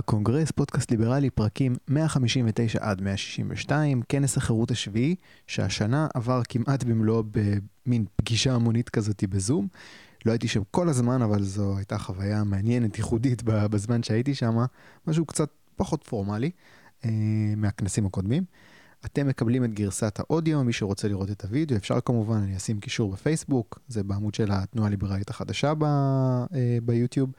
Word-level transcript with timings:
הקונגרס, 0.00 0.50
פודקאסט 0.50 0.90
ליברלי, 0.90 1.30
פרקים 1.30 1.76
159 1.88 2.78
עד 2.82 3.02
162, 3.02 4.02
כנס 4.08 4.36
החירות 4.36 4.70
השביעי, 4.70 5.14
שהשנה 5.46 6.06
עבר 6.14 6.42
כמעט 6.48 6.84
במלואו 6.84 7.22
במין 7.30 8.04
פגישה 8.16 8.54
המונית 8.54 8.88
כזאתי 8.88 9.26
בזום. 9.26 9.68
לא 10.26 10.32
הייתי 10.32 10.48
שם 10.48 10.62
כל 10.70 10.88
הזמן, 10.88 11.22
אבל 11.22 11.42
זו 11.42 11.76
הייתה 11.76 11.98
חוויה 11.98 12.44
מעניינת, 12.44 12.98
ייחודית 12.98 13.42
בזמן 13.44 14.02
שהייתי 14.02 14.34
שם, 14.34 14.56
משהו 15.06 15.26
קצת 15.26 15.50
פחות 15.76 16.04
פורמלי 16.04 16.50
אה, 17.04 17.10
מהכנסים 17.56 18.06
הקודמים. 18.06 18.44
אתם 19.04 19.26
מקבלים 19.26 19.64
את 19.64 19.74
גרסת 19.74 20.18
האודיו, 20.20 20.64
מי 20.64 20.72
שרוצה 20.72 21.08
לראות 21.08 21.30
את 21.30 21.44
הוידאו, 21.44 21.76
אפשר 21.76 22.00
כמובן, 22.00 22.36
אני 22.36 22.56
אשים 22.56 22.80
קישור 22.80 23.12
בפייסבוק, 23.12 23.78
זה 23.88 24.02
בעמוד 24.02 24.34
של 24.34 24.48
התנועה 24.52 24.88
הליברלית 24.88 25.30
החדשה 25.30 25.74
ב, 25.74 25.84
אה, 25.84 26.78
ביוטיוב. 26.82 27.30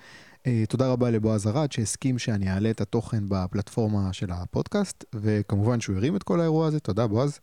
אה, 0.47 0.63
תודה 0.69 0.91
רבה 0.91 1.09
לבועז 1.09 1.47
ארד 1.47 1.71
שהסכים 1.71 2.19
שאני 2.19 2.51
אעלה 2.51 2.69
את 2.69 2.81
התוכן 2.81 3.23
בפלטפורמה 3.29 4.13
של 4.13 4.31
הפודקאסט, 4.31 5.05
וכמובן 5.15 5.79
שהוא 5.79 5.95
הרים 5.95 6.15
את 6.15 6.23
כל 6.23 6.39
האירוע 6.39 6.67
הזה, 6.67 6.79
תודה 6.79 7.07
בועז. 7.07 7.39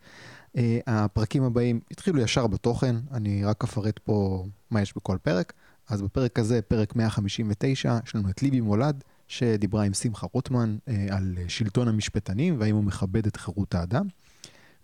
אה, 0.56 0.78
הפרקים 0.86 1.42
הבאים 1.42 1.80
התחילו 1.90 2.20
ישר 2.20 2.46
בתוכן, 2.46 2.96
אני 3.12 3.44
רק 3.44 3.64
אפרט 3.64 3.98
פה 3.98 4.46
מה 4.70 4.82
יש 4.82 4.96
בכל 4.96 5.16
פרק. 5.22 5.52
אז 5.88 6.02
בפרק 6.02 6.38
הזה, 6.38 6.62
פרק 6.62 6.96
159, 6.96 7.98
יש 8.04 8.14
לנו 8.14 8.30
את 8.30 8.42
ליבי 8.42 8.60
מולד, 8.60 9.04
שדיברה 9.28 9.84
עם 9.84 9.94
שמחה 9.94 10.26
רוטמן 10.32 10.76
אה, 10.88 11.06
על 11.10 11.36
שלטון 11.48 11.88
המשפטנים 11.88 12.56
והאם 12.60 12.74
הוא 12.74 12.84
מכבד 12.84 13.26
את 13.26 13.36
חירות 13.36 13.74
האדם, 13.74 14.06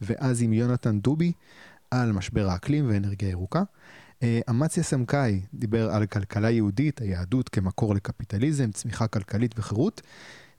ואז 0.01 0.42
עם 0.42 0.52
יונתן 0.52 1.01
דובי 1.01 1.32
על 1.90 2.12
משבר 2.12 2.48
האקלים 2.48 2.88
ואנרגיה 2.88 3.28
ירוקה. 3.28 3.62
אה, 4.23 4.41
אמציה 4.50 4.82
סמכאי 4.82 5.41
דיבר 5.54 5.91
על 5.91 6.06
כלכלה 6.06 6.50
יהודית, 6.50 7.00
היהדות 7.00 7.48
כמקור 7.48 7.95
לקפיטליזם, 7.95 8.70
צמיחה 8.73 9.06
כלכלית 9.06 9.59
וחירות. 9.59 10.02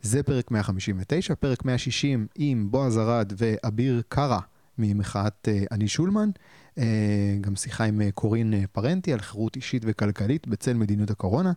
זה 0.01 0.23
פרק 0.23 0.51
159, 0.51 1.35
פרק 1.35 1.65
160 1.65 2.27
עם 2.35 2.71
בועז 2.71 2.97
ארד 2.97 3.33
ואביר 3.37 4.01
קארה 4.09 4.39
ממחאת 4.77 5.47
אה, 5.47 5.63
אני 5.71 5.87
שולמן. 5.87 6.29
אה, 6.77 7.37
גם 7.41 7.55
שיחה 7.55 7.83
עם 7.83 8.01
קורין 8.13 8.53
פרנטי 8.71 9.13
על 9.13 9.19
חירות 9.19 9.55
אישית 9.55 9.83
וכלכלית 9.85 10.47
בצל 10.47 10.73
מדיניות 10.73 11.11
הקורונה. 11.11 11.51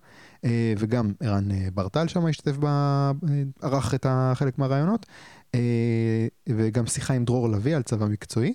וגם 0.78 1.12
ערן 1.20 1.48
ברטל 1.74 2.08
שם 2.08 2.26
השתתף, 2.26 2.56
ערך 3.62 3.94
את 3.94 4.06
חלק 4.34 4.58
מהרעיונות. 4.58 5.06
וגם 6.48 6.86
שיחה 6.86 7.14
עם 7.14 7.24
דרור 7.24 7.48
לביא 7.48 7.76
על 7.76 7.82
צבא 7.82 8.06
מקצועי. 8.06 8.54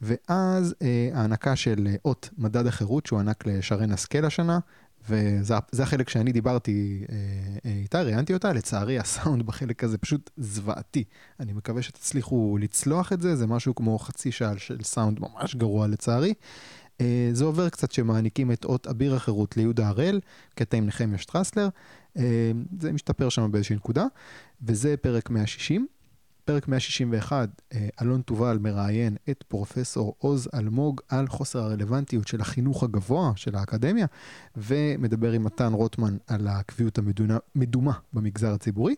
ואז 0.00 0.74
אה, 0.82 1.10
הענקה 1.14 1.56
של 1.56 1.86
אה, 1.90 1.94
אות 2.04 2.30
מדד 2.38 2.66
החירות 2.66 3.06
שהוענק 3.06 3.46
לשרן 3.46 3.92
השכל 3.92 4.24
השנה, 4.24 4.58
וזה 5.08 5.82
החלק 5.82 6.08
שאני 6.08 6.32
דיברתי 6.32 7.04
אה, 7.08 7.16
אה, 7.64 7.70
איתה, 7.70 8.02
ראיינתי 8.02 8.34
אותה, 8.34 8.52
לצערי 8.52 8.98
הסאונד 8.98 9.46
בחלק 9.46 9.84
הזה 9.84 9.98
פשוט 9.98 10.30
זוועתי. 10.36 11.04
אני 11.40 11.52
מקווה 11.52 11.82
שתצליחו 11.82 12.58
לצלוח 12.60 13.12
את 13.12 13.20
זה, 13.20 13.36
זה 13.36 13.46
משהו 13.46 13.74
כמו 13.74 13.98
חצי 13.98 14.32
שעה 14.32 14.58
של 14.58 14.82
סאונד 14.82 15.20
ממש 15.20 15.54
גרוע 15.54 15.86
לצערי. 15.86 16.34
אה, 17.00 17.30
זה 17.32 17.44
עובר 17.44 17.68
קצת 17.68 17.92
שמעניקים 17.92 18.52
את 18.52 18.64
אות 18.64 18.86
אביר 18.86 19.14
החירות 19.14 19.56
ליהודה 19.56 19.88
הראל, 19.88 20.20
קטע 20.54 20.76
עם 20.76 20.86
נחמיה 20.86 21.18
שטרסלר, 21.18 21.68
אה, 22.16 22.52
זה 22.80 22.92
משתפר 22.92 23.28
שם 23.28 23.52
באיזושהי 23.52 23.76
נקודה, 23.76 24.06
וזה 24.62 24.96
פרק 24.96 25.30
160. 25.30 25.86
פרק 26.46 26.68
161, 26.68 27.48
אה, 27.72 27.88
אלון 28.02 28.22
תובל 28.22 28.58
מראיין 28.58 29.16
את 29.30 29.44
פרופסור 29.48 30.14
עוז 30.18 30.48
אלמוג 30.54 31.00
על 31.08 31.28
חוסר 31.28 31.58
הרלוונטיות 31.58 32.28
של 32.28 32.40
החינוך 32.40 32.82
הגבוה 32.82 33.32
של 33.36 33.56
האקדמיה, 33.56 34.06
ומדבר 34.56 35.32
עם 35.32 35.44
מתן 35.44 35.72
רוטמן 35.72 36.16
על 36.26 36.48
הקביעות 36.48 36.98
המדומה 36.98 37.92
במגזר 38.12 38.54
הציבורי. 38.54 38.94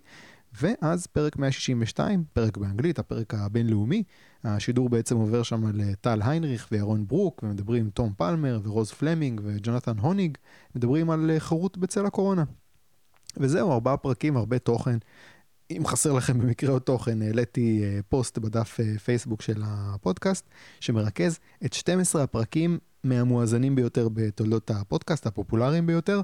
ואז 0.62 1.06
פרק 1.06 1.36
162, 1.36 2.24
פרק 2.32 2.56
באנגלית, 2.56 2.98
הפרק 2.98 3.34
הבינלאומי, 3.34 4.02
השידור 4.44 4.88
בעצם 4.88 5.16
עובר 5.16 5.42
שם 5.42 5.66
על 5.66 5.80
אה, 5.80 6.30
היינריך 6.30 6.68
וירון 6.72 7.06
ברוק, 7.06 7.42
ומדברים 7.42 7.84
עם 7.84 7.90
תום 7.90 8.12
פלמר 8.16 8.60
ורוז 8.62 8.90
פלמינג 8.90 9.40
וג'ונתן 9.44 9.98
הוניג, 9.98 10.38
מדברים 10.74 11.10
על 11.10 11.30
אה, 11.30 11.40
חירות 11.40 11.78
בצל 11.78 12.06
הקורונה. 12.06 12.44
וזהו, 13.36 13.72
ארבעה 13.72 13.96
פרקים, 13.96 14.36
הרבה 14.36 14.58
תוכן. 14.58 14.98
אם 15.76 15.86
חסר 15.86 16.12
לכם 16.12 16.38
במקרה 16.38 16.70
או 16.70 16.78
תוכן, 16.78 17.22
העליתי 17.22 17.80
אה, 17.84 18.00
פוסט 18.08 18.38
בדף 18.38 18.80
אה, 18.80 18.98
פייסבוק 18.98 19.42
של 19.42 19.62
הפודקאסט, 19.64 20.48
שמרכז 20.80 21.38
את 21.64 21.72
12 21.72 22.22
הפרקים 22.22 22.78
המואזנים 23.04 23.74
ביותר 23.74 24.08
בתולדות 24.08 24.70
הפודקאסט, 24.70 25.26
הפופולריים 25.26 25.86
ביותר. 25.86 26.20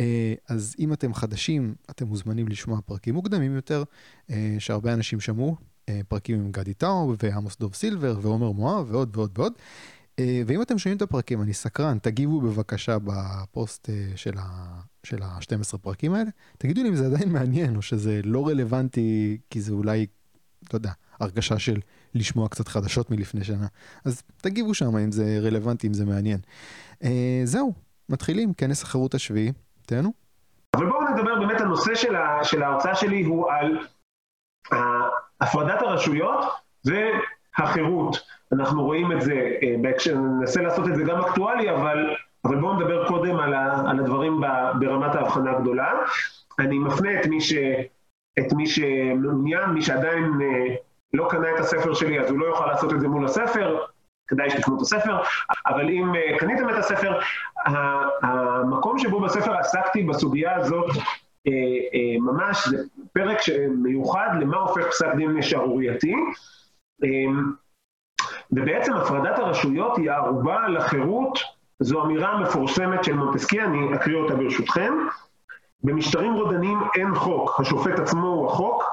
אה, 0.00 0.34
אז 0.48 0.74
אם 0.78 0.92
אתם 0.92 1.14
חדשים, 1.14 1.74
אתם 1.90 2.06
מוזמנים 2.06 2.48
לשמוע 2.48 2.80
פרקים 2.86 3.14
מוקדמים 3.14 3.54
יותר, 3.54 3.84
שהרבה 4.58 4.92
אנשים 4.92 5.20
שמעו, 5.20 5.56
פרקים 6.08 6.40
עם 6.40 6.52
גדי 6.52 6.74
טאוב 6.74 7.14
ועמוס 7.22 7.56
דוב 7.58 7.74
סילבר 7.74 8.18
ועומר 8.22 8.50
מואב 8.50 8.86
ועוד 8.90 9.16
ועוד 9.16 9.38
ועוד. 9.38 9.52
ואם 10.46 10.62
אתם 10.62 10.78
שומעים 10.78 10.96
את 10.96 11.02
הפרקים, 11.02 11.42
אני 11.42 11.54
סקרן, 11.54 11.98
תגיבו 11.98 12.40
בבקשה 12.40 12.98
בפוסט 13.04 13.90
של, 14.16 14.32
של 15.02 15.22
ה-12 15.22 15.78
פרקים 15.78 16.14
האלה. 16.14 16.30
תגידו 16.58 16.82
לי 16.82 16.88
אם 16.88 16.94
זה 16.94 17.06
עדיין 17.06 17.32
מעניין, 17.32 17.76
או 17.76 17.82
שזה 17.82 18.20
לא 18.24 18.48
רלוונטי, 18.48 19.38
כי 19.50 19.60
זה 19.60 19.72
אולי, 19.72 20.06
לא 20.72 20.78
יודע, 20.78 20.90
הרגשה 21.20 21.58
של 21.58 21.80
לשמוע 22.14 22.48
קצת 22.48 22.68
חדשות 22.68 23.10
מלפני 23.10 23.44
שנה. 23.44 23.66
אז 24.04 24.22
תגיבו 24.36 24.74
שם 24.74 24.96
אם 24.96 25.12
זה 25.12 25.38
רלוונטי, 25.42 25.86
אם 25.86 25.94
זה 25.94 26.04
מעניין. 26.04 26.40
אה, 27.04 27.40
זהו, 27.44 27.74
מתחילים, 28.08 28.54
כנס 28.54 28.82
החירות 28.82 29.14
השביעי, 29.14 29.52
תהנו. 29.86 30.12
אבל 30.76 30.86
בואו 30.86 31.00
נדבר 31.10 31.38
באמת, 31.38 31.60
הנושא 31.60 31.94
של, 31.94 32.16
ה, 32.16 32.44
של 32.44 32.62
ההרצאה 32.62 32.94
שלי 32.94 33.22
הוא 33.22 33.50
על 33.50 33.78
הפרדת 35.40 35.82
הרשויות 35.82 36.44
והחירות. 36.84 38.16
אנחנו 38.52 38.84
רואים 38.84 39.12
את 39.12 39.22
זה, 39.22 39.32
אה, 39.32 39.74
בהקשר, 39.82 40.14
ננסה 40.14 40.62
לעשות 40.62 40.88
את 40.88 40.96
זה 40.96 41.02
גם 41.02 41.20
אקטואלי, 41.20 41.70
אבל, 41.70 42.16
אבל 42.44 42.56
בואו 42.60 42.74
נדבר 42.74 43.08
קודם 43.08 43.36
על, 43.36 43.54
ה, 43.54 43.90
על 43.90 44.00
הדברים 44.00 44.40
ברמת 44.78 45.14
ההבחנה 45.14 45.50
הגדולה. 45.50 45.92
אני 46.58 46.78
מפנה 46.78 47.20
את 47.20 47.26
מי, 47.26 47.40
ש, 47.40 47.52
את 48.38 48.52
מי 48.52 48.66
שמעוניין, 48.66 49.70
מי 49.70 49.82
שעדיין 49.82 50.24
אה, 50.42 50.74
לא 51.14 51.28
קנה 51.30 51.54
את 51.54 51.60
הספר 51.60 51.94
שלי, 51.94 52.20
אז 52.20 52.30
הוא 52.30 52.38
לא 52.38 52.46
יוכל 52.46 52.66
לעשות 52.66 52.92
את 52.92 53.00
זה 53.00 53.08
מול 53.08 53.24
הספר, 53.24 53.78
כדאי 54.28 54.50
שתקנו 54.50 54.76
את 54.76 54.80
הספר, 54.80 55.18
אבל 55.66 55.90
אם 55.90 56.14
אה, 56.14 56.38
קניתם 56.38 56.70
את 56.70 56.74
הספר, 56.74 57.18
המקום 58.22 58.98
שבו 58.98 59.20
בספר 59.20 59.56
עסקתי 59.56 60.02
בסוגיה 60.02 60.56
הזאת, 60.56 60.90
ממש 62.20 62.68
זה 62.68 62.84
פרק 63.12 63.38
מיוחד 63.82 64.28
למה 64.40 64.56
הופך 64.56 64.86
פסק 64.86 65.14
דין 65.16 65.42
שערורייתי. 65.42 66.14
ובעצם 68.52 68.94
הפרדת 68.94 69.38
הרשויות 69.38 69.96
היא 69.96 70.10
הערובה 70.10 70.68
לחירות, 70.68 71.38
זו 71.80 72.02
אמירה 72.02 72.40
מפורסמת 72.40 73.04
של 73.04 73.14
מונטסקי, 73.14 73.60
אני 73.60 73.94
אקריא 73.94 74.16
אותה 74.16 74.34
ברשותכם. 74.34 74.94
במשטרים 75.84 76.34
רודנים 76.34 76.78
אין 76.94 77.14
חוק, 77.14 77.60
השופט 77.60 77.98
עצמו 77.98 78.26
הוא 78.26 78.46
החוק, 78.46 78.84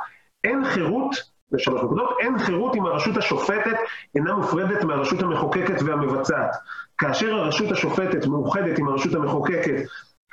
אין 0.43 0.65
חירות, 0.65 1.15
זה 1.51 1.59
שלוש 1.59 1.83
נקודות, 1.83 2.09
אין 2.19 2.39
חירות 2.39 2.75
אם 2.75 2.85
הרשות 2.85 3.17
השופטת 3.17 3.77
אינה 4.15 4.33
מופרדת 4.33 4.83
מהרשות 4.83 5.21
המחוקקת 5.21 5.81
והמבצעת. 5.85 6.55
כאשר 6.97 7.35
הרשות 7.35 7.71
השופטת 7.71 8.27
מאוחדת 8.27 8.79
עם 8.79 8.87
הרשות 8.87 9.13
המחוקקת, 9.13 9.81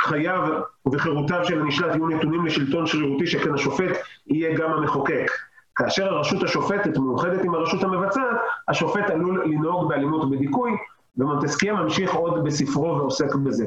חייו 0.00 0.60
וחירותיו 0.92 1.44
של 1.44 1.60
הנשלט 1.60 1.94
יהיו 1.94 2.08
נתונים 2.08 2.46
לשלטון 2.46 2.86
שרירותי 2.86 3.26
שכן 3.26 3.54
השופט 3.54 3.96
יהיה 4.26 4.54
גם 4.56 4.70
המחוקק. 4.72 5.30
כאשר 5.76 6.14
הרשות 6.14 6.42
השופטת 6.42 6.96
מאוחדת 6.96 7.44
עם 7.44 7.54
הרשות 7.54 7.82
המבצעת, 7.82 8.36
השופט 8.68 9.10
עלול 9.10 9.44
לנהוג 9.44 9.88
באלימות 9.88 10.30
בדיכוי, 10.30 10.72
ומונטסקיה 11.16 11.74
ממשיך 11.74 12.14
עוד 12.14 12.44
בספרו 12.44 12.96
ועוסק 12.96 13.34
בזה. 13.34 13.66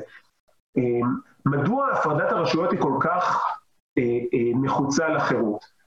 אה, 0.77 1.07
מדוע 1.45 1.91
הפרדת 1.91 2.31
הרשויות 2.31 2.71
היא 2.71 2.79
כל 2.79 2.97
כך 2.99 3.45
אה, 3.97 4.03
אה, 4.03 4.51
נחוצה 4.61 5.09
לחירות? 5.09 5.77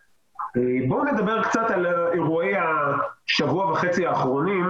בואו 0.88 1.04
נדבר 1.04 1.42
קצת 1.42 1.70
על 1.70 1.86
אירועי 2.12 2.52
השבוע 2.56 3.72
וחצי 3.72 4.06
האחרונים. 4.06 4.64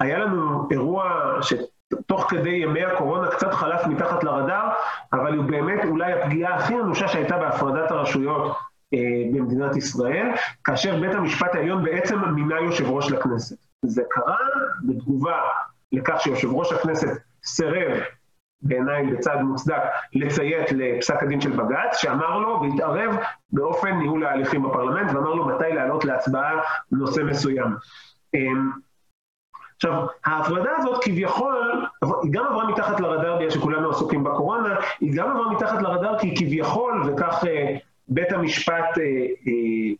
היה 0.00 0.18
לנו 0.18 0.68
אירוע 0.70 1.12
שתוך 1.42 2.30
כדי 2.30 2.50
ימי 2.50 2.84
הקורונה 2.84 3.28
קצת 3.28 3.52
חלף 3.52 3.86
מתחת 3.86 4.24
לרדאר, 4.24 4.68
אבל 5.12 5.36
הוא 5.36 5.44
באמת 5.44 5.84
אולי 5.84 6.12
הפגיעה 6.12 6.54
הכי 6.54 6.74
אנושה 6.74 7.08
שהייתה 7.08 7.38
בהפרדת 7.38 7.90
הרשויות 7.90 8.56
אה, 8.94 8.98
במדינת 9.34 9.76
ישראל, 9.76 10.26
כאשר 10.64 11.00
בית 11.00 11.14
המשפט 11.14 11.54
העליון 11.54 11.84
בעצם 11.84 12.18
מינה 12.34 12.60
יושב 12.60 12.90
ראש 12.90 13.10
לכנסת. 13.10 13.65
זה 13.82 14.02
קרה 14.10 14.38
בתגובה 14.84 15.40
לכך 15.92 16.20
שיושב 16.20 16.48
ראש 16.52 16.72
הכנסת 16.72 17.08
סירב, 17.44 17.98
בעיניי 18.62 19.06
בצד 19.06 19.36
מוצדק, 19.42 19.82
לציית 20.14 20.72
לפסק 20.72 21.22
הדין 21.22 21.40
של 21.40 21.52
בג"ץ, 21.52 21.96
שאמר 21.96 22.38
לו 22.38 22.60
והתערב 22.62 23.16
באופן 23.52 23.90
ניהול 23.90 24.26
ההליכים 24.26 24.62
בפרלמנט, 24.62 25.14
ואמר 25.14 25.34
לו 25.34 25.46
מתי 25.46 25.72
לעלות 25.74 26.04
להצבעה 26.04 26.60
נושא 26.92 27.20
מסוים. 27.20 27.76
אמ, 28.34 28.70
עכשיו, 29.76 30.06
ההפרדה 30.24 30.70
הזאת 30.76 31.04
כביכול 31.04 31.86
היא 32.22 32.32
גם 32.32 32.44
עברה 32.46 32.70
מתחת 32.70 33.00
לרדאר 33.00 33.36
בגלל 33.36 33.50
שכולנו 33.50 33.90
עסוקים 33.90 34.24
בקורונה, 34.24 34.76
היא 35.00 35.12
גם 35.16 35.30
עברה 35.30 35.52
מתחת 35.52 35.82
לרדאר 35.82 36.18
כי 36.18 36.34
כביכול, 36.36 37.02
וכך 37.06 37.44
אה, 37.46 37.76
בית 38.08 38.32
המשפט 38.32 38.98
אה, 38.98 39.02
אה, 39.46 39.94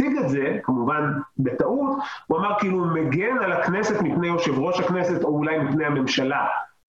הציג 0.00 0.16
את 0.18 0.28
זה, 0.28 0.58
כמובן 0.62 1.12
בטעות, 1.38 1.98
הוא 2.26 2.38
אמר 2.38 2.58
כאילו 2.58 2.84
מגן 2.84 3.38
על 3.38 3.52
הכנסת 3.52 4.00
מפני 4.02 4.26
יושב 4.26 4.58
ראש 4.58 4.80
הכנסת 4.80 5.24
או 5.24 5.28
אולי 5.28 5.58
מפני 5.58 5.84
הממשלה. 5.84 6.46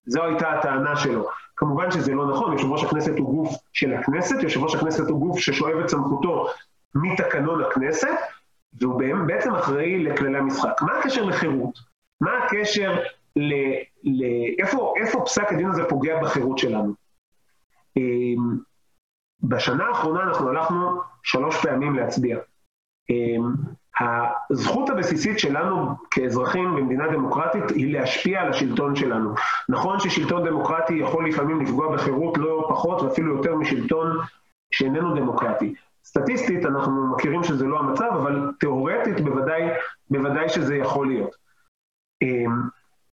זו 0.07 0.25
הייתה 0.25 0.53
הטענה 0.53 0.97
שלו. 0.97 1.29
כמובן 1.57 1.91
שזה 1.91 2.15
לא 2.15 2.31
נכון, 2.31 2.53
יושב 2.53 2.67
ראש 2.67 2.85
הכנסת 2.85 3.19
הוא 3.19 3.35
גוף 3.35 3.57
של 3.73 3.95
הכנסת, 3.95 4.43
יושב 4.43 4.63
ראש 4.63 4.75
הכנסת 4.75 5.09
הוא 5.09 5.21
גוף 5.21 5.39
ששואב 5.39 5.79
את 5.79 5.89
סמכותו 5.89 6.47
מתקנון 6.95 7.65
הכנסת, 7.65 8.17
והוא 8.81 9.01
בעצם 9.27 9.55
אחראי 9.55 10.05
לכללי 10.05 10.39
המשחק. 10.39 10.83
מה 10.83 10.99
הקשר 10.99 11.25
לחירות? 11.25 11.79
מה 12.21 12.31
הקשר 12.45 13.01
ל... 13.37 13.53
ל 14.05 14.25
איפה, 14.59 14.95
איפה 15.01 15.23
פסק 15.25 15.53
הדין 15.53 15.71
הזה 15.71 15.85
פוגע 15.89 16.23
בחירות 16.23 16.59
שלנו? 16.59 16.95
אמ, 17.97 18.59
בשנה 19.43 19.85
האחרונה 19.85 20.23
אנחנו 20.23 20.49
הלכנו 20.49 21.01
שלוש 21.23 21.57
פעמים 21.63 21.95
להצביע. 21.95 22.39
אמ, 23.11 23.53
הזכות 24.51 24.91
הבסיסית 24.91 25.39
שלנו 25.39 25.95
כאזרחים 26.11 26.77
במדינה 26.77 27.09
דמוקרטית 27.13 27.71
היא 27.71 27.93
להשפיע 27.93 28.41
על 28.41 28.49
השלטון 28.49 28.97
שלנו. 28.97 29.35
נכון 29.69 30.01
ששלטון 30.01 30.45
דמוקרטי 30.45 30.95
יכול 30.95 31.29
לפעמים 31.29 31.61
לפגוע 31.61 31.97
בחירות 31.97 32.39
לא 32.39 32.67
פחות 32.69 33.03
ואפילו 33.03 33.37
יותר 33.37 33.55
משלטון 33.55 34.17
שאיננו 34.71 35.15
דמוקרטי. 35.15 35.75
סטטיסטית 36.05 36.65
אנחנו 36.65 37.07
מכירים 37.07 37.45
שזה 37.45 37.67
לא 37.67 37.79
המצב, 37.79 38.11
אבל 38.13 38.51
תיאורטית 38.61 39.21
בוודאי, 39.21 39.63
בוודאי 40.11 40.49
שזה 40.49 40.77
יכול 40.77 41.07
להיות. 41.07 41.31
אמ, 42.23 42.63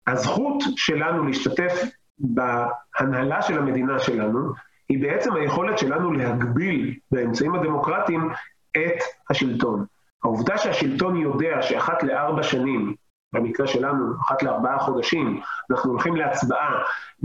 הזכות 0.07 0.63
שלנו 0.77 1.25
להשתתף 1.25 1.73
בהנהלה 2.19 3.43
של 3.43 3.59
המדינה 3.59 3.99
שלנו, 3.99 4.53
היא 4.89 5.03
בעצם 5.03 5.35
היכולת 5.35 5.79
שלנו 5.79 6.13
להגביל 6.13 6.95
באמצעים 7.11 7.55
הדמוקרטיים 7.55 8.31
את 8.77 9.03
השלטון. 9.31 9.85
העובדה 10.25 10.59
שהשלטון 10.59 11.17
יודע 11.17 11.63
שאחת 11.63 12.03
לארבע 12.03 12.43
שנים, 12.43 12.95
במקרה 13.35 13.67
שלנו, 13.67 14.13
אחת 14.21 14.43
לארבעה 14.43 14.79
חודשים, 14.79 15.41
אנחנו 15.71 15.91
הולכים 15.91 16.17
להצבעה 16.17 16.83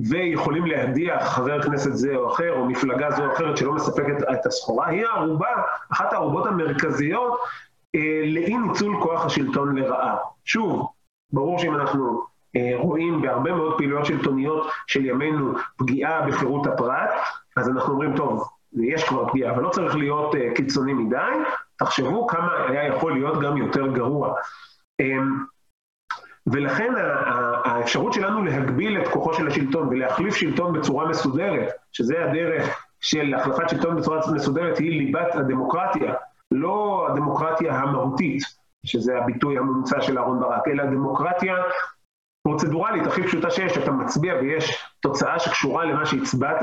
ויכולים 0.09 0.65
להדיח 0.65 1.23
חבר 1.23 1.61
כנסת 1.61 1.93
זה 1.93 2.15
או 2.15 2.33
אחר, 2.33 2.53
או 2.53 2.65
מפלגה 2.65 3.11
זו 3.11 3.25
או 3.25 3.33
אחרת 3.33 3.57
שלא 3.57 3.73
מספקת 3.73 4.31
את 4.33 4.45
הסחורה, 4.45 4.87
היא 4.87 5.05
הערובה, 5.05 5.49
אחת 5.91 6.13
הערובות 6.13 6.45
המרכזיות 6.45 7.39
אה, 7.95 8.21
לאי 8.25 8.57
ניצול 8.57 9.01
כוח 9.01 9.25
השלטון 9.25 9.75
לרעה. 9.75 10.17
שוב, 10.45 10.87
ברור 11.33 11.59
שאם 11.59 11.75
אנחנו 11.75 12.21
אה, 12.55 12.71
רואים 12.75 13.21
בהרבה 13.21 13.53
מאוד 13.53 13.77
פעילויות 13.77 14.05
שלטוניות 14.05 14.67
של 14.87 15.05
ימינו 15.05 15.53
פגיעה 15.77 16.27
בחירות 16.27 16.67
הפרט, 16.67 17.09
אז 17.57 17.69
אנחנו 17.69 17.93
אומרים, 17.93 18.15
טוב, 18.15 18.49
יש 18.73 19.03
כבר 19.03 19.29
פגיעה, 19.29 19.53
אבל 19.53 19.63
לא 19.63 19.69
צריך 19.69 19.95
להיות 19.95 20.35
uh, 20.35 20.37
קיצוני 20.55 20.93
מדי, 20.93 21.31
תחשבו 21.77 22.27
כמה 22.27 22.65
היה 22.67 22.87
יכול 22.87 23.13
להיות 23.13 23.41
גם 23.41 23.57
יותר 23.57 23.87
גרוע. 23.87 24.33
Um, 25.01 25.05
ולכן 26.47 26.93
האפשרות 27.65 28.13
שלנו 28.13 28.43
להגביל 28.43 29.01
את 29.01 29.07
כוחו 29.07 29.33
של 29.33 29.47
השלטון 29.47 29.87
ולהחליף 29.87 30.35
שלטון 30.35 30.73
בצורה 30.73 31.07
מסודרת, 31.07 31.69
שזה 31.91 32.25
הדרך 32.25 32.85
של 33.01 33.33
החלפת 33.33 33.69
שלטון 33.69 33.95
בצורה 33.95 34.19
מסודרת, 34.33 34.77
היא 34.77 34.99
ליבת 34.99 35.35
הדמוקרטיה, 35.35 36.13
לא 36.51 37.07
הדמוקרטיה 37.09 37.73
המהותית, 37.75 38.43
שזה 38.85 39.17
הביטוי 39.17 39.57
הממוצע 39.57 40.01
של 40.01 40.17
אהרן 40.17 40.39
ברק, 40.39 40.67
אלא 40.67 40.83
הדמוקרטיה 40.83 41.55
פרוצדורלית 42.49 43.07
הכי 43.07 43.23
פשוטה 43.23 43.51
שיש, 43.51 43.77
אתה 43.77 43.91
מצביע 43.91 44.35
ויש 44.41 44.85
תוצאה 44.99 45.39
שקשורה 45.39 45.85
למה 45.85 46.05
שהצבעת, 46.05 46.61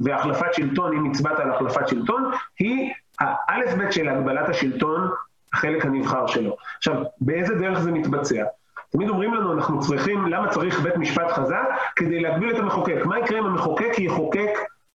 והחלפת 0.00 0.54
שלטון, 0.54 0.96
אם 0.96 1.10
הצבעת 1.10 1.40
על 1.40 1.50
החלפת 1.50 1.88
שלטון, 1.88 2.30
היא 2.58 2.92
האלף 3.20 3.74
בית 3.74 3.92
של 3.92 4.08
הגבלת 4.08 4.48
השלטון, 4.48 5.10
החלק 5.52 5.84
הנבחר 5.84 6.26
שלו. 6.26 6.56
עכשיו, 6.76 7.02
באיזה 7.20 7.54
דרך 7.54 7.78
זה 7.78 7.92
מתבצע? 7.92 8.44
תמיד 8.90 9.08
אומרים 9.08 9.34
לנו, 9.34 9.52
אנחנו 9.52 9.80
צריכים, 9.80 10.26
למה 10.26 10.48
צריך 10.48 10.80
בית 10.80 10.96
משפט 10.96 11.30
חזק? 11.30 11.64
כדי 11.96 12.20
להגביל 12.20 12.50
את 12.50 12.58
המחוקק. 12.58 12.96
מה 13.04 13.18
יקרה 13.18 13.38
אם 13.38 13.46
המחוקק 13.46 13.98
יחוקק 13.98 14.50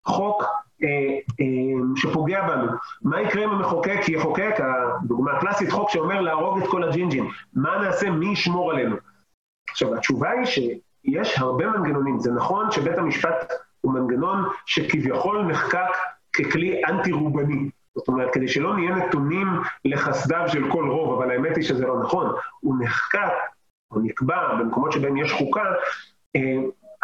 חוק 0.05 0.43
אה, 0.83 0.87
אה, 1.41 1.45
שפוגע 1.95 2.47
בנו? 2.47 2.71
מה 3.01 3.21
יקרה 3.21 3.43
אם 3.43 3.49
המחוקק 3.49 3.99
יחוקק, 4.09 4.59
הדוגמה 4.59 5.31
הקלאסית, 5.31 5.71
חוק 5.71 5.89
שאומר 5.89 6.21
להרוג 6.21 6.57
את 6.57 6.67
כל 6.67 6.83
הג'ינג'ים? 6.83 7.29
מה 7.53 7.77
נעשה? 7.77 8.09
מי 8.09 8.25
ישמור 8.25 8.71
עלינו? 8.71 8.95
התשובה 9.97 10.29
היא 10.29 10.45
שיש 10.45 11.37
הרבה 11.39 11.67
מנגנונים. 11.67 12.19
זה 12.19 12.31
נכון 12.31 12.71
שבית 12.71 12.97
המשפט 12.97 13.53
הוא 13.81 13.93
מנגנון 13.93 14.49
שכביכול 14.65 15.41
נחקק 15.41 15.97
ככלי 16.33 16.81
אנטי-רובני. 16.85 17.69
זאת 17.95 18.07
אומרת, 18.07 18.33
כדי 18.33 18.47
שלא 18.47 18.75
נהיה 18.75 18.95
נתונים 18.95 19.47
לחסדיו 19.85 20.43
של 20.47 20.71
כל 20.71 20.89
רוב, 20.89 21.21
אבל 21.21 21.31
האמת 21.31 21.55
היא 21.55 21.63
שזה 21.63 21.87
לא 21.87 21.99
נכון. 21.99 22.35
הוא 22.59 22.75
נחקק, 22.79 23.33
או 23.91 23.99
נקבע, 23.99 24.55
במקומות 24.59 24.91
שבהם 24.91 25.17
יש 25.17 25.31
חוקה, 25.31 25.63
אה, 26.35 26.41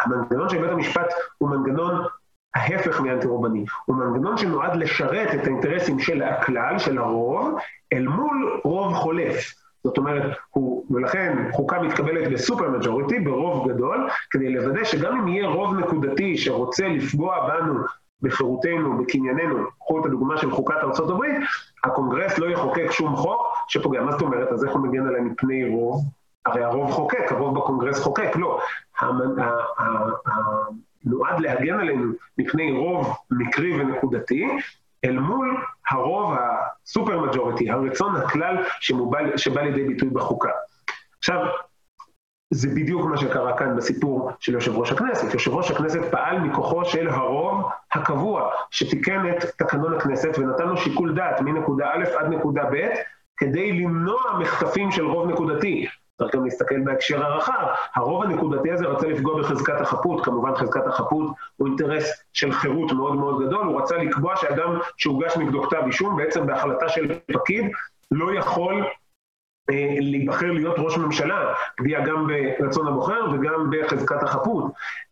המנגנון 0.00 0.48
של 0.48 0.60
בית 0.60 0.70
המשפט 0.70 1.14
הוא 1.38 1.50
מנגנון 1.50 2.04
ההפך 2.54 3.00
מאנטי-רובני. 3.00 3.64
הוא 3.84 3.96
מנגנון 3.96 4.36
שנועד 4.36 4.76
לשרת 4.76 5.34
את 5.34 5.46
האינטרסים 5.46 5.98
של 5.98 6.22
הכלל, 6.22 6.78
של 6.78 6.98
הרוב, 6.98 7.58
אל 7.92 8.06
מול 8.08 8.60
רוב 8.64 8.94
חולף. 8.94 9.54
ולכן 10.90 11.48
חוקה 11.52 11.82
מתקבלת 11.82 12.32
ב-super 12.32 12.70
majority, 12.70 13.20
ברוב 13.20 13.68
גדול, 13.68 14.08
כדי 14.30 14.54
לוודא 14.54 14.84
שגם 14.84 15.16
אם 15.16 15.28
יהיה 15.28 15.48
רוב 15.48 15.74
נקודתי 15.74 16.38
שרוצה 16.38 16.88
לפגוע 16.88 17.48
בנו, 17.48 17.74
בחירותנו, 18.22 18.98
בקנייננו, 18.98 19.58
קחו 19.80 20.00
את 20.00 20.06
הדוגמה 20.06 20.36
של 20.36 20.50
חוקת 20.50 20.74
ארה"ב, 20.82 21.20
הקונגרס 21.84 22.38
לא 22.38 22.46
יחוקק 22.46 22.90
שום 22.90 23.16
חוק 23.16 23.56
שפוגע. 23.68 24.02
מה 24.02 24.12
זאת 24.12 24.22
אומרת? 24.22 24.52
אז 24.52 24.64
איך 24.64 24.72
הוא 24.72 24.80
מגן 24.80 25.06
עליהם 25.06 25.26
מפני 25.26 25.68
רוב? 25.68 26.04
הרי 26.46 26.64
הרוב 26.64 26.90
חוקק, 26.90 27.32
הרוב 27.32 27.58
בקונגרס 27.58 28.02
חוקק, 28.02 28.36
לא. 28.36 28.60
נועד 31.04 31.40
להגן 31.40 31.80
עלינו 31.80 32.12
מפני 32.38 32.72
רוב 32.72 33.16
מקרי 33.30 33.80
ונקודתי, 33.80 34.48
אל 35.04 35.18
מול 35.18 35.56
הרוב 35.90 36.34
הסופר 36.38 37.20
מג'וריטי, 37.20 37.70
הרצון 37.70 38.16
הכלל 38.16 38.56
שמובא, 38.80 39.36
שבא 39.36 39.62
לידי 39.62 39.84
ביטוי 39.84 40.08
בחוקה. 40.08 40.50
עכשיו, 41.18 41.46
זה 42.50 42.68
בדיוק 42.68 43.04
מה 43.04 43.16
שקרה 43.16 43.58
כאן 43.58 43.76
בסיפור 43.76 44.30
של 44.40 44.52
יושב 44.54 44.76
ראש 44.76 44.92
הכנסת. 44.92 45.34
יושב 45.34 45.50
ראש 45.54 45.70
הכנסת 45.70 46.00
פעל 46.10 46.38
מכוחו 46.38 46.84
של 46.84 47.08
הרוב 47.08 47.70
הקבוע, 47.92 48.50
שתיקן 48.70 49.30
את 49.30 49.44
תקנון 49.58 49.94
הכנסת 49.94 50.38
ונתן 50.38 50.68
לו 50.68 50.76
שיקול 50.76 51.14
דעת 51.14 51.40
מנקודה 51.40 51.86
א' 51.86 52.04
עד 52.18 52.26
נקודה 52.28 52.62
ב', 52.72 52.88
כדי 53.36 53.72
למנוע 53.72 54.38
מחטפים 54.38 54.92
של 54.92 55.06
רוב 55.06 55.30
נקודתי. 55.30 55.86
צריך 56.18 56.34
גם 56.34 56.44
להסתכל 56.44 56.80
בהקשר 56.80 57.24
הרחב. 57.24 57.66
הרוב 57.94 58.22
הנקודתי 58.22 58.72
הזה 58.72 58.86
רצה 58.86 59.06
לפגוע 59.06 59.42
בחזקת 59.42 59.80
החפות, 59.80 60.24
כמובן 60.24 60.54
חזקת 60.54 60.86
החפות 60.86 61.26
הוא 61.56 61.68
אינטרס 61.68 62.22
של 62.32 62.52
חירות 62.52 62.92
מאוד 62.92 63.14
מאוד 63.16 63.46
גדול, 63.46 63.66
הוא 63.66 63.80
רצה 63.80 63.96
לקבוע 63.96 64.36
שאדם 64.36 64.78
שהוגש 64.96 65.36
נגדו 65.36 65.62
כתב 65.62 65.82
אישום, 65.86 66.16
בעצם 66.16 66.46
בהחלטה 66.46 66.88
של 66.88 67.18
פקיד, 67.32 67.70
לא 68.10 68.34
יכול 68.34 68.84
אה, 69.70 69.96
להיבחר 70.00 70.52
להיות 70.52 70.74
ראש 70.78 70.98
ממשלה, 70.98 71.54
פגיעה 71.76 72.04
גם 72.04 72.26
ברצון 72.58 72.88
הבוחר 72.88 73.20
וגם 73.32 73.70
בחזקת 73.70 74.22
החפות. 74.22 74.64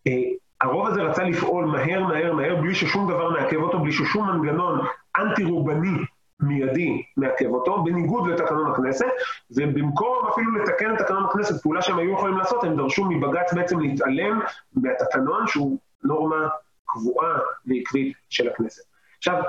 אה, 0.07 0.13
הרוב 0.61 0.87
הזה 0.87 1.03
רצה 1.03 1.25
לפעול 1.25 1.65
מהר 1.65 2.03
מהר 2.03 2.33
מהר 2.33 2.57
בלי 2.57 2.75
ששום 2.75 3.13
דבר 3.13 3.31
מעכב 3.31 3.57
אותו, 3.57 3.79
בלי 3.79 3.93
ששום 3.93 4.31
מנגנון 4.31 4.81
אנטי-רובני 5.19 6.05
מיידי 6.41 7.03
מעכב 7.17 7.47
אותו, 7.47 7.85
בניגוד 7.85 8.29
לתקנון 8.29 8.71
הכנסת, 8.71 9.07
ובמקום 9.51 10.27
אפילו 10.33 10.53
לתקן 10.53 10.95
את 10.95 10.99
תקנון 10.99 11.25
הכנסת, 11.25 11.63
פעולה 11.63 11.83
שהם 11.83 11.99
היו 11.99 12.13
יכולים 12.13 12.37
לעשות, 12.39 12.65
הם 12.65 12.77
דרשו 12.77 13.05
מבג"ץ 13.05 13.53
בעצם 13.53 13.81
להתעלם 13.81 14.41
מהתקנון 14.73 15.47
שהוא 15.47 15.79
נורמה 16.05 16.49
קבועה 16.87 17.39
ועקבית 17.67 18.17
של 18.31 18.49
הכנסת. 18.49 18.83
עכשיו, 19.19 19.43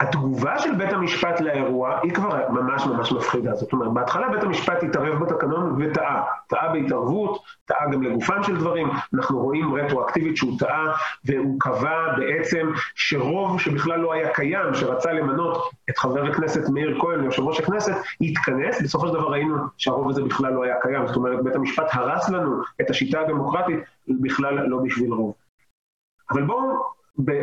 התגובה 0.00 0.58
של 0.58 0.74
בית 0.74 0.92
המשפט 0.92 1.40
לאירוע 1.40 1.98
היא 2.02 2.14
כבר 2.14 2.48
ממש 2.48 2.86
ממש 2.86 3.12
מפחידה. 3.12 3.54
זאת 3.54 3.72
אומרת, 3.72 3.92
בהתחלה 3.92 4.28
בית 4.28 4.42
המשפט 4.42 4.82
התערב 4.82 5.24
בתקנון 5.24 5.82
וטעה. 5.82 6.22
טעה 6.48 6.72
בהתערבות, 6.72 7.42
טעה 7.64 7.90
גם 7.92 8.02
לגופם 8.02 8.42
של 8.42 8.56
דברים. 8.56 8.90
אנחנו 9.14 9.38
רואים 9.38 9.74
רטרואקטיבית 9.74 10.36
שהוא 10.36 10.58
טעה, 10.58 10.84
והוא 11.24 11.60
קבע 11.60 12.16
בעצם 12.16 12.70
שרוב 12.94 13.60
שבכלל 13.60 14.00
לא 14.00 14.12
היה 14.12 14.34
קיים, 14.34 14.74
שרצה 14.74 15.12
למנות 15.12 15.70
את 15.90 15.98
חבר 15.98 16.26
הכנסת 16.26 16.68
מאיר 16.68 16.98
כהן 17.00 17.20
ליושב 17.20 17.42
ראש 17.42 17.60
הכנסת, 17.60 17.94
יתכנס. 18.20 18.82
בסופו 18.82 19.06
של 19.08 19.14
דבר 19.14 19.30
ראינו 19.30 19.56
שהרוב 19.76 20.08
הזה 20.08 20.22
בכלל 20.22 20.52
לא 20.52 20.64
היה 20.64 20.74
קיים. 20.82 21.06
זאת 21.06 21.16
אומרת, 21.16 21.44
בית 21.44 21.54
המשפט 21.54 21.86
הרס 21.92 22.28
לנו 22.30 22.62
את 22.80 22.90
השיטה 22.90 23.20
הדמוקרטית 23.20 23.78
בכלל 24.08 24.66
לא 24.66 24.78
בשביל 24.84 25.12
רוב. 25.12 25.34
אבל 26.30 26.42
בואו 26.42 26.99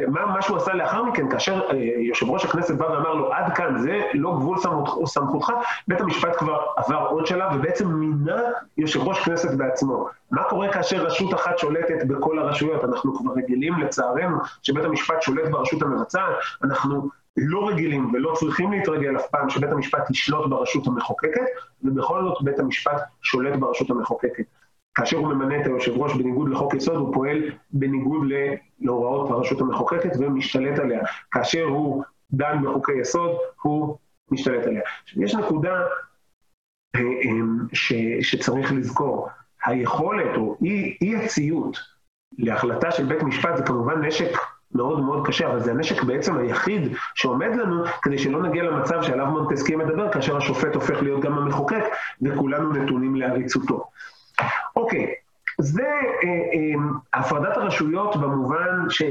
מה, 0.08 0.26
מה 0.26 0.42
שהוא 0.42 0.58
עשה 0.58 0.74
לאחר 0.74 1.04
מכן, 1.04 1.30
כאשר 1.30 1.62
אה, 1.70 1.78
יושב 1.98 2.30
ראש 2.30 2.46
הכנסת 2.46 2.76
בא 2.76 2.86
ואמר 2.86 3.14
לו, 3.14 3.34
עד 3.34 3.54
כאן, 3.54 3.78
זה 3.78 4.02
לא 4.14 4.32
גבול 4.32 4.58
סמכותך, 5.06 5.52
בית 5.88 6.02
המשפט 6.02 6.36
כבר 6.38 6.60
עבר 6.78 7.08
עוד 7.10 7.26
שלב 7.26 7.52
ובעצם 7.56 7.88
מינה 7.88 8.42
יושב 8.78 9.00
ראש 9.00 9.20
כנסת 9.20 9.54
בעצמו. 9.54 10.08
מה 10.32 10.44
קורה 10.44 10.74
כאשר 10.74 11.06
רשות 11.06 11.34
אחת 11.34 11.58
שולטת 11.58 12.06
בכל 12.08 12.40
הרשויות? 12.40 12.84
אנחנו 12.84 13.16
כבר 13.16 13.34
רגילים, 13.34 13.80
לצערנו, 13.80 14.38
שבית 14.64 14.86
המשפט 14.86 15.22
שולט 15.22 15.50
ברשות 15.52 15.82
המבצעת, 15.82 16.36
אנחנו 16.64 17.10
לא 17.38 17.68
רגילים 17.68 18.14
ולא 18.14 18.34
צריכים 18.34 18.72
להתרגל 18.72 19.16
אף 19.18 19.28
פעם 19.32 19.50
שבית 19.50 19.72
המשפט 19.72 20.10
ישלוט 20.10 20.50
ברשות 20.50 20.88
המחוקקת, 20.88 21.46
ובכל 21.84 22.24
זאת 22.24 22.42
בית 22.42 22.60
המשפט 22.60 23.02
שולט 23.22 23.60
ברשות 23.60 23.90
המחוקקת. 23.90 24.44
כאשר 24.98 25.18
הוא 25.18 25.28
ממנה 25.28 25.62
את 25.62 25.66
היושב 25.66 25.98
ראש 25.98 26.14
בניגוד 26.14 26.50
לחוק 26.50 26.74
יסוד, 26.74 26.96
הוא 26.96 27.14
פועל 27.14 27.38
בניגוד 27.72 28.28
להוראות 28.80 29.32
הרשות 29.32 29.62
המחוקקת 29.62 30.12
ומשתלט 30.20 30.80
עליה. 30.80 31.02
כאשר 31.32 31.64
הוא 31.64 32.04
דן 32.32 32.58
בחוקי 32.64 32.92
יסוד, 33.02 33.32
הוא 33.62 33.98
משתלט 34.32 34.68
עליה. 34.68 34.82
יש 35.16 35.36
נקודה 35.36 35.82
אה, 36.96 37.02
אה, 37.02 37.68
ש, 37.74 37.94
שצריך 38.22 38.74
לזכור, 38.74 39.30
היכולת 39.66 40.38
או 40.38 40.58
אי, 40.62 40.98
אי 41.02 41.16
הציות 41.16 41.78
להחלטה 42.38 42.92
של 42.92 43.06
בית 43.06 43.24
משפט 43.24 43.58
זה 43.58 43.64
כמובן 43.64 44.06
נשק 44.06 44.32
מאוד 44.72 45.00
מאוד 45.00 45.28
קשה, 45.28 45.48
אבל 45.48 45.60
זה 45.60 45.72
הנשק 45.72 46.04
בעצם 46.04 46.38
היחיד 46.38 46.82
שעומד 47.16 47.56
לנו 47.56 47.84
כדי 48.02 48.18
שלא 48.18 48.44
נגיע 48.44 48.64
למצב 48.64 49.02
שעליו 49.02 49.26
מונטסקי 49.26 49.76
מדבר, 49.76 50.12
כאשר 50.12 50.38
השופט 50.38 50.76
הופך 50.76 51.02
להיות 51.02 51.22
גם 51.22 51.38
המחוקק 51.38 51.84
וכולנו 52.22 52.74
נתונים 52.74 53.16
לעריצותו. 53.16 53.84
אוקיי, 54.78 55.14
זה 55.62 55.84
אה, 55.84 56.30
אה, 56.30 57.20
הפרדת 57.20 57.58
הרשויות 57.58 58.16
במובן 58.16 58.90
ש... 58.90 59.02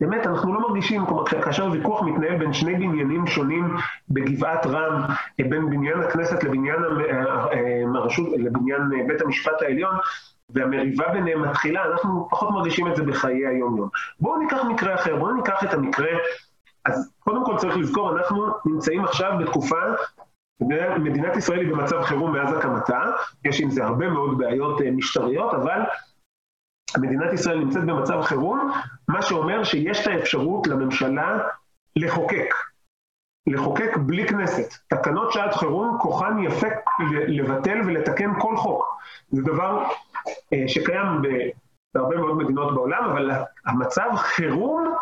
באמת, 0.00 0.26
אנחנו 0.26 0.54
לא 0.54 0.60
מרגישים, 0.60 1.06
כלומר, 1.06 1.24
כאשר 1.26 1.68
ויכוח 1.72 2.02
מתנהל 2.02 2.38
בין 2.38 2.52
שני 2.52 2.74
בניינים 2.74 3.26
שונים 3.26 3.76
בגבעת 4.10 4.66
רם, 4.66 5.02
אה, 5.40 5.44
בין 5.48 5.70
בניין 5.70 6.00
הכנסת 6.00 6.44
לבניין 6.44 6.78
הרשות, 7.94 8.28
לבניין 8.38 8.80
בית 9.06 9.20
המשפט 9.20 9.62
העליון, 9.62 9.96
והמריבה 10.50 11.08
ביניהם 11.08 11.42
מתחילה, 11.42 11.84
אנחנו 11.84 12.28
פחות 12.30 12.50
מרגישים 12.50 12.88
את 12.88 12.96
זה 12.96 13.02
בחיי 13.02 13.46
היום-יום. 13.46 13.88
בואו 14.20 14.38
ניקח 14.38 14.64
מקרה 14.68 14.94
אחר, 14.94 15.16
בואו 15.16 15.32
ניקח 15.32 15.64
את 15.64 15.74
המקרה, 15.74 16.10
אז 16.84 17.12
קודם 17.18 17.44
כל 17.44 17.56
צריך 17.56 17.76
לזכור, 17.76 18.18
אנחנו 18.18 18.46
נמצאים 18.64 19.04
עכשיו 19.04 19.32
בתקופה 19.40 19.80
מדינת 20.98 21.36
ישראל 21.36 21.60
היא 21.60 21.72
במצב 21.72 22.02
חירום 22.02 22.32
מאז 22.32 22.56
הקמתה, 22.56 23.02
יש 23.44 23.60
עם 23.60 23.70
זה 23.70 23.84
הרבה 23.84 24.08
מאוד 24.08 24.38
בעיות 24.38 24.80
אה, 24.80 24.90
משטריות, 24.90 25.54
אבל 25.54 25.80
מדינת 26.98 27.32
ישראל 27.32 27.58
נמצאת 27.58 27.84
במצב 27.84 28.22
חירום, 28.22 28.70
מה 29.08 29.22
שאומר 29.22 29.64
שיש 29.64 30.02
את 30.02 30.06
האפשרות 30.06 30.66
לממשלה 30.66 31.38
לחוקק. 31.96 32.54
לחוקק 33.46 33.96
בלי 34.06 34.28
כנסת. 34.28 34.74
תקנות 34.88 35.32
שעת 35.32 35.54
חירום, 35.54 35.98
כוחן 36.00 36.38
יפה 36.42 36.66
לבטל 37.28 37.78
ולתקן 37.86 38.30
כל 38.38 38.56
חוק. 38.56 38.98
זה 39.30 39.42
דבר 39.42 39.84
אה, 40.52 40.68
שקיים 40.68 41.22
בהרבה 41.94 42.16
מאוד 42.16 42.36
מדינות 42.36 42.74
בעולם, 42.74 43.04
אבל 43.04 43.30
המצב 43.66 44.10
חירום 44.16 44.94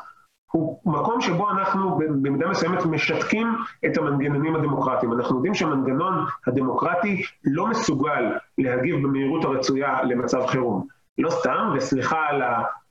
הוא 0.56 0.92
מקום 0.92 1.20
שבו 1.20 1.50
אנחנו 1.50 1.98
במידה 1.98 2.48
מסוימת 2.48 2.86
משתקים 2.86 3.56
את 3.86 3.98
המנגנונים 3.98 4.56
הדמוקרטיים. 4.56 5.12
אנחנו 5.12 5.36
יודעים 5.36 5.54
שהמנגנון 5.54 6.24
הדמוקרטי 6.46 7.22
לא 7.44 7.66
מסוגל 7.66 8.32
להגיב 8.58 8.96
במהירות 8.96 9.44
הרצויה 9.44 10.02
למצב 10.02 10.46
חירום. 10.46 10.86
לא 11.18 11.30
סתם, 11.30 11.72
וסליחה 11.74 12.26
על 12.28 12.42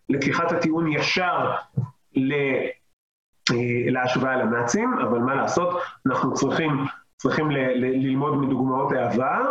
לקיחת 0.10 0.52
הטיעון 0.52 0.92
ישר 0.92 1.52
ל... 2.16 2.34
אה, 3.52 3.92
להשוואה 3.92 4.36
לנאצים, 4.36 4.94
אבל 4.94 5.20
מה 5.20 5.36
לעשות, 5.36 5.82
אנחנו 6.06 6.34
צריכים, 6.34 6.86
צריכים 7.18 7.52
ל, 7.52 7.58
ל, 7.58 7.86
ללמוד 7.86 8.38
מדוגמאות 8.38 8.92
העבר, 8.92 9.42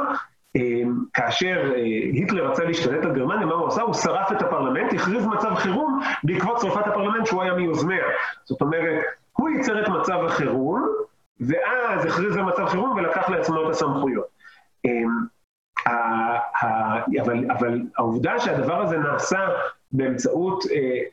כאשר 1.14 1.72
אה, 1.76 1.82
היטלר 2.12 2.50
רצה 2.50 2.64
להשתלט 2.64 3.04
על 3.04 3.12
גרמניה, 3.12 3.46
מה 3.46 3.54
הוא 3.54 3.68
עשה? 3.68 3.82
הוא 3.82 3.94
שרף 3.94 4.32
את 4.32 4.42
הפרלמנט, 4.42 4.92
הכריז 4.92 5.26
מצב 5.26 5.54
חירום 5.54 6.00
בעקבות 6.24 6.60
שרפת 6.60 6.86
הפרלמנט 6.86 7.26
שהוא 7.26 7.42
היה 7.42 7.54
מיוזמיה. 7.54 8.04
זאת 8.44 8.60
אומרת, 8.60 9.04
הוא 9.32 9.50
ייצר 9.50 9.82
את 9.82 9.88
מצב 9.88 10.24
החירום, 10.24 10.88
ואז 11.40 12.06
הכריז 12.06 12.36
על 12.36 12.42
מצב 12.42 12.66
חירום 12.66 12.90
ולקח 12.90 13.28
לעצמו 13.28 13.66
את 13.66 13.70
הסמכויות. 13.70 14.26
אמ, 14.84 15.08
אבל, 17.22 17.50
אבל 17.50 17.80
העובדה 17.96 18.40
שהדבר 18.40 18.82
הזה 18.82 18.98
נעשה 18.98 19.48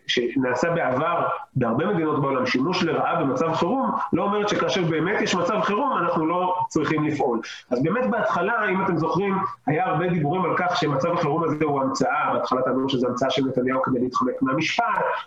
שנעשה 0.08 0.70
בעבר 0.70 1.28
בהרבה 1.56 1.86
מדינות 1.86 2.22
בעולם, 2.22 2.46
שימוש 2.46 2.84
לרעה 2.84 3.24
במצב 3.24 3.54
חירום, 3.54 3.92
לא 4.14 4.24
אומרת 4.24 4.50
שכאשר 4.50 4.84
באמת 4.84 5.22
יש 5.22 5.36
מצב 5.36 5.62
חירום 5.62 5.98
אנחנו 5.98 6.26
לא 6.26 6.56
צריכים 6.68 7.04
לפעול. 7.04 7.42
אז 7.70 7.84
באמת 7.84 8.10
בהתחלה, 8.10 8.70
אם 8.70 8.86
אתם 8.86 8.98
זוכרים, 8.98 9.38
היה 9.66 9.86
הרבה 9.86 10.08
דיבורים 10.08 10.46
על 10.46 10.58
כך 10.58 10.78
שמצב 10.78 11.12
החירום 11.12 11.44
הזה 11.44 11.66
הוא 11.66 11.82
המצאה, 11.82 12.34
בהתחלה 12.34 12.62
טענו 12.62 12.90
שזו 12.90 13.08
המצאה 13.08 13.30
של 13.30 13.46
נתניהו 13.46 13.82
כדי 13.82 14.00
להתחמק 14.00 14.42
מהמשפט, 14.42 14.84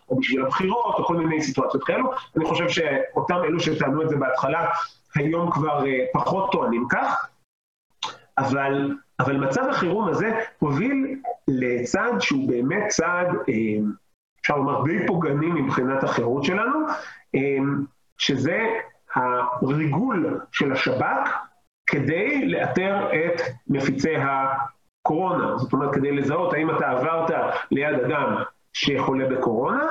או 0.09 0.17
בשביל 0.17 0.45
הבחירות, 0.45 0.95
או 0.99 1.05
כל 1.05 1.17
מיני 1.17 1.43
סיטואציות 1.43 1.85
כאלו. 1.85 2.11
אני 2.37 2.45
חושב 2.45 2.69
שאותם 2.69 3.37
אלו 3.45 3.61
שטענו 3.61 4.03
את 4.03 4.09
זה 4.09 4.17
בהתחלה, 4.17 4.67
היום 5.15 5.51
כבר 5.51 5.87
אה, 5.87 6.05
פחות 6.13 6.53
טוענים 6.53 6.87
כך. 6.91 7.29
אבל, 8.39 8.95
אבל 9.21 9.37
מצב 9.37 9.63
החירום 9.71 10.09
הזה 10.09 10.41
הוביל 10.59 11.21
לצעד 11.49 12.21
שהוא 12.21 12.49
באמת 12.49 12.89
צעד, 12.89 13.29
אה, 13.29 13.79
אפשר 14.41 14.57
לומר, 14.57 14.83
די 14.85 15.07
פוגעני 15.07 15.47
מבחינת 15.47 16.05
החירות 16.05 16.45
שלנו, 16.45 16.87
אה, 17.35 17.59
שזה 18.19 18.59
הריגול 19.15 20.41
של 20.53 20.73
השב"כ 20.73 21.31
כדי 21.87 22.49
לאתר 22.49 23.11
את 23.13 23.41
מפיצי 23.69 24.15
הקורונה. 24.17 25.59
זאת 25.59 25.73
אומרת, 25.73 25.95
כדי 25.95 26.13
לזהות 26.13 26.53
האם 26.53 26.71
אתה 26.71 26.91
עברת 26.91 27.31
ליד 27.71 27.95
אדם 27.95 28.43
שחולה 28.75 29.29
בקורונה, 29.29 29.87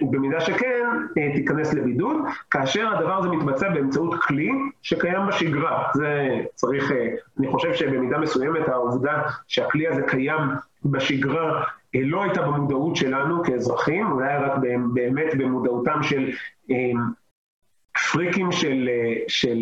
ובמידה 0.00 0.40
שכן, 0.40 0.84
אה, 1.18 1.34
תיכנס 1.34 1.74
לבידוד, 1.74 2.16
כאשר 2.50 2.88
הדבר 2.88 3.18
הזה 3.18 3.28
מתבצע 3.28 3.68
באמצעות 3.68 4.14
כלי 4.14 4.50
שקיים 4.82 5.26
בשגרה. 5.28 5.88
זה 5.94 6.28
צריך, 6.54 6.92
אה, 6.92 7.08
אני 7.38 7.48
חושב 7.48 7.74
שבמידה 7.74 8.18
מסוימת 8.18 8.68
העובדה 8.68 9.22
שהכלי 9.48 9.88
הזה 9.88 10.02
קיים 10.02 10.40
בשגרה 10.84 11.64
אה, 11.94 12.00
לא 12.04 12.22
הייתה 12.22 12.42
במודעות 12.42 12.96
שלנו 12.96 13.44
כאזרחים, 13.44 14.12
אולי 14.12 14.36
רק 14.36 14.52
באמת 14.94 15.34
במודעותם 15.38 16.02
של 16.02 16.30
פריקים 18.12 18.52
של, 18.52 18.88
של 19.28 19.58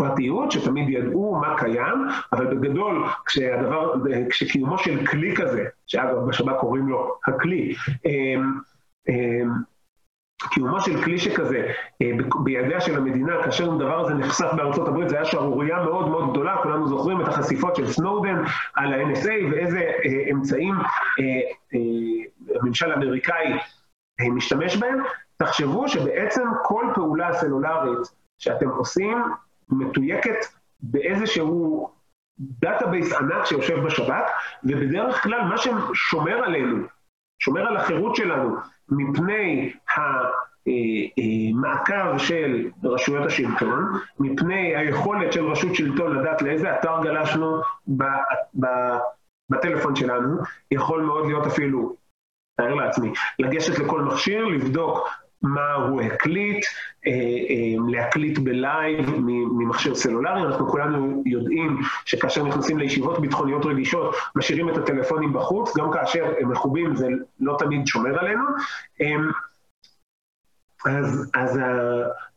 פרטיות, 0.00 0.52
שתמיד 0.52 0.88
ידעו 0.88 1.40
מה 1.40 1.58
קיים, 1.58 2.06
אבל 2.32 2.46
בגדול, 2.46 3.04
כשהדבר, 3.26 3.94
כשקיומו 4.30 4.78
של 4.78 5.06
כלי 5.06 5.36
כזה, 5.36 5.64
שאגב 5.86 6.28
בשב"כ 6.28 6.60
קוראים 6.60 6.88
לו 6.88 7.16
הכלי, 7.26 7.74
אמ, 8.06 8.52
אמ, 9.08 9.50
קיומו 10.50 10.80
של 10.80 11.04
כלי 11.04 11.18
שכזה 11.18 11.72
אה, 12.02 12.10
בידיה 12.44 12.80
של 12.80 12.96
המדינה, 12.96 13.42
כאשר 13.44 13.72
הדבר 13.72 14.00
הזה 14.00 14.14
נחשף 14.14 14.50
בארצות 14.56 14.88
הברית, 14.88 15.08
זה 15.08 15.16
היה 15.16 15.24
שערורייה 15.24 15.84
מאוד 15.84 16.08
מאוד 16.08 16.30
גדולה, 16.30 16.56
כולנו 16.62 16.88
זוכרים 16.88 17.20
את 17.20 17.28
החשיפות 17.28 17.76
של 17.76 17.86
סנודן 17.86 18.42
על 18.74 18.92
ה-NSA 18.92 19.52
ואיזה 19.52 19.78
אה, 19.78 20.30
אמצעים 20.30 20.74
אה, 21.20 21.76
הממשל 22.60 22.92
האמריקאי 22.92 23.58
משתמש 24.30 24.76
בהם. 24.76 24.98
תחשבו 25.36 25.88
שבעצם 25.88 26.42
כל 26.62 26.84
פעולה 26.94 27.32
סלולרית 27.32 27.98
שאתם 28.38 28.68
עושים 28.68 29.22
מתויקת 29.70 30.46
באיזשהו 30.80 31.90
database 32.38 33.12
ענק 33.12 33.44
שיושב 33.44 33.84
בשב"כ, 33.84 34.30
ובדרך 34.64 35.22
כלל 35.22 35.42
מה 35.42 35.56
ששומר 35.58 36.44
עלינו, 36.44 36.86
שומר 37.42 37.68
על 37.68 37.76
החירות 37.76 38.16
שלנו 38.16 38.56
מפני 38.88 39.72
המעקב 40.66 41.92
אה, 41.92 42.12
אה, 42.12 42.18
של 42.18 42.70
רשויות 42.84 43.26
השלטון, 43.26 43.84
מפני 44.20 44.76
היכולת 44.76 45.32
של 45.32 45.46
רשות 45.46 45.74
שלטון 45.74 46.16
לדעת 46.16 46.42
לאיזה 46.42 46.74
אתר 46.74 46.94
גלשנו 47.02 47.60
בטלפון 49.50 49.96
שלנו, 49.96 50.38
יכול 50.70 51.02
מאוד 51.02 51.26
להיות 51.26 51.46
אפילו, 51.46 51.96
תאר 52.56 52.74
לעצמי, 52.74 53.12
לגשת 53.38 53.78
לכל 53.78 54.02
מכשיר, 54.02 54.44
לבדוק 54.44 55.08
מה 55.42 55.72
הוא 55.72 56.02
הקליט, 56.02 56.64
אה, 57.06 57.12
אה, 57.12 57.74
להקליט 57.88 58.38
בלייב 58.38 59.10
ממכשיר 59.52 59.94
סלולרי. 59.94 60.42
אנחנו 60.42 60.68
כולנו 60.68 61.22
יודעים 61.26 61.80
שכאשר 62.04 62.42
נכנסים 62.42 62.78
לישיבות 62.78 63.20
ביטחוניות 63.20 63.66
רגישות, 63.66 64.14
משאירים 64.36 64.68
את 64.68 64.76
הטלפונים 64.76 65.32
בחוץ, 65.32 65.76
גם 65.76 65.90
כאשר 65.92 66.32
הם 66.40 66.52
מכובים 66.52 66.96
זה 66.96 67.06
לא 67.40 67.56
תמיד 67.58 67.86
שומר 67.86 68.18
עלינו. 68.18 68.44
אמ, 69.00 69.30
אז, 70.86 71.30
אז 71.34 71.60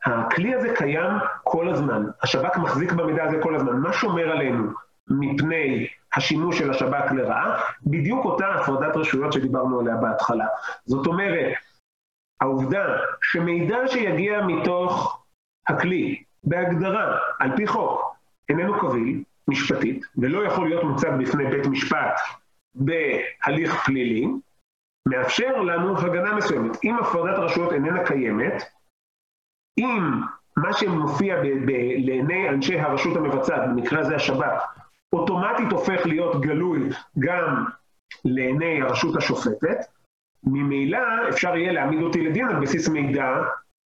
הכלי 0.05 0.55
הזה 0.55 0.73
קיים 0.75 1.11
כל 1.43 1.69
הזמן, 1.69 2.05
השב"כ 2.21 2.57
מחזיק 2.57 2.91
במידע 2.91 3.23
הזה 3.23 3.37
כל 3.41 3.55
הזמן. 3.55 3.77
מה 3.77 3.93
שומר 3.93 4.31
עלינו 4.31 4.71
מפני 5.07 5.87
השימוש 6.13 6.59
של 6.59 6.71
השב"כ 6.71 7.11
לרעה? 7.11 7.61
בדיוק 7.85 8.25
אותה 8.25 8.47
הפרדת 8.47 8.95
רשויות 8.95 9.33
שדיברנו 9.33 9.79
עליה 9.79 9.95
בהתחלה. 9.95 10.45
זאת 10.85 11.07
אומרת, 11.07 11.53
העובדה 12.43 12.85
שמידע 13.21 13.87
שיגיע 13.87 14.41
מתוך 14.45 15.23
הכלי, 15.67 16.23
בהגדרה, 16.43 17.17
על 17.39 17.55
פי 17.55 17.67
חוק, 17.67 18.15
איננו 18.49 18.79
קביל, 18.79 19.23
משפטית, 19.47 20.05
ולא 20.17 20.45
יכול 20.45 20.69
להיות 20.69 20.83
מוצג 20.83 21.11
בפני 21.19 21.45
בית 21.45 21.65
משפט 21.65 22.19
בהליך 22.75 23.85
פלילי, 23.85 24.27
מאפשר 25.07 25.61
לנו 25.61 25.97
הגנה 25.97 26.35
מסוימת. 26.35 26.77
אם 26.83 26.97
הפרדת 26.97 27.37
הרשויות 27.37 27.73
איננה 27.73 28.05
קיימת, 28.05 28.63
אם 29.77 30.21
מה 30.57 30.73
שמופיע 30.73 31.35
לעיני 32.05 32.49
אנשי 32.49 32.79
הרשות 32.79 33.17
המבצעת, 33.17 33.61
במקרה 33.69 33.99
הזה 33.99 34.15
השב"כ, 34.15 34.63
אוטומטית 35.13 35.71
הופך 35.71 36.05
להיות 36.05 36.41
גלוי 36.41 36.89
גם 37.19 37.65
לעיני 38.25 38.81
הרשות 38.81 39.15
השופטת, 39.15 39.77
ממילא 40.43 41.29
אפשר 41.29 41.55
יהיה 41.55 41.71
להעמיד 41.71 42.01
אותי 42.01 42.21
לדין 42.21 42.47
על 42.47 42.61
בסיס 42.61 42.89
מידע 42.89 43.35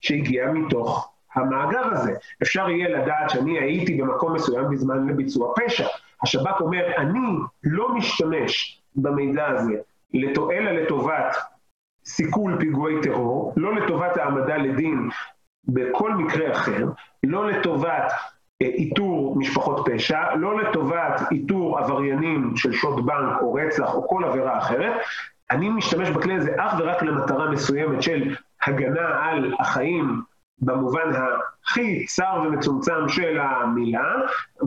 שהגיע 0.00 0.52
מתוך 0.52 1.12
המאגר 1.34 1.86
הזה. 1.92 2.12
אפשר 2.42 2.70
יהיה 2.70 2.88
לדעת 2.88 3.30
שאני 3.30 3.58
הייתי 3.58 3.94
במקום 4.02 4.32
מסוים 4.32 4.70
בזמן 4.70 5.08
לביצוע 5.08 5.54
פשע. 5.56 5.86
השב"כ 6.22 6.60
אומר, 6.60 6.86
אני 6.96 7.38
לא 7.64 7.94
משתמש 7.94 8.82
במידע 8.96 9.46
הזה 9.46 9.72
אלא 10.14 10.70
לטובת 10.70 11.36
סיכול 12.04 12.56
פיגועי 12.60 12.94
טרור, 13.02 13.54
לא 13.56 13.74
לטובת 13.74 14.16
העמדה 14.16 14.56
לדין 14.56 15.08
בכל 15.64 16.14
מקרה 16.14 16.52
אחר, 16.52 16.86
לא 17.24 17.50
לטובת 17.50 18.12
אה, 18.62 18.66
איתור 18.66 19.38
משפחות 19.38 19.88
פשע, 19.88 20.34
לא 20.34 20.60
לטובת 20.60 21.20
איתור 21.30 21.78
עבריינים 21.78 22.56
של 22.56 22.72
שוד 22.72 23.06
בנק 23.06 23.42
או 23.42 23.54
רצח 23.54 23.94
או 23.94 24.08
כל 24.08 24.24
עבירה 24.24 24.58
אחרת, 24.58 24.92
אני 25.50 25.68
משתמש 25.68 26.10
בכלי 26.10 26.34
הזה 26.34 26.54
אך 26.58 26.74
ורק 26.78 27.02
למטרה 27.02 27.50
מסוימת 27.50 28.02
של 28.02 28.34
הגנה 28.62 29.24
על 29.24 29.54
החיים 29.60 30.22
במובן 30.58 31.12
הכי 31.66 32.06
צר 32.06 32.42
ומצומצם 32.44 33.08
של 33.08 33.38
המילה, 33.40 34.14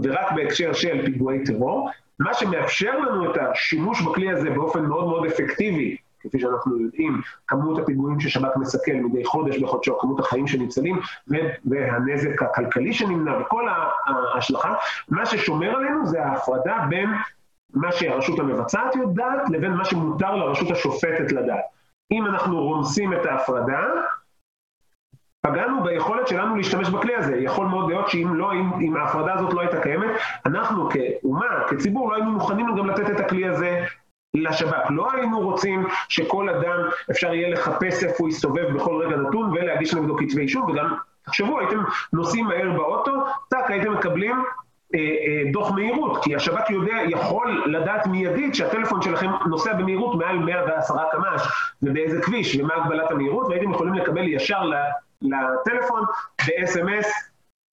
ורק 0.04 0.32
בהקשר 0.36 0.74
של 0.74 1.06
פיגועי 1.06 1.44
טרור, 1.44 1.90
מה 2.20 2.34
שמאפשר 2.34 3.00
לנו 3.00 3.32
את 3.32 3.38
השימוש 3.42 4.02
בכלי 4.02 4.32
הזה 4.32 4.50
באופן 4.50 4.86
מאוד 4.86 5.08
מאוד 5.08 5.26
אפקטיבי, 5.26 5.98
כפי 6.20 6.40
שאנחנו 6.40 6.82
יודעים, 6.82 7.22
כמות 7.48 7.80
הפיגועים 7.80 8.20
ששב"כ 8.20 8.58
מסכל 8.58 8.92
מדי 8.92 9.26
חודש 9.26 9.58
בחודשו, 9.58 10.00
כמות 10.00 10.20
החיים 10.20 10.48
שניצלים 10.48 11.00
והנזק 11.66 12.42
הכלכלי 12.44 12.94
שנמנע 12.94 13.38
וכל 13.42 13.68
ההשלכה, 14.06 14.74
מה 15.10 15.26
ששומר 15.26 15.76
עלינו 15.76 16.06
זה 16.06 16.26
ההפרדה 16.26 16.86
בין 16.90 17.10
מה 17.74 17.92
שהרשות 17.92 18.40
המבצעת 18.40 18.96
יודעת 18.96 19.50
לבין 19.50 19.72
מה 19.72 19.86
שמותר 19.86 20.36
לרשות 20.36 20.72
השופטת 20.72 21.32
לדעת. 21.32 21.64
אם 22.12 22.26
אנחנו 22.26 22.64
רומסים 22.64 23.14
את 23.14 23.26
ההפרדה, 23.26 23.84
פגענו 25.42 25.84
ביכולת 25.84 26.28
שלנו 26.28 26.56
להשתמש 26.56 26.90
בכלי 26.90 27.16
הזה. 27.16 27.36
יכול 27.36 27.68
מאוד 27.68 27.90
להיות 27.90 28.10
שאם 28.10 28.36
לא, 28.36 28.54
אם, 28.54 28.74
אם 28.82 28.96
ההפרדה 28.98 29.34
הזאת 29.34 29.54
לא 29.54 29.62
הייתה 29.62 29.82
קיימת, 29.82 30.10
אנחנו 30.46 30.90
כאומה, 30.90 31.64
כציבור, 31.70 32.10
לא 32.10 32.16
היינו 32.16 32.32
מוכנים 32.32 32.76
גם 32.76 32.90
לתת 32.90 33.10
את 33.10 33.20
הכלי 33.20 33.48
הזה 33.48 33.86
לשב"כ. 34.34 34.90
לא 34.90 35.12
היינו 35.12 35.40
רוצים 35.40 35.88
שכל 36.10 36.50
אדם, 36.50 36.80
אפשר 37.12 37.34
יהיה 37.34 37.50
לחפש 37.50 38.04
איפה 38.04 38.16
הוא 38.20 38.30
יסתובב 38.30 38.74
בכל 38.76 39.06
רגע 39.06 39.18
נתון 39.18 39.52
ולהגיש 39.52 39.94
נגדו 39.94 40.18
כתבי 40.18 40.42
אישום, 40.42 40.72
וגם, 40.72 40.96
תחשבו, 41.22 41.60
הייתם 41.60 41.80
נוסעים 42.14 42.46
מהר 42.46 42.72
באוטו, 42.72 43.12
טאק, 43.50 43.72
הייתם 43.72 43.94
מקבלים 43.94 44.44
דוח 45.52 45.72
מהירות, 45.72 46.24
כי 46.24 46.36
השב"כ 46.36 46.70
יודע, 46.70 46.96
יכול 47.08 47.64
לדעת 47.68 48.08
מיידית 48.08 48.56
שהטלפון 48.56 49.02
שלכם 49.02 49.30
נוסע 49.50 49.74
במהירות 49.74 50.16
מעל 50.16 50.38
110 50.38 50.94
קמ"ש 51.12 51.42
ובאיזה 51.82 52.22
כביש 52.22 52.56
ומה 52.56 52.74
הגבלת 52.76 53.12
המהירות, 53.12 53.48
והייתם 53.48 53.72
יכולים 53.72 53.94
לקבל 53.94 54.28
ישר 54.28 54.62
לטלפון 55.22 56.04
ב-SMS 56.42 57.08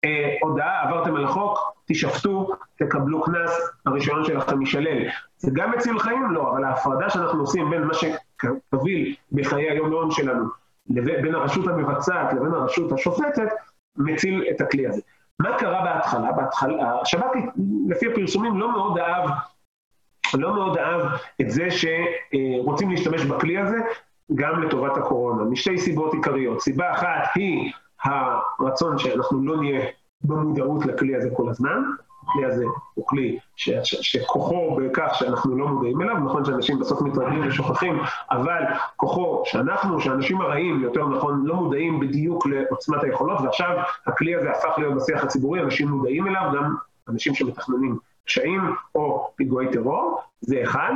אה, 0.04 0.35
הודעה, 0.42 0.88
עברתם 0.88 1.16
על 1.16 1.25
החוק, 1.25 1.58
תשפטו, 1.87 2.49
תקבלו 2.78 3.23
קנס, 3.23 3.70
הרישיון 3.87 4.25
שלכם 4.25 4.61
יישלל. 4.61 5.08
זה 5.38 5.50
גם 5.54 5.70
מציל 5.70 5.99
חיים? 5.99 6.30
לא, 6.30 6.50
אבל 6.50 6.64
ההפרדה 6.64 7.11
שאנחנו 7.11 7.40
עושים 7.40 7.70
בין 7.70 7.82
מה 7.82 7.94
שקביל 7.94 9.14
בחיי 9.32 9.70
היום-יום 9.70 10.11
שלנו, 10.11 10.44
בין 10.88 11.35
הרשות 11.35 11.66
המבצעת 11.66 12.32
לבין 12.32 12.54
הרשות 12.54 12.92
השופטת, 12.92 13.49
מציל 13.96 14.44
את 14.50 14.61
הכלי 14.61 14.87
הזה. 14.87 15.00
מה 15.40 15.59
קרה 15.59 15.84
בהתחלה? 15.84 16.32
בהתחלה, 16.32 17.00
השב"כ 17.00 17.37
לפי 17.89 18.06
הפרסומים 18.13 18.58
לא 18.58 18.73
מאוד 18.73 18.99
אהב 18.99 19.30
לא 20.34 20.54
מאוד 20.54 20.78
אהב 20.78 21.02
את 21.41 21.50
זה 21.50 21.69
שרוצים 21.71 22.91
להשתמש 22.91 23.25
בכלי 23.25 23.58
הזה 23.58 23.76
גם 24.34 24.63
לטובת 24.63 24.97
הקורונה, 24.97 25.45
משתי 25.45 25.78
סיבות 25.78 26.15
עיקריות. 26.15 26.60
סיבה 26.60 26.93
אחת 26.93 27.28
היא 27.34 27.73
הרצון 28.02 28.99
שאנחנו 28.99 29.47
לא 29.47 29.56
נהיה 29.56 29.87
במודעות 30.23 30.87
לכלי 30.87 31.17
הזה 31.17 31.30
כל 31.37 31.49
הזמן, 31.49 31.82
הכלי 32.28 32.45
הזה 32.45 32.65
הוא 32.95 33.06
כלי 33.06 33.39
ש, 33.56 33.71
ש, 33.71 33.95
שכוחו 33.95 34.76
בכך 34.76 35.15
שאנחנו 35.15 35.58
לא 35.58 35.69
מודעים 35.69 36.02
אליו, 36.02 36.19
נכון 36.19 36.45
שאנשים 36.45 36.78
בסוף 36.78 37.02
מתרגלים 37.02 37.49
ושוכחים, 37.49 37.99
אבל 38.30 38.62
כוחו 38.97 39.43
שאנחנו, 39.45 40.00
שאנשים 40.00 40.41
הרעים, 40.41 40.82
יותר 40.82 41.08
נכון, 41.08 41.43
לא 41.47 41.54
מודעים 41.54 42.00
בדיוק 42.00 42.47
לעוצמת 42.47 43.02
היכולות, 43.02 43.41
ועכשיו 43.41 43.78
הכלי 44.06 44.34
הזה 44.34 44.50
הפך 44.50 44.78
להיות 44.78 44.95
בשיח 44.95 45.25
הציבורי, 45.25 45.62
אנשים 45.62 45.89
מודעים 45.89 46.26
אליו, 46.26 46.52
גם 46.56 46.75
אנשים 47.08 47.34
שמתכננים 47.34 47.99
פשעים 48.25 48.60
או 48.95 49.30
פיגועי 49.36 49.73
טרור, 49.73 50.21
זה 50.41 50.62
אחד, 50.62 50.93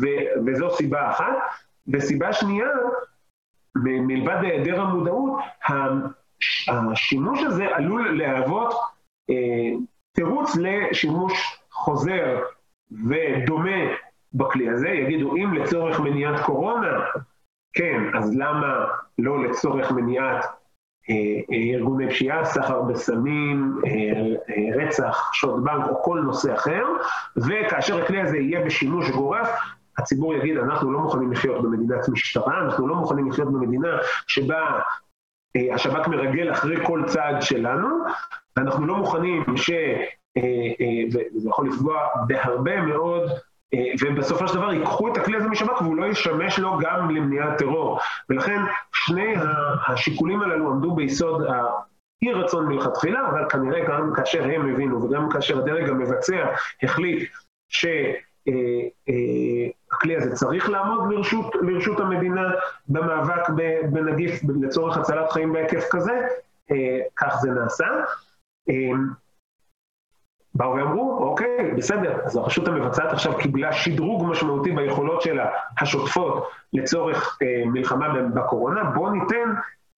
ו, 0.00 0.06
וזו 0.46 0.70
סיבה 0.70 1.10
אחת. 1.10 1.34
וסיבה 1.88 2.32
שנייה, 2.32 2.66
מלבד 3.76 4.36
היעדר 4.42 4.80
המודעות, 4.80 5.32
השימוש 6.68 7.42
הזה 7.42 7.66
עלול 7.76 8.18
להוות 8.18 8.74
אה, 9.30 9.34
תירוץ 10.14 10.56
לשימוש 10.56 11.58
חוזר 11.70 12.40
ודומה 13.08 13.80
בכלי 14.34 14.68
הזה, 14.68 14.88
יגידו 14.88 15.36
אם 15.36 15.54
לצורך 15.54 16.00
מניעת 16.00 16.40
קורונה, 16.40 17.00
כן, 17.72 18.16
אז 18.18 18.36
למה 18.36 18.86
לא 19.18 19.44
לצורך 19.44 19.92
מניעת 19.92 20.44
אה, 21.10 21.14
אה, 21.52 21.74
ארגוני 21.74 22.10
פשיעה, 22.10 22.44
סחר 22.44 22.82
בסמים, 22.82 23.80
אה, 23.86 24.82
רצח, 24.82 25.30
שוד 25.32 25.64
בנק 25.64 25.88
או 25.88 26.02
כל 26.02 26.20
נושא 26.24 26.54
אחר, 26.54 26.84
וכאשר 27.36 28.02
הכלי 28.02 28.20
הזה 28.20 28.38
יהיה 28.38 28.64
בשימוש 28.64 29.10
גורף, 29.10 29.48
הציבור 29.98 30.34
יגיד, 30.34 30.56
אנחנו 30.56 30.92
לא 30.92 30.98
מוכנים 30.98 31.32
לחיות 31.32 31.62
במדינת 31.62 32.08
משטרה, 32.08 32.60
אנחנו 32.60 32.88
לא 32.88 32.94
מוכנים 32.94 33.30
לחיות 33.30 33.52
במדינה 33.52 33.98
שבה 34.26 34.60
אה, 34.60 34.80
השב"כ 35.74 36.08
מרגל 36.08 36.52
אחרי 36.52 36.86
כל 36.86 37.02
צעד 37.06 37.42
שלנו, 37.42 37.88
ואנחנו 38.56 38.86
לא 38.86 38.96
מוכנים 38.96 39.44
ש... 39.56 39.70
אה, 40.36 40.42
אה, 40.80 41.04
וזה 41.34 41.48
יכול 41.48 41.68
לפגוע 41.68 42.00
בהרבה 42.26 42.80
מאוד, 42.80 43.30
ובסופו 44.00 44.48
של 44.48 44.54
דבר 44.54 44.72
ייקחו 44.72 45.08
את 45.08 45.16
הכלי 45.16 45.36
הזה 45.36 45.48
משב"כ 45.48 45.82
והוא 45.82 45.96
לא 45.96 46.06
ישמש 46.06 46.58
לו 46.58 46.78
גם 46.80 47.10
למניעת 47.10 47.58
טרור. 47.58 48.00
ולכן 48.30 48.60
שני 48.92 49.34
השיקולים 49.86 50.42
הללו 50.42 50.70
עמדו 50.70 50.94
ביסוד 50.94 51.42
אי 52.22 52.32
רצון 52.32 52.66
מלכתחילה, 52.66 53.28
אבל 53.28 53.48
כנראה 53.48 53.84
גם 53.88 54.12
כאשר 54.16 54.44
הם 54.44 54.72
הבינו 54.72 55.04
וגם 55.04 55.28
כאשר 55.30 55.58
הדרג 55.58 55.88
המבצע 55.88 56.46
החליט 56.82 57.30
ש... 57.68 57.86
הכלי 59.94 60.16
הזה 60.16 60.34
צריך 60.34 60.70
לעמוד 60.70 61.12
לרשות, 61.62 62.00
המדינה 62.00 62.50
במאבק 62.88 63.48
בנגיף 63.92 64.40
לצורך 64.62 64.96
הצלת 64.96 65.32
חיים 65.32 65.52
בהיקף 65.52 65.84
כזה, 65.90 66.12
אה, 66.70 67.00
כך 67.16 67.36
זה 67.40 67.50
נעשה. 67.50 67.86
אה, 68.70 68.74
באו 70.54 70.74
ואמרו, 70.74 71.18
אוקיי, 71.18 71.74
בסדר, 71.76 72.20
אז 72.24 72.36
הרשות 72.36 72.68
המבצעת 72.68 73.12
עכשיו 73.12 73.38
קיבלה 73.38 73.72
שדרוג 73.72 74.24
משמעותי 74.26 74.70
ביכולות 74.70 75.22
שלה 75.22 75.50
השוטפות 75.80 76.48
לצורך 76.72 77.38
אה, 77.42 77.62
מלחמה 77.66 78.08
בקורונה, 78.34 78.84
בואו 78.84 79.10
ניתן 79.10 79.54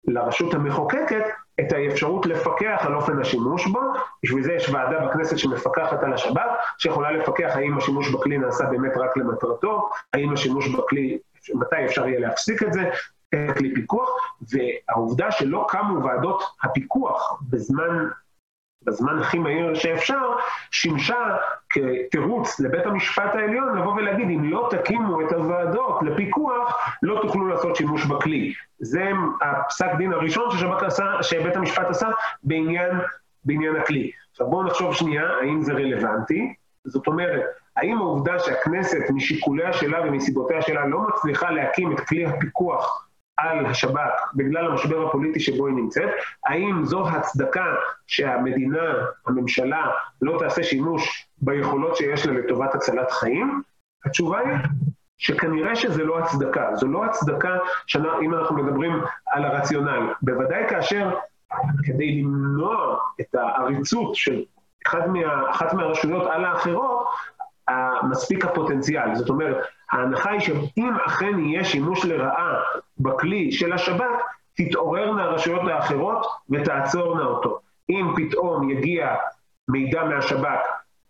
לרשות 0.07 0.53
המחוקקת 0.53 1.23
את 1.59 1.71
האפשרות 1.71 2.25
לפקח 2.25 2.77
על 2.79 2.95
אופן 2.95 3.19
השימוש 3.21 3.67
בו, 3.67 3.79
בשביל 4.23 4.43
זה 4.43 4.53
יש 4.53 4.69
ועדה 4.69 5.05
בכנסת 5.05 5.37
שמפקחת 5.37 6.03
על 6.03 6.13
השב"כ, 6.13 6.41
שיכולה 6.77 7.11
לפקח 7.11 7.51
האם 7.55 7.77
השימוש 7.77 8.09
בכלי 8.09 8.37
נעשה 8.37 8.65
באמת 8.65 8.97
רק 8.97 9.17
למטרתו, 9.17 9.89
האם 10.13 10.33
השימוש 10.33 10.67
בכלי, 10.67 11.17
מתי 11.53 11.85
אפשר 11.85 12.07
יהיה 12.07 12.19
להפסיק 12.19 12.63
את 12.63 12.73
זה, 12.73 12.89
כלי 13.57 13.73
פיקוח, 13.75 14.09
והעובדה 14.51 15.31
שלא 15.31 15.65
קמו 15.69 16.03
ועדות 16.03 16.43
הפיקוח 16.63 17.41
בזמן 17.49 18.07
בזמן 18.85 19.19
הכי 19.19 19.39
מהיר 19.39 19.73
שאפשר, 19.73 20.31
שימשה 20.71 21.37
כתירוץ 21.69 22.59
לבית 22.59 22.85
המשפט 22.85 23.35
העליון 23.35 23.77
לבוא 23.77 23.93
ולהגיד, 23.93 24.29
אם 24.29 24.49
לא 24.49 24.69
תקימו 24.71 25.21
את 25.21 25.31
הוועדות 25.31 26.03
לפיקוח, 26.03 26.89
לא 27.03 27.19
תוכלו 27.21 27.47
לעשות 27.47 27.75
שימוש 27.75 28.05
בכלי. 28.05 28.53
זה 28.79 29.09
הפסק 29.41 29.89
דין 29.97 30.13
הראשון 30.13 30.51
ששב"כ 30.51 30.83
עשה, 30.83 31.23
שבית 31.23 31.55
המשפט 31.55 31.89
עשה 31.89 32.07
בעניין, 32.43 32.91
בעניין 33.45 33.75
הכלי. 33.75 34.11
עכשיו 34.31 34.47
בואו 34.49 34.63
נחשוב 34.63 34.95
שנייה, 34.95 35.29
האם 35.41 35.61
זה 35.61 35.73
רלוונטי? 35.73 36.53
זאת 36.85 37.07
אומרת, 37.07 37.41
האם 37.75 37.97
העובדה 37.97 38.39
שהכנסת 38.39 39.09
משיקוליה 39.09 39.73
שלה 39.73 40.01
ומסיבותיה 40.01 40.61
שלה 40.61 40.87
לא 40.87 40.99
מצליחה 40.99 41.51
להקים 41.51 41.91
את 41.91 41.99
כלי 41.99 42.25
הפיקוח 42.25 43.04
על 43.37 43.65
השב"כ 43.65 44.31
בגלל 44.35 44.71
המשבר 44.71 45.07
הפוליטי 45.07 45.39
שבו 45.39 45.67
היא 45.67 45.75
נמצאת, 45.75 46.09
האם 46.45 46.85
זו 46.85 47.07
הצדקה 47.09 47.75
שהמדינה, 48.07 48.93
הממשלה, 49.27 49.91
לא 50.21 50.39
תעשה 50.39 50.63
שימוש 50.63 51.27
ביכולות 51.37 51.95
שיש 51.95 52.25
לה 52.25 52.33
לטובת 52.33 52.75
הצלת 52.75 53.11
חיים? 53.11 53.61
התשובה 54.05 54.39
היא 54.39 54.57
שכנראה 55.17 55.75
שזה 55.75 56.03
לא 56.03 56.19
הצדקה. 56.19 56.75
זו 56.75 56.87
לא 56.87 57.05
הצדקה, 57.05 57.57
שנה, 57.87 58.09
אם 58.21 58.33
אנחנו 58.33 58.55
מדברים 58.55 59.01
על 59.25 59.45
הרציונל. 59.45 60.13
בוודאי 60.21 60.69
כאשר, 60.69 61.09
כדי 61.83 62.21
למנוע 62.21 62.97
את 63.21 63.35
העריצות 63.35 64.15
של 64.15 64.43
אחד 64.87 65.07
מה, 65.09 65.49
אחת 65.51 65.73
מהרשויות 65.73 66.27
על 66.27 66.45
האחרות, 66.45 67.07
מספיק 68.09 68.45
הפוטנציאל. 68.45 69.15
זאת 69.15 69.29
אומרת, 69.29 69.57
ההנחה 69.91 70.31
היא 70.31 70.39
שאם 70.39 70.93
אכן 71.05 71.39
יהיה 71.39 71.63
שימוש 71.63 72.05
לרעה 72.05 72.53
בכלי 72.97 73.51
של 73.51 73.73
השב"כ, 73.73 74.03
תתעוררנה 74.55 75.23
הרשויות 75.23 75.61
האחרות 75.67 76.25
ותעצורנה 76.49 77.23
אותו. 77.23 77.59
אם 77.89 78.13
פתאום 78.15 78.69
יגיע 78.69 79.15
מידע 79.67 80.03
מהשב"כ 80.03 80.59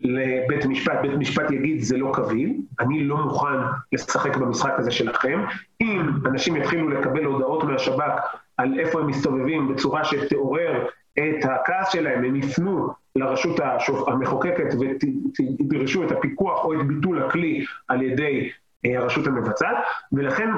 לבית 0.01 0.65
משפט, 0.65 0.99
בית 1.01 1.13
משפט 1.13 1.51
יגיד 1.51 1.81
זה 1.81 1.97
לא 1.97 2.11
קביל, 2.13 2.53
אני 2.79 3.03
לא 3.03 3.17
מוכן 3.17 3.57
לשחק 3.93 4.37
במשחק 4.37 4.73
הזה 4.77 4.91
שלכם. 4.91 5.45
אם 5.81 6.09
אנשים 6.25 6.55
יתחילו 6.55 6.89
לקבל 6.89 7.23
הודעות 7.23 7.63
מהשב"כ 7.63 8.21
על 8.57 8.79
איפה 8.79 8.99
הם 8.99 9.07
מסתובבים 9.07 9.67
בצורה 9.67 10.03
שתעורר 10.03 10.87
את 11.19 11.45
הכעס 11.45 11.91
שלהם, 11.91 12.23
הם 12.23 12.35
יפנו 12.35 12.89
לרשות 13.15 13.59
המחוקקת 14.07 14.73
ותדרשו 14.79 16.03
את 16.03 16.11
הפיקוח 16.11 16.65
או 16.65 16.73
את 16.73 16.87
ביטול 16.87 17.23
הכלי 17.23 17.65
על 17.87 18.01
ידי 18.01 18.49
אה, 18.85 18.97
הרשות 18.97 19.27
המבצעת, 19.27 19.77
ולכן 20.11 20.49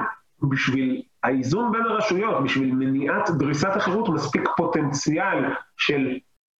בשביל 0.42 1.02
האיזון 1.24 1.72
בין 1.72 1.82
הרשויות, 1.82 2.44
בשביל 2.44 2.72
מניעת 2.76 3.30
דריסת 3.30 3.76
החירות, 3.76 4.10
מספיק 4.10 4.50
פוטנציאל 4.58 5.46
של 5.78 6.18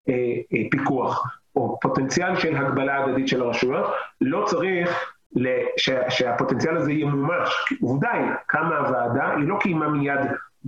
אה, 0.10 0.13
אה, 0.54 0.69
פיקוח, 0.71 1.38
או 1.56 1.78
פוטנציאל 1.82 2.39
של 2.39 2.56
הגבלה 2.56 3.04
הדדית 3.04 3.28
של 3.28 3.41
הרשויות. 3.41 3.86
לא 4.21 4.45
צריך 4.45 5.13
לש, 5.36 5.89
שהפוטנציאל 6.10 6.78
הזה 6.78 6.91
ימומש. 6.91 7.50
עובדה 7.82 8.12
היא, 8.12 8.32
קמה 8.47 8.78
הוועדה, 8.78 9.36
היא 9.36 9.47
לא 9.47 9.58
קיימה 9.60 9.89
מיד 9.89 10.19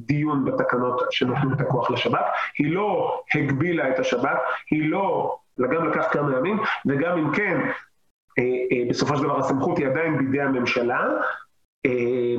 דיון 0.06 0.46
בתקנות 0.46 1.02
שנותנים 1.12 1.54
את 1.54 1.62
הכוח 1.62 1.92
לשב"כ, 1.92 2.22
היא 2.58 2.74
לא 2.74 3.22
הגבילה 3.36 3.90
את 3.90 4.00
השב"כ, 4.00 4.38
היא 4.72 4.90
לא, 4.90 5.38
גם 5.60 5.90
לקח 5.90 6.08
כמה 6.12 6.38
ימים, 6.38 6.60
וגם 6.86 7.18
אם 7.18 7.32
כן, 7.34 7.58
אה, 8.40 8.44
אה, 8.44 8.90
בסופו 8.90 9.18
של 9.18 9.24
דבר 9.24 9.40
הסמכות 9.40 9.78
היא 9.78 9.88
עדיין 9.88 10.18
בידי 10.18 10.42
הממשלה, 10.42 11.08
אה, 11.86 12.36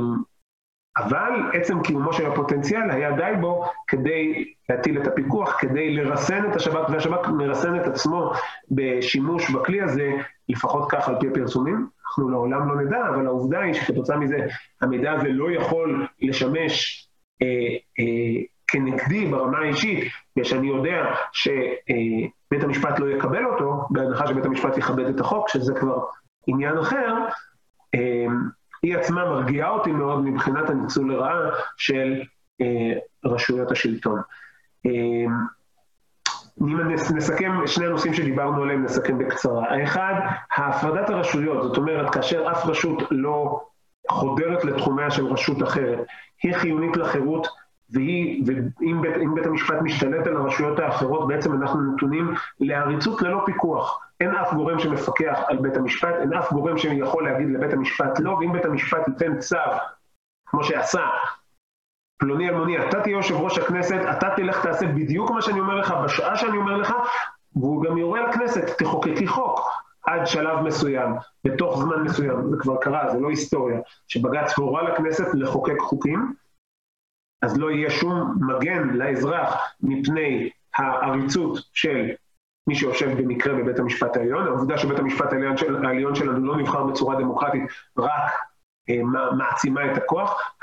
אבל 0.97 1.33
עצם 1.53 1.83
קיומו 1.83 2.13
של 2.13 2.27
הפוטנציאל 2.27 2.91
היה 2.91 3.13
די 3.13 3.33
בו 3.41 3.65
כדי 3.87 4.53
להטיל 4.69 5.03
את 5.03 5.07
הפיקוח, 5.07 5.57
כדי 5.61 5.95
לרסן 5.95 6.51
את 6.51 6.57
השב"כ, 6.57 6.91
והשב"כ 6.91 7.29
מרסן 7.29 7.81
את 7.81 7.87
עצמו 7.87 8.33
בשימוש 8.71 9.51
בכלי 9.51 9.83
הזה, 9.83 10.11
לפחות 10.49 10.91
כך 10.91 11.09
על 11.09 11.17
פי 11.21 11.29
הפרסומים. 11.29 11.87
אנחנו 12.07 12.29
לעולם 12.29 12.69
לא 12.69 12.83
נדע, 12.83 13.09
אבל 13.09 13.27
העובדה 13.27 13.61
היא 13.61 13.75
שכתוצאה 13.75 14.17
מזה 14.17 14.47
המידע 14.81 15.13
הזה 15.13 15.29
לא 15.29 15.51
יכול 15.51 16.07
לשמש 16.21 17.07
כנגדי 18.67 19.27
ברמה 19.27 19.59
האישית, 19.59 20.13
בגלל 20.33 20.45
שאני 20.45 20.69
יודע 20.69 21.15
שבית 21.33 22.65
המשפט 22.65 22.99
לא 22.99 23.11
יקבל 23.11 23.45
אותו, 23.45 23.87
בהנחה 23.91 24.27
שבית 24.27 24.45
המשפט 24.45 24.79
יכבד 24.79 25.07
את 25.07 25.21
החוק, 25.21 25.49
שזה 25.49 25.75
כבר 25.75 26.05
עניין 26.47 26.79
אחר, 26.79 27.15
אה, 27.95 28.27
היא 28.83 28.97
עצמה 28.97 29.25
מרגיעה 29.25 29.71
אותי 29.71 29.93
מאוד 29.93 30.25
מבחינת 30.25 30.71
הניצול 30.71 31.13
לרעה 31.13 31.51
של 31.77 32.23
רשויות 33.25 33.71
השלטון. 33.71 34.21
אם 36.61 36.91
נסכם, 37.15 37.53
שני 37.67 37.87
הנושאים 37.87 38.15
שדיברנו 38.15 38.63
עליהם 38.63 38.85
נסכם 38.85 39.19
בקצרה. 39.19 39.65
האחד, 39.71 40.15
הפרדת 40.57 41.11
הרשויות, 41.11 41.63
זאת 41.63 41.77
אומרת, 41.77 42.15
כאשר 42.15 42.51
אף 42.53 42.67
רשות 42.67 43.03
לא 43.11 43.61
חודרת 44.11 44.65
לתחומיה 44.65 45.11
של 45.11 45.27
רשות 45.27 45.63
אחרת, 45.63 46.07
היא 46.43 46.55
חיונית 46.55 46.97
לחירות, 46.97 47.47
ואם 47.93 49.03
בית 49.35 49.47
המשפט 49.47 49.77
משתלט 49.83 50.27
על 50.27 50.37
הרשויות 50.37 50.79
האחרות, 50.79 51.29
בעצם 51.29 51.63
אנחנו 51.63 51.93
נתונים 51.93 52.35
לעריצות 52.61 53.23
ללא 53.23 53.43
פיקוח. 53.47 54.01
אין 54.21 54.31
אף 54.31 54.55
גורם 54.55 54.79
שמפקח 54.79 55.39
על 55.47 55.57
בית 55.57 55.77
המשפט, 55.77 56.15
אין 56.21 56.33
אף 56.33 56.53
גורם 56.53 56.79
שיכול 56.79 57.25
להגיד 57.25 57.49
לבית 57.51 57.73
המשפט 57.73 58.19
לא, 58.19 58.31
ואם 58.31 58.53
בית 58.53 58.65
המשפט 58.65 59.09
ייתן 59.09 59.39
צו, 59.39 59.57
כמו 60.47 60.65
שעשה 60.65 61.07
פלוני 62.19 62.49
אלמוני, 62.49 62.89
אתה 62.89 63.01
תהיה 63.01 63.13
יושב 63.13 63.35
ראש 63.35 63.59
הכנסת, 63.59 64.01
אתה 64.11 64.29
תלך 64.37 64.63
תעשה 64.63 64.87
בדיוק 64.87 65.31
מה 65.31 65.43
שאני 65.43 65.61
אומר 65.61 65.75
לך 65.75 65.95
בשעה 66.05 66.37
שאני 66.37 66.57
אומר 66.57 66.77
לך, 66.77 66.95
והוא 67.57 67.85
גם 67.85 67.99
יורה 67.99 68.21
לכנסת, 68.21 68.79
תחוקקי 68.79 69.27
חוק. 69.27 69.61
עד 70.07 70.27
שלב 70.27 70.61
מסוים, 70.61 71.13
בתוך 71.45 71.83
זמן 71.83 72.03
מסוים, 72.03 72.51
זה 72.51 72.57
כבר 72.61 72.77
קרה, 72.77 73.11
זה 73.13 73.21
לא 73.21 73.29
היסטוריה, 73.29 73.81
שבג"ץ 74.09 74.59
הורה 74.59 74.83
לכנסת 74.83 75.27
לחוקק 75.35 75.79
חוקים, 75.81 76.35
אז 77.43 77.59
לא 77.59 77.71
יהיה 77.71 77.91
שום 77.91 78.39
מגן 78.41 78.89
לאזרח 78.89 79.75
מפני 79.81 80.51
העריצות 80.75 81.59
של 81.73 82.11
מי 82.67 82.75
שיושב 82.75 83.19
במקרה 83.19 83.55
בבית 83.55 83.79
המשפט 83.79 84.17
העליון. 84.17 84.47
העובדה 84.47 84.79
שבית 84.79 84.99
המשפט 84.99 85.33
העליון, 85.33 85.57
של, 85.57 85.87
העליון 85.87 86.15
שלנו 86.15 86.47
לא 86.47 86.57
נבחר 86.57 86.85
בצורה 86.85 87.17
דמוקרטית 87.17 87.63
רק 87.99 88.33
אה, 88.91 89.03
מעצימה 89.37 89.93
את 89.93 89.97
הכוח. 89.97 90.55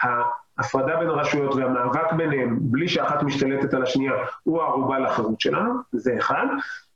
ההפרדה 0.58 0.96
בין 0.96 1.10
הרשויות 1.10 1.56
והמאבק 1.56 2.14
ביניהם, 2.14 2.58
בלי 2.62 2.88
שאחת 2.88 3.24
משתלטת 3.24 3.74
על 3.74 3.84
השנייה, 3.84 4.14
הוא 4.44 4.62
הערובה 4.62 5.00
לחירות 5.00 5.42
שלנו, 5.42 5.74
זה 5.92 6.16
אחד. 6.18 6.46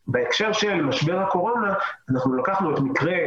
בהקשר 0.08 0.54
של 0.54 0.82
משבר 0.82 1.20
הקורונה, 1.20 1.74
אנחנו 2.10 2.36
לקחנו 2.36 2.74
את 2.74 2.80
מקרה 2.80 3.18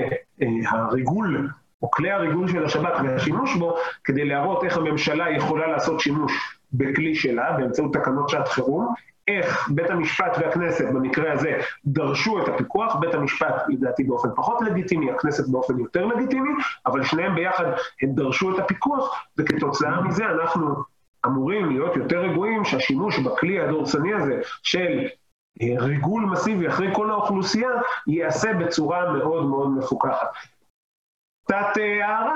אה, 0.43 0.47
הריגול, 0.71 1.49
או 1.83 1.91
כלי 1.91 2.11
הריגול 2.11 2.49
של 2.49 2.65
השב"כ 2.65 3.01
והשימוש 3.05 3.57
בו, 3.57 3.77
כדי 4.05 4.25
להראות 4.25 4.65
איך 4.65 4.77
הממשלה 4.77 5.31
יכולה 5.31 5.67
לעשות 5.67 6.01
שימוש 6.01 6.59
בכלי 6.73 7.15
שלה, 7.15 7.53
באמצעות 7.53 7.93
תקנות 7.93 8.29
שעת 8.29 8.49
חירום, 8.49 8.95
איך 9.29 9.69
בית 9.75 9.91
המשפט 9.91 10.37
והכנסת 10.41 10.85
במקרה 10.85 11.33
הזה 11.33 11.61
דרשו 11.87 12.43
את 12.43 12.49
הפיקוח, 12.49 12.97
בית 12.97 13.15
המשפט 13.15 13.55
לדעתי 13.69 14.05
באופן 14.05 14.29
פחות 14.37 14.63
לגיטימי, 14.63 15.11
הכנסת 15.11 15.49
באופן 15.49 15.79
יותר 15.79 16.07
לגיטימי, 16.07 16.51
אבל 16.87 17.05
שניהם 17.05 17.35
ביחד 17.35 17.65
הם 18.03 18.15
דרשו 18.15 18.55
את 18.55 18.59
הפיקוח, 18.59 19.25
וכתוצאה 19.39 20.01
מזה 20.01 20.25
אנחנו 20.27 20.75
אמורים 21.27 21.71
להיות 21.71 21.97
יותר 21.97 22.21
רגועים 22.21 22.65
שהשימוש 22.65 23.19
בכלי 23.19 23.61
הדורסני 23.61 24.15
הזה 24.15 24.41
של 24.63 25.09
ריגול 25.63 26.25
מסיבי 26.25 26.69
אחרי 26.69 26.89
כל 26.95 27.11
האוכלוסייה 27.11 27.71
ייעשה 28.07 28.55
בצורה 28.55 29.13
מאוד 29.13 29.47
מאוד 29.47 29.71
מפוקחת. 29.71 30.33
קצת 31.45 31.79
אה, 31.79 32.07
הערה, 32.07 32.35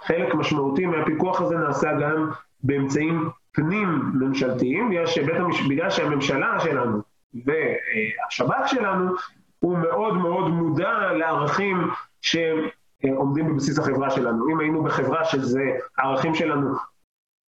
חלק 0.00 0.34
משמעותי 0.34 0.86
מהפיקוח 0.86 1.40
הזה 1.40 1.56
נעשה 1.56 1.92
גם 1.92 2.30
באמצעים 2.62 3.30
פנים 3.52 3.88
ממשלתיים, 4.14 4.90
בגלל, 4.90 5.36
המש... 5.36 5.62
בגלל 5.62 5.90
שהממשלה 5.90 6.60
שלנו 6.60 7.00
והשב"כ 7.34 8.66
שלנו 8.66 9.14
הוא 9.58 9.78
מאוד 9.78 10.14
מאוד 10.16 10.48
מודע 10.48 11.12
לערכים 11.12 11.90
שעומדים 12.20 13.52
בבסיס 13.52 13.78
החברה 13.78 14.10
שלנו. 14.10 14.48
אם 14.52 14.60
היינו 14.60 14.82
בחברה 14.82 15.24
שזה, 15.24 15.62
הערכים 15.98 16.34
שלנו 16.34 16.74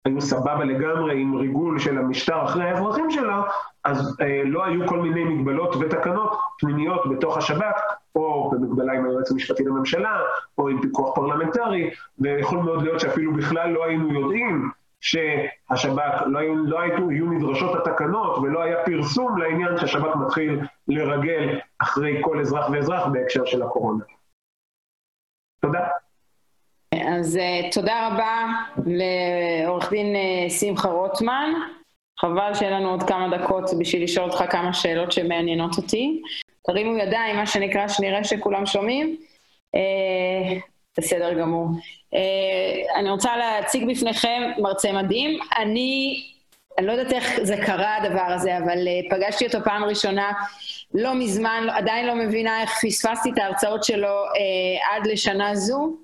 היו 0.05 0.21
סבבה 0.21 0.63
לגמרי 0.65 1.21
עם 1.21 1.35
ריגול 1.35 1.79
של 1.79 1.97
המשטר 1.97 2.45
אחרי 2.45 2.69
האזרחים 2.69 3.11
שלו, 3.11 3.43
אז 3.87 4.17
אה, 4.21 4.41
לא 4.45 4.65
היו 4.65 4.87
כל 4.87 4.99
מיני 4.99 5.23
מגבלות 5.23 5.75
ותקנות 5.75 6.37
פנימיות 6.59 7.01
בתוך 7.11 7.37
השב"כ, 7.37 7.81
או 8.15 8.51
במגבלה 8.51 8.93
עם 8.93 9.05
היועץ 9.05 9.31
המשפטי 9.31 9.63
לממשלה, 9.63 10.21
או 10.57 10.69
עם 10.69 10.81
פיקוח 10.81 11.15
פרלמנטרי, 11.15 11.89
ויכול 12.19 12.59
מאוד 12.59 12.83
להיות 12.83 12.99
שאפילו 12.99 13.33
בכלל 13.33 13.69
לא 13.69 13.85
היינו 13.85 14.21
יודעים 14.21 14.71
שהשב"כ, 15.01 16.21
לא 16.25 16.39
היו, 16.39 16.55
לא 16.55 16.79
היו, 16.79 17.09
היו 17.09 17.25
נדרשות 17.25 17.75
התקנות 17.75 18.37
ולא 18.37 18.63
היה 18.63 18.75
פרסום 18.85 19.37
לעניין 19.37 19.77
שהשב"כ 19.77 20.15
מתחיל 20.15 20.59
לרגל 20.87 21.59
אחרי 21.79 22.17
כל 22.21 22.39
אזרח 22.39 22.69
ואזרח 22.71 23.07
בהקשר 23.07 23.45
של 23.45 23.63
הקורונה. 23.63 24.03
תודה. 25.61 25.87
אז 26.91 27.35
אה, 27.35 27.73
תודה 27.73 28.07
רבה 28.07 28.45
לעורך 28.85 29.89
דין 29.89 30.15
אה, 30.15 30.49
שמחה 30.49 30.87
רוטמן. 30.87 31.49
חבל 32.19 32.53
שאין 32.53 32.73
לנו 32.73 32.89
עוד 32.89 33.03
כמה 33.03 33.37
דקות 33.37 33.63
בשביל 33.79 34.03
לשאול 34.03 34.29
אותך 34.29 34.43
כמה 34.49 34.73
שאלות 34.73 35.11
שמעניינות 35.11 35.77
אותי. 35.77 36.21
תרימו 36.67 36.97
ידיים, 36.97 37.35
מה 37.35 37.45
שנקרא, 37.45 37.87
שנראה 37.87 38.23
שכולם 38.23 38.65
שומעים. 38.65 39.17
Uh, 39.75 39.79
בסדר 40.97 41.33
גמור. 41.33 41.67
Uh, 42.15 42.99
אני 42.99 43.09
רוצה 43.09 43.37
להציג 43.37 43.91
בפניכם 43.91 44.41
מרצה 44.57 44.91
מדהים. 44.91 45.39
אני, 45.57 46.23
אני 46.77 46.87
לא 46.87 46.91
יודעת 46.91 47.13
איך 47.13 47.39
זה 47.41 47.57
קרה 47.57 47.97
הדבר 47.97 48.33
הזה, 48.35 48.57
אבל 48.57 48.87
uh, 48.87 49.09
פגשתי 49.09 49.45
אותו 49.45 49.57
פעם 49.63 49.83
ראשונה 49.83 50.31
לא 50.93 51.13
מזמן, 51.13 51.67
עדיין 51.71 52.07
לא 52.07 52.15
מבינה 52.15 52.61
איך 52.61 52.79
פספסתי 52.85 53.29
את 53.33 53.37
ההרצאות 53.37 53.83
שלו 53.83 54.23
uh, 54.25 54.95
עד 54.95 55.07
לשנה 55.07 55.55
זו. 55.55 55.97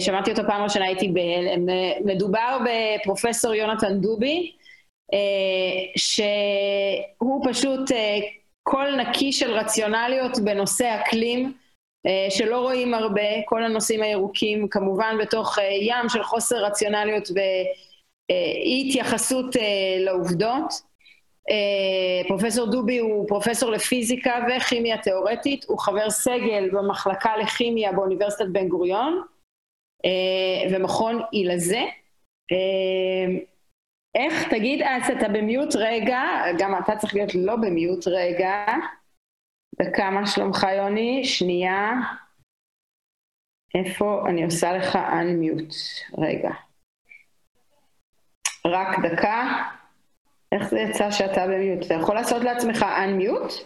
שמעתי 0.00 0.30
אותו 0.30 0.42
פעם 0.46 0.62
ראשונה, 0.62 0.84
הייתי 0.84 1.08
בהלם. 1.08 1.66
מדובר 2.04 2.58
בפרופסור 2.64 3.54
יונתן 3.54 4.00
דובי, 4.00 4.52
שהוא 5.96 7.46
פשוט 7.50 7.90
קול 8.62 8.96
נקי 8.96 9.32
של 9.32 9.50
רציונליות 9.50 10.38
בנושא 10.44 10.96
אקלים, 11.00 11.52
שלא 12.30 12.60
רואים 12.60 12.94
הרבה, 12.94 13.42
כל 13.44 13.64
הנושאים 13.64 14.02
הירוקים, 14.02 14.68
כמובן 14.68 15.16
בתוך 15.20 15.58
ים 15.80 16.08
של 16.08 16.22
חוסר 16.22 16.64
רציונליות 16.64 17.28
ואי 17.34 18.84
התייחסות 18.88 19.56
לעובדות. 19.98 20.88
אה, 21.50 22.28
פרופסור 22.28 22.66
דובי 22.66 22.98
הוא 22.98 23.28
פרופסור 23.28 23.70
לפיזיקה 23.70 24.34
וכימיה 24.48 24.98
תיאורטית, 24.98 25.64
הוא 25.68 25.78
חבר 25.78 26.10
סגל 26.10 26.70
במחלקה 26.72 27.36
לכימיה 27.36 27.92
באוניברסיטת 27.92 28.48
בן 28.52 28.68
גוריון 28.68 29.22
אה, 30.04 30.70
ומכון 30.70 31.22
אילזה. 31.32 31.82
אה, 34.18 34.24
איך, 34.24 34.48
תגיד, 34.50 34.82
אז 34.82 35.10
אתה 35.10 35.28
במיוט 35.28 35.76
רגע, 35.76 36.22
גם 36.58 36.78
אתה 36.84 36.96
צריך 36.96 37.14
להיות 37.14 37.34
לא 37.34 37.56
במיוט 37.56 38.06
רגע. 38.06 38.66
דקה, 39.82 40.10
מה 40.10 40.26
שלומך 40.26 40.66
יוני? 40.76 41.24
שנייה. 41.24 41.92
איפה 43.74 44.24
אני 44.28 44.44
עושה 44.44 44.72
לך 44.72 44.94
unmute? 44.94 45.74
רגע. 46.18 46.50
רק 48.66 48.98
דקה. 48.98 49.64
איך 50.52 50.68
זה 50.68 50.78
יצא 50.78 51.10
שאתה 51.10 51.46
במיוט? 51.46 51.86
אתה 51.86 51.94
יכול 51.94 52.14
לעשות 52.14 52.42
לעצמך 52.42 52.82
unmute? 52.82 53.64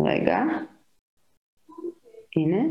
רגע. 0.00 0.38
הנה. 2.36 2.62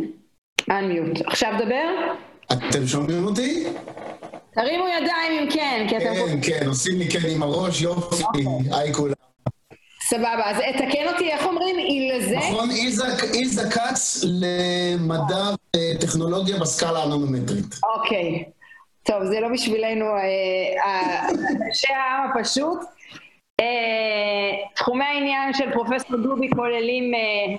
unmute. 0.62 1.28
עכשיו 1.28 1.54
דבר. 1.60 2.31
אתם 2.52 2.88
שומעים 2.88 3.26
אותי? 3.26 3.64
תרימו 4.54 4.88
ידיים 4.88 5.42
אם 5.42 5.50
כן, 5.52 5.86
כי 5.90 5.98
אתם... 5.98 6.42
כן, 6.42 6.60
כן, 6.60 6.68
עושים 6.68 7.00
לי 7.00 7.10
כן 7.10 7.30
עם 7.36 7.44
הראש, 7.44 7.82
יופי, 7.82 8.24
אוקיי. 8.24 8.44
היי 8.72 8.94
כולם. 8.94 9.14
סבבה, 10.02 10.50
אז 10.50 10.58
תקן 10.78 11.08
אותי, 11.14 11.32
איך 11.32 11.46
אומרים? 11.46 11.80
אילזה? 11.80 12.38
נכון, 12.38 12.70
אילזה 13.34 13.70
כץ 13.70 14.24
למדע 14.24 15.50
וטכנולוגיה 15.76 16.60
בסקאלה 16.60 17.04
הנונומטרית. 17.04 17.76
אוקיי. 17.96 18.44
טוב, 19.04 19.24
זה 19.24 19.40
לא 19.40 19.48
בשבילנו 19.54 20.06
אנשי 21.68 21.88
אה, 21.94 21.98
העם 21.98 22.30
הפשוט. 22.32 22.80
אה, 23.60 24.52
תחומי 24.76 25.06
העניין 25.06 25.54
של 25.54 25.72
פרופסור 25.74 26.18
דובי 26.18 26.50
כוללים, 26.56 27.14
אה, 27.14 27.58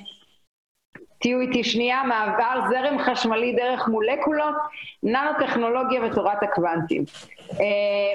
תהיו 1.23 1.41
איתי 1.41 1.65
שנייה, 1.65 2.03
מעבר 2.03 2.61
זרם 2.71 2.99
חשמלי 2.99 3.53
דרך 3.53 3.89
מולקולות, 3.89 4.55
ננו-טכנולוגיה 5.03 6.03
ותורת 6.05 6.43
הקוונטים. 6.43 7.05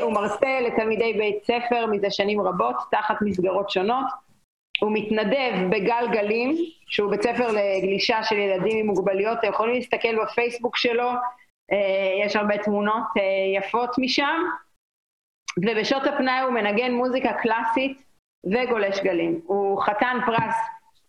הוא 0.01 0.13
מרצה 0.13 0.59
לתלמידי 0.61 1.13
בית 1.13 1.43
ספר 1.43 1.85
מזה 1.85 2.07
שנים 2.11 2.41
רבות, 2.41 2.75
תחת 2.91 3.15
מסגרות 3.21 3.69
שונות. 3.69 4.05
הוא 4.79 4.91
מתנדב 4.93 5.53
בגל 5.69 6.07
גלים, 6.11 6.55
שהוא 6.87 7.11
בית 7.11 7.21
ספר 7.21 7.47
לגלישה 7.47 8.23
של 8.23 8.37
ילדים 8.37 8.77
עם 8.77 8.85
מוגבלויות, 8.85 9.37
אתם 9.39 9.47
יכולים 9.47 9.75
להסתכל 9.75 10.23
בפייסבוק 10.23 10.77
שלו, 10.77 11.09
אה, 11.71 12.25
יש 12.25 12.35
הרבה 12.35 12.57
תמונות 12.57 13.03
אה, 13.17 13.59
יפות 13.59 13.89
משם, 13.97 14.41
ובשעות 15.65 16.03
הפנאי 16.03 16.39
הוא 16.39 16.51
מנגן 16.51 16.91
מוזיקה 16.91 17.33
קלאסית 17.33 18.03
וגולש 18.45 18.99
גלים. 18.99 19.41
הוא 19.45 19.81
חתן 19.81 20.17
פרס 20.25 20.55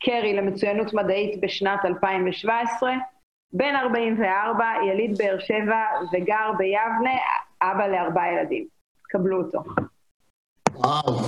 קרי 0.00 0.32
למצוינות 0.32 0.94
מדעית 0.94 1.40
בשנת 1.40 1.84
2017, 1.84 2.92
בן 3.52 3.74
44, 3.76 4.64
יליד 4.90 5.18
באר 5.18 5.38
שבע 5.38 5.82
וגר 6.12 6.52
ביבנה, 6.58 7.16
אבא 7.62 7.86
לארבעה 7.86 8.32
ילדים. 8.32 8.66
קבלו 9.08 9.38
אותו. 9.38 9.62
וואו, 10.74 11.18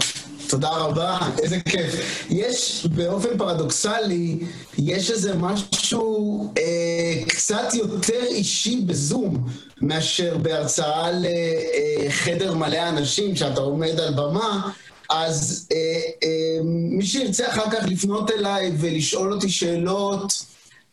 תודה 0.50 0.70
רבה, 0.70 1.18
איזה 1.42 1.56
כיף. 1.60 2.26
יש, 2.30 2.86
באופן 2.86 3.38
פרדוקסלי, 3.38 4.38
יש 4.78 5.10
איזה 5.10 5.36
משהו 5.36 6.52
אה, 6.58 7.24
קצת 7.28 7.74
יותר 7.74 8.22
אישי 8.22 8.80
בזום 8.86 9.46
מאשר 9.82 10.38
בהרצאה 10.38 11.08
לחדר 11.12 12.54
מלא 12.54 12.88
אנשים, 12.88 13.36
שאתה 13.36 13.60
עומד 13.60 14.00
על 14.00 14.14
במה, 14.14 14.70
אז 15.10 15.68
אה, 15.72 16.00
אה, 16.22 16.58
מי 16.64 17.06
שירצה 17.06 17.48
אחר 17.48 17.70
כך 17.70 17.84
לפנות 17.88 18.30
אליי 18.30 18.72
ולשאול 18.78 19.32
אותי 19.32 19.48
שאלות, 19.48 20.44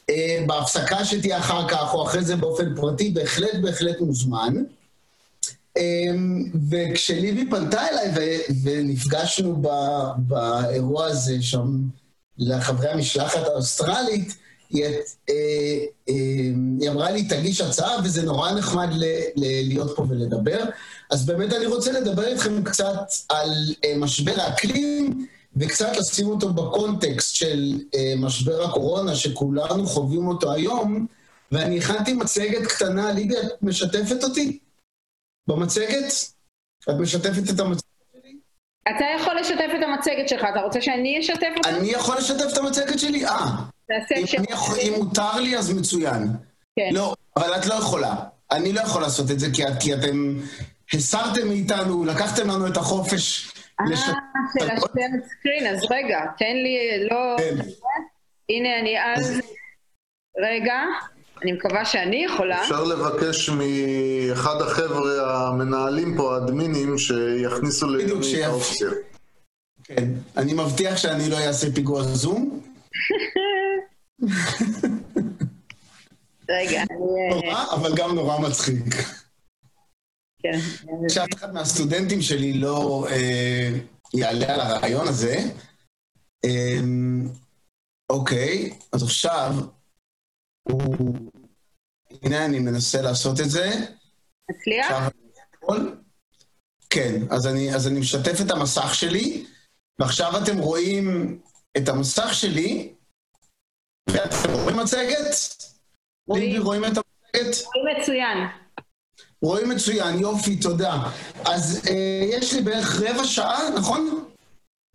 אה, 0.09 0.43
בהפסקה 0.47 1.05
שתהיה 1.05 1.37
אחר 1.37 1.67
כך, 1.67 1.93
או 1.93 2.07
אחרי 2.07 2.23
זה 2.23 2.35
באופן 2.35 2.75
פרטי, 2.75 3.09
בהחלט 3.09 3.55
בהחלט 3.61 3.99
מוזמן. 3.99 4.53
וכשליבי 6.69 7.49
פנתה 7.49 7.87
אליי 7.87 8.11
ונפגשנו 8.63 9.61
באירוע 10.17 11.05
הזה 11.05 11.41
שם 11.41 11.81
לחברי 12.37 12.89
המשלחת 12.89 13.47
האוסטרלית, 13.47 14.35
היא 14.69 14.85
אמרה 16.89 17.11
לי, 17.11 17.27
תגיש 17.27 17.61
הצעה, 17.61 17.91
וזה 18.03 18.23
נורא 18.23 18.51
נחמד 18.51 18.89
להיות 19.35 19.95
פה 19.95 20.05
ולדבר. 20.09 20.63
אז 21.09 21.25
באמת 21.25 21.53
אני 21.53 21.65
רוצה 21.65 21.91
לדבר 21.91 22.27
איתכם 22.27 22.63
קצת 22.63 23.11
על 23.29 23.49
אה, 23.85 23.93
משבר 23.97 24.41
האקלים, 24.41 25.27
וקצת 25.57 25.97
לשים 25.97 26.27
אותו 26.27 26.53
בקונטקסט 26.53 27.35
של 27.35 27.79
משבר 28.17 28.63
הקורונה, 28.63 29.15
שכולנו 29.15 29.85
חווים 29.85 30.27
אותו 30.27 30.53
היום, 30.53 31.07
ואני 31.51 31.77
הכנתי 31.77 32.13
מצגת 32.13 32.67
קטנה. 32.67 33.11
ליבי, 33.11 33.37
את 33.37 33.61
משתפת 33.61 34.23
אותי? 34.23 34.59
במצגת? 35.47 36.13
את 36.89 36.95
משתפת 36.99 37.49
את 37.55 37.59
המצגת 37.59 37.83
שלי? 38.13 38.35
אתה 38.83 39.05
יכול 39.19 39.39
לשתף 39.39 39.69
את 39.79 39.83
המצגת 39.83 40.29
שלך, 40.29 40.45
אתה 40.51 40.61
רוצה 40.61 40.81
שאני 40.81 41.19
אשתף 41.19 41.47
אותה? 41.57 41.69
אני 41.69 41.87
יכול 41.87 42.17
לשתף 42.17 42.45
את 42.53 42.57
המצגת 42.57 42.99
שלי? 42.99 43.25
אה. 43.25 43.47
אם, 44.15 44.43
יכול, 44.49 44.77
אם 44.79 44.93
מותר 44.97 45.39
לי, 45.39 45.57
אז 45.57 45.73
מצוין. 45.73 46.27
כן. 46.75 46.89
לא, 46.91 47.15
אבל 47.37 47.55
את 47.55 47.65
לא 47.65 47.73
יכולה. 47.73 48.15
אני 48.51 48.73
לא 48.73 48.81
יכול 48.81 49.01
לעשות 49.01 49.31
את 49.31 49.39
זה, 49.39 49.47
כי, 49.53 49.63
כי 49.79 49.93
אתם 49.93 50.39
הסרתם 50.93 51.47
מאיתנו, 51.47 52.05
לקחתם 52.05 52.47
לנו 52.47 52.67
את 52.67 52.77
החופש. 52.77 53.51
אה, 53.79 53.85
של 53.87 54.11
השאר 54.63 54.77
סקרין, 55.29 55.67
אז 55.67 55.83
רגע, 55.91 56.19
תן 56.37 56.55
לי, 56.55 57.07
לא... 57.09 57.35
כן. 57.37 57.55
הנה, 58.49 58.79
אני 58.79 58.95
אז... 59.15 59.41
רגע. 60.37 60.83
אני 61.43 61.51
מקווה 61.51 61.85
שאני 61.85 62.25
יכולה. 62.25 62.61
אפשר 62.61 62.83
לבקש 62.83 63.49
מאחד 63.49 64.61
החבר'ה 64.61 65.47
המנהלים 65.47 66.17
פה, 66.17 66.35
האדמינים, 66.35 66.97
שיכניסו 66.97 67.89
לי 67.89 68.05
את 68.05 68.11
האופציה. 68.45 68.89
כן, 69.83 70.07
אני 70.37 70.53
מבטיח 70.53 70.97
שאני 70.97 71.29
לא 71.29 71.37
אעשה 71.37 71.67
פיגוע 71.75 72.03
זום. 72.03 72.59
רגע, 76.49 76.81
אני... 76.81 76.97
נורא, 77.29 77.63
אבל 77.71 77.95
גם 77.95 78.15
נורא 78.15 78.39
מצחיק. 78.39 78.85
כן. 80.43 80.59
שאף 81.09 81.27
אחד 81.35 81.53
מהסטודנטים 81.53 82.21
שלי 82.21 82.53
לא 82.53 83.07
אה, 83.11 83.69
יעלה 84.13 84.53
על 84.53 84.59
הרעיון 84.59 85.07
הזה. 85.07 85.35
אה, 86.45 86.79
אוקיי, 88.09 88.73
אז 88.93 89.03
עכשיו 89.03 89.51
הנה, 92.23 92.45
אני 92.45 92.59
מנסה 92.59 93.01
לעשות 93.01 93.39
את 93.39 93.49
זה. 93.49 93.69
מצליח? 94.51 94.91
כן, 96.89 97.21
אז 97.31 97.47
אני, 97.47 97.75
אז 97.75 97.87
אני 97.87 97.99
משתף 97.99 98.41
את 98.45 98.51
המסך 98.51 98.95
שלי, 98.95 99.45
ועכשיו 99.99 100.31
אתם 100.43 100.57
רואים 100.57 101.39
את 101.77 101.89
המסך 101.89 102.33
שלי, 102.33 102.93
ואתם 104.09 104.53
רואים 104.53 104.77
מצגת? 104.77 105.35
רואים. 106.27 106.61
רואים 106.61 106.85
את 106.85 106.89
המצגת? 106.97 107.65
רואים 107.65 107.97
מצוין. 107.97 108.66
רואים 109.41 109.69
מצוין, 109.69 110.19
יופי, 110.19 110.55
תודה. 110.55 110.93
אז 111.45 111.87
אה, 111.89 112.37
יש 112.37 112.53
לי 112.53 112.61
בערך 112.61 113.01
רבע 113.01 113.23
שעה, 113.23 113.69
נכון? 113.75 114.23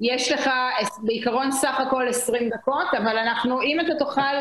יש 0.00 0.32
לך 0.32 0.50
בעיקרון 1.02 1.52
סך 1.52 1.80
הכל 1.86 2.08
20 2.08 2.50
דקות, 2.50 2.86
אבל 2.98 3.16
אנחנו, 3.18 3.62
אם 3.62 3.80
אתה 3.80 3.92
תוכל 3.98 4.34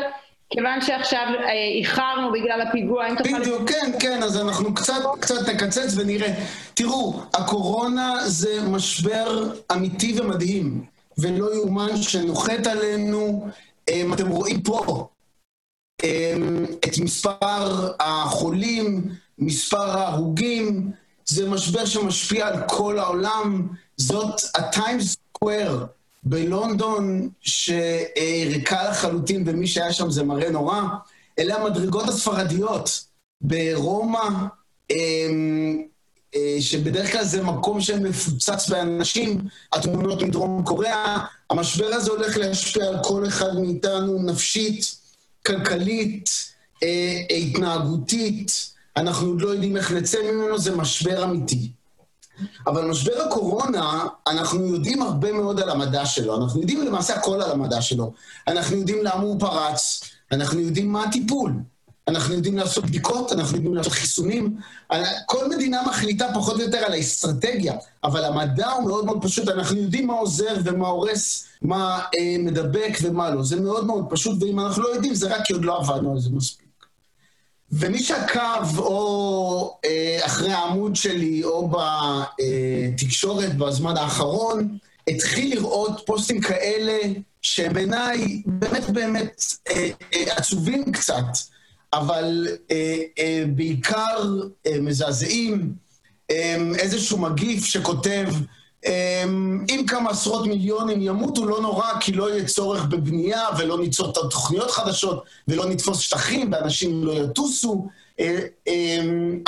כיוון 0.50 0.80
שעכשיו 0.80 1.26
אה, 1.44 1.52
איחרנו 1.78 2.32
בגלל 2.32 2.60
הפיגוע, 2.60 3.08
אם 3.08 3.16
תוכל... 3.16 3.40
בדיוק, 3.40 3.70
כן, 3.70 3.92
כן, 4.00 4.22
אז 4.22 4.40
אנחנו 4.40 4.74
קצת, 4.74 5.02
קצת 5.20 5.48
נקצץ 5.48 5.94
ונראה. 5.96 6.34
תראו, 6.74 7.22
הקורונה 7.34 8.16
זה 8.24 8.62
משבר 8.68 9.52
אמיתי 9.72 10.20
ומדהים, 10.20 10.84
ולא 11.18 11.54
יאומן 11.54 11.96
שנוחת 11.96 12.66
עלינו, 12.66 13.46
אה, 13.88 14.02
אתם 14.14 14.28
רואים 14.28 14.62
פה 14.62 15.08
אה, 16.04 16.34
את 16.84 16.98
מספר 16.98 17.92
החולים, 18.00 19.02
מספר 19.38 19.90
ההרוגים, 19.98 20.90
זה 21.24 21.48
משבר 21.48 21.84
שמשפיע 21.84 22.48
על 22.48 22.56
כל 22.68 22.98
העולם, 22.98 23.68
זאת 23.96 24.40
ה-Times 24.54 25.16
Square. 25.38 25.86
בלונדון, 26.24 27.28
שריקה 27.40 28.90
לחלוטין, 28.90 29.42
ומי 29.46 29.66
שהיה 29.66 29.92
שם 29.92 30.10
זה 30.10 30.22
מראה 30.22 30.50
נורא. 30.50 30.82
אלה 31.38 31.56
המדרגות 31.56 32.08
הספרדיות. 32.08 33.04
ברומא, 33.40 34.28
אמ, 34.90 35.82
אה, 36.34 36.56
שבדרך 36.60 37.12
כלל 37.12 37.24
זה 37.24 37.42
מקום 37.42 37.80
שמפוצץ 37.80 38.68
באנשים, 38.68 39.38
התמונות 39.72 40.22
מדרום 40.22 40.62
קוריאה, 40.64 41.18
המשבר 41.50 41.86
הזה 41.86 42.10
הולך 42.10 42.36
להשפיע 42.36 42.88
על 42.88 42.96
כל 43.02 43.26
אחד 43.26 43.54
מאיתנו 43.58 44.22
נפשית, 44.22 44.94
כלכלית, 45.46 46.30
אה, 46.82 47.20
התנהגותית, 47.30 48.71
אנחנו 48.96 49.28
עוד 49.28 49.40
לא 49.40 49.48
יודעים 49.48 49.76
איך 49.76 49.92
נצא 49.92 50.18
ממנו, 50.32 50.58
זה 50.58 50.76
משבר 50.76 51.24
אמיתי. 51.24 51.70
אבל 52.66 52.90
משבר 52.90 53.12
הקורונה, 53.26 54.06
אנחנו 54.26 54.66
יודעים 54.66 55.02
הרבה 55.02 55.32
מאוד 55.32 55.60
על 55.60 55.70
המדע 55.70 56.06
שלו, 56.06 56.42
אנחנו 56.42 56.60
יודעים 56.60 56.86
למעשה 56.86 57.14
הכל 57.14 57.42
על 57.42 57.50
המדע 57.50 57.82
שלו. 57.82 58.12
אנחנו 58.48 58.76
יודעים 58.76 58.98
למה 59.02 59.22
הוא 59.22 59.40
פרץ, 59.40 60.00
אנחנו 60.32 60.60
יודעים 60.60 60.92
מה 60.92 61.04
הטיפול. 61.04 61.52
אנחנו 62.08 62.34
יודעים 62.34 62.58
לעשות 62.58 62.86
בדיקות, 62.86 63.32
אנחנו 63.32 63.56
יודעים 63.56 63.74
לעשות 63.74 63.92
חיסונים. 63.92 64.56
כל 65.26 65.48
מדינה 65.48 65.82
מחליטה 65.88 66.26
פחות 66.34 66.56
או 66.56 66.60
יותר 66.60 66.78
על 66.78 66.92
האסטרטגיה, 66.92 67.74
אבל 68.04 68.24
המדע 68.24 68.70
הוא 68.70 68.88
מאוד 68.88 69.04
מאוד 69.04 69.22
פשוט, 69.22 69.48
אנחנו 69.48 69.76
יודעים 69.76 70.06
מה 70.06 70.14
עוזר 70.14 70.54
ומה 70.64 70.88
הורס, 70.88 71.44
מה 71.62 72.00
אה, 72.18 72.36
מדבק 72.38 72.98
ומה 73.02 73.30
לא. 73.30 73.42
זה 73.42 73.60
מאוד 73.60 73.86
מאוד 73.86 74.04
פשוט, 74.10 74.42
ואם 74.42 74.60
אנחנו 74.60 74.82
לא 74.82 74.88
יודעים, 74.88 75.14
זה 75.14 75.34
רק 75.34 75.40
כי 75.44 75.52
עוד 75.52 75.64
לא 75.64 75.78
עבדנו 75.78 76.12
על 76.12 76.20
זה 76.20 76.30
מספיק. 76.30 76.61
ומי 77.72 77.98
שעקב 78.02 78.78
או 78.78 79.78
אה, 79.84 80.18
אחרי 80.26 80.52
העמוד 80.52 80.96
שלי 80.96 81.44
או 81.44 81.70
בתקשורת 82.98 83.56
בזמן 83.56 83.96
האחרון, 83.96 84.78
התחיל 85.08 85.54
לראות 85.54 86.02
פוסטים 86.06 86.40
כאלה 86.40 86.98
שבעיניי 87.42 88.42
באמת 88.46 88.90
באמת 88.90 89.42
אה, 89.70 89.88
אה, 90.14 90.36
עצובים 90.36 90.92
קצת. 90.92 91.24
אבל 91.92 92.48
בעיקר 93.46 94.32
מזעזעים. 94.80 95.72
איזשהו 96.78 97.18
מגיף 97.18 97.64
שכותב, 97.64 98.28
אם 99.68 99.84
כמה 99.86 100.10
עשרות 100.10 100.46
מיליונים 100.46 101.02
ימותו, 101.02 101.46
לא 101.46 101.60
נורא, 101.60 101.92
כי 102.00 102.12
לא 102.12 102.30
יהיה 102.30 102.44
צורך 102.44 102.84
בבנייה 102.84 103.46
ולא 103.58 103.78
ניצור 103.78 104.12
תוכניות 104.12 104.70
חדשות 104.70 105.24
ולא 105.48 105.66
נתפוס 105.66 105.98
שטחים 105.98 106.52
ואנשים 106.52 107.04
לא 107.04 107.12
יטוסו. 107.12 107.88
אה, 108.20 108.38
אה, 108.68 108.98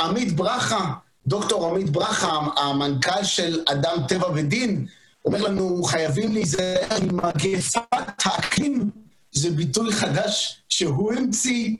עמית 0.01 0.35
ברכה, 0.35 0.93
דוקטור 1.27 1.67
עמית 1.67 1.89
ברכה, 1.89 2.39
המנכ"ל 2.57 3.23
של 3.23 3.63
אדם 3.65 3.97
טבע 4.07 4.27
ודין, 4.35 4.85
אומר 5.25 5.41
לנו, 5.41 5.83
חייבים 5.83 6.33
להיזהר 6.33 6.99
ממגפת 7.01 8.25
האקלים. 8.25 8.89
זה 9.31 9.51
ביטוי 9.51 9.93
חדש 9.93 10.61
שהוא 10.69 11.13
המציא, 11.13 11.75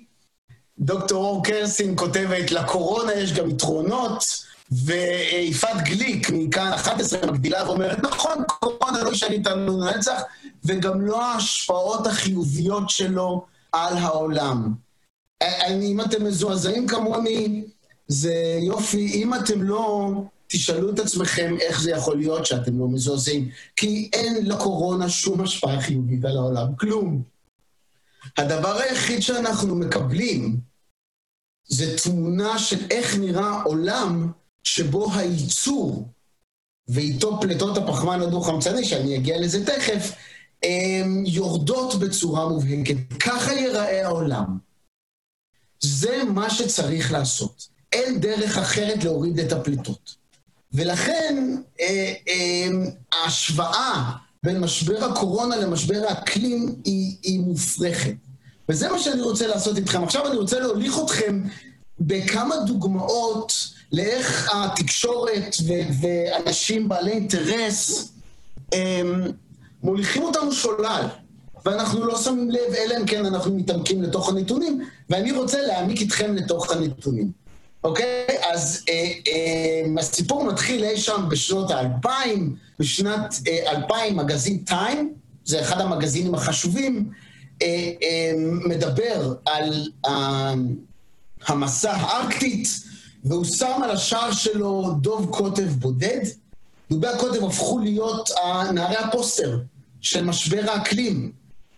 דוקטור 0.80 1.26
אור 1.26 1.44
קרסין 1.44 1.94
כותבת, 1.98 2.52
לקורונה 2.52 3.14
יש 3.14 3.34
גם 3.34 3.50
יתרונות, 3.50 4.24
ויפעת 4.72 5.84
גליק 5.84 6.30
מכאן 6.34 6.74
11 6.74 7.32
מגדילה 7.32 7.70
ואומרת, 7.70 8.04
נכון, 8.04 8.44
קורונה 8.48 9.04
לא 9.04 9.12
ישן 9.12 9.32
איתנו 9.32 9.80
לנצח, 9.80 10.22
וגם 10.66 11.02
לא 11.02 11.26
ההשפעות 11.26 12.08
החיוביות 12.08 12.90
שלו 12.90 13.46
על 13.72 13.98
העולם. 13.98 14.74
אני, 15.42 15.92
אם 15.92 16.02
אתם 16.02 16.26
מזועזעים 16.26 16.88
כמוני, 16.88 17.64
זה 18.08 18.60
יופי. 18.62 19.12
אם 19.14 19.34
אתם 19.34 19.64
לא, 19.64 20.12
תשאלו 20.48 20.94
את 20.94 21.00
עצמכם 21.00 21.56
איך 21.62 21.82
זה 21.82 21.92
יכול 21.92 22.18
להיות 22.18 22.46
שאתם 22.46 22.80
לא 22.80 22.88
מזועזעים. 22.88 23.50
כי 23.76 24.10
אין 24.14 24.46
לקורונה 24.46 25.10
שום 25.10 25.42
השפעה 25.42 25.82
חיובית 25.82 26.26
על 26.26 26.38
העולם, 26.38 26.76
כלום. 26.76 27.24
הדבר 28.38 28.78
היחיד 28.78 29.22
שאנחנו 29.22 29.76
מקבלים 29.76 30.58
זה 31.68 31.98
תמונה 32.04 32.60
של 32.60 32.86
איך 32.92 33.18
נראה 33.18 33.62
עולם 33.62 34.32
שבו 34.66 35.14
הייצור 35.14 36.08
ואיתו 36.88 37.40
פליטות 37.42 37.78
הפחמן 37.78 38.22
הדו-חמצני, 38.22 38.86
שאני 38.86 39.16
אגיע 39.18 39.42
לזה 39.42 39.66
תכף, 39.66 40.12
יורדות 41.26 41.96
בצורה 41.96 42.50
מובהקת. 42.50 42.96
ככה 43.20 43.54
ייראה 43.54 44.06
העולם. 44.06 44.58
זה 45.80 46.24
מה 46.24 46.50
שצריך 46.50 47.12
לעשות. 47.12 47.68
אין 47.94 48.20
דרך 48.20 48.58
אחרת 48.58 49.04
להוריד 49.04 49.40
את 49.40 49.52
הפליטות. 49.52 50.16
ולכן 50.74 51.56
אה, 51.80 52.14
אה, 52.28 52.68
ההשוואה 53.12 54.12
בין 54.44 54.60
משבר 54.60 55.06
הקורונה 55.06 55.56
למשבר 55.56 56.04
האקלים 56.08 56.82
היא, 56.84 57.18
היא 57.24 57.40
מופרכת. 57.40 58.16
וזה 58.70 58.90
מה 58.90 59.00
שאני 59.00 59.22
רוצה 59.22 59.48
לעשות 59.48 59.78
איתכם. 59.78 60.04
עכשיו 60.04 60.28
אני 60.28 60.36
רוצה 60.36 60.60
להוליך 60.60 61.00
אתכם 61.06 61.44
בכמה 62.00 62.56
דוגמאות 62.68 63.75
לאיך 63.92 64.52
התקשורת 64.54 65.56
ואנשים 66.02 66.90
בעלי 66.90 67.12
אינטרס 67.12 68.12
מוליכים 69.84 70.24
אותנו 70.24 70.52
שולל. 70.52 71.08
ואנחנו 71.66 72.06
לא 72.06 72.18
שמים 72.18 72.52
לב, 72.52 72.74
אלא 72.78 72.98
אם 72.98 73.06
כן 73.06 73.26
אנחנו 73.26 73.54
מתעמקים 73.56 74.02
לתוך 74.02 74.30
הנתונים, 74.30 74.86
ואני 75.10 75.32
רוצה 75.32 75.62
להעמיק 75.62 76.02
איתכם 76.02 76.36
לתוך 76.36 76.72
הנתונים. 76.72 77.32
אוקיי? 77.84 78.26
אז 78.54 78.84
אה, 78.90 79.12
אה, 79.28 80.00
הסיפור 80.00 80.44
מתחיל 80.44 80.84
אי 80.84 80.98
שם 80.98 81.26
בשנות 81.30 81.72
האלפיים, 81.72 82.56
בשנת 82.80 83.36
אה, 83.48 83.72
2000 83.72 84.16
מגזין 84.16 84.58
טיים, 84.58 85.14
זה 85.46 85.62
אחד 85.62 85.82
המגזינים 85.82 86.36
החשובים, 86.36 87.10
אה, 87.62 87.92
אה, 88.04 88.32
מדבר 88.66 89.34
על 89.46 89.88
אה, 90.06 90.54
המסע 91.48 91.92
הארקטית, 91.92 92.68
והוא 93.26 93.46
שם 93.46 93.80
על 93.84 93.92
השער 93.92 94.32
שלו 94.32 94.96
דוב 95.02 95.30
קוטב 95.32 95.68
בודד. 95.68 96.20
דובי 96.90 97.08
הקוטב 97.08 97.44
הפכו 97.44 97.80
להיות 97.80 98.30
נערי 98.74 98.96
הפוסטר 98.96 99.60
של 100.02 100.24
משבר 100.24 100.72
האקלים, 100.72 101.32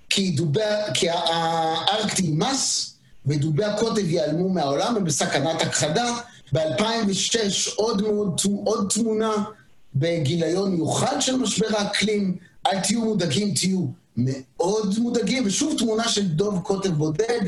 כי, 0.10 0.32
דובי, 0.32 0.60
כי 0.94 1.10
הארקטי 1.10 2.32
מס 2.32 2.94
ודובי 3.26 3.64
הקוטב 3.64 4.10
ייעלמו 4.10 4.50
מהעולם, 4.50 4.96
הם 4.96 5.04
בסכנת 5.04 5.62
הכחדה. 5.62 6.18
ב-2006 6.54 7.72
עוד, 7.76 8.02
מאוד, 8.02 8.42
עוד 8.66 8.94
תמונה 8.94 9.32
בגיליון 9.96 10.72
מיוחד 10.72 11.20
של 11.20 11.36
משבר 11.36 11.68
האקלים, 11.78 12.38
אל 12.68 12.80
תהיו 12.80 13.02
מודאגים, 13.02 13.54
תהיו 13.54 13.86
מאוד 14.18 15.00
מודאגים, 15.00 15.44
ושוב 15.46 15.76
תמונה 15.78 16.08
של 16.08 16.28
דוב 16.28 16.60
קוטב 16.60 16.90
בודד, 16.90 17.40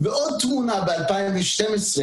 ועוד 0.00 0.34
תמונה 0.40 0.80
ב-2012. 0.80 2.00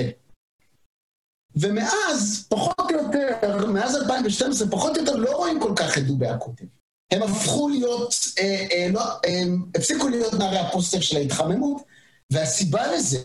ומאז, 1.60 2.46
פחות 2.50 2.92
או 2.92 2.98
יותר, 2.98 3.66
מאז 3.68 3.96
2012, 3.96 4.68
פחות 4.68 4.98
או 4.98 5.02
יותר 5.02 5.16
לא 5.16 5.36
רואים 5.38 5.60
כל 5.60 5.74
כך 5.76 5.98
את 5.98 6.04
דובי 6.04 6.28
הקוטב. 6.28 6.66
הם 7.12 7.24
הפכו 7.24 7.70
להיות, 7.70 8.16
אה, 8.40 8.66
אה, 8.72 8.88
לא, 8.92 9.02
הם 9.28 9.66
הפסיקו 9.76 10.08
להיות 10.08 10.34
נערי 10.34 10.58
הפוסטר 10.58 11.00
של 11.00 11.18
ההתחממות, 11.18 11.82
והסיבה 12.32 12.96
לזה 12.96 13.24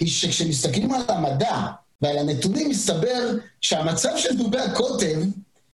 היא 0.00 0.08
שכשמסתכלים 0.08 0.92
על 0.92 1.02
המדע 1.08 1.66
ועל 2.02 2.18
הנתונים, 2.18 2.68
מסתבר 2.68 3.30
שהמצב 3.60 4.16
של 4.16 4.36
דובי 4.36 4.58
הקוטב 4.58 5.22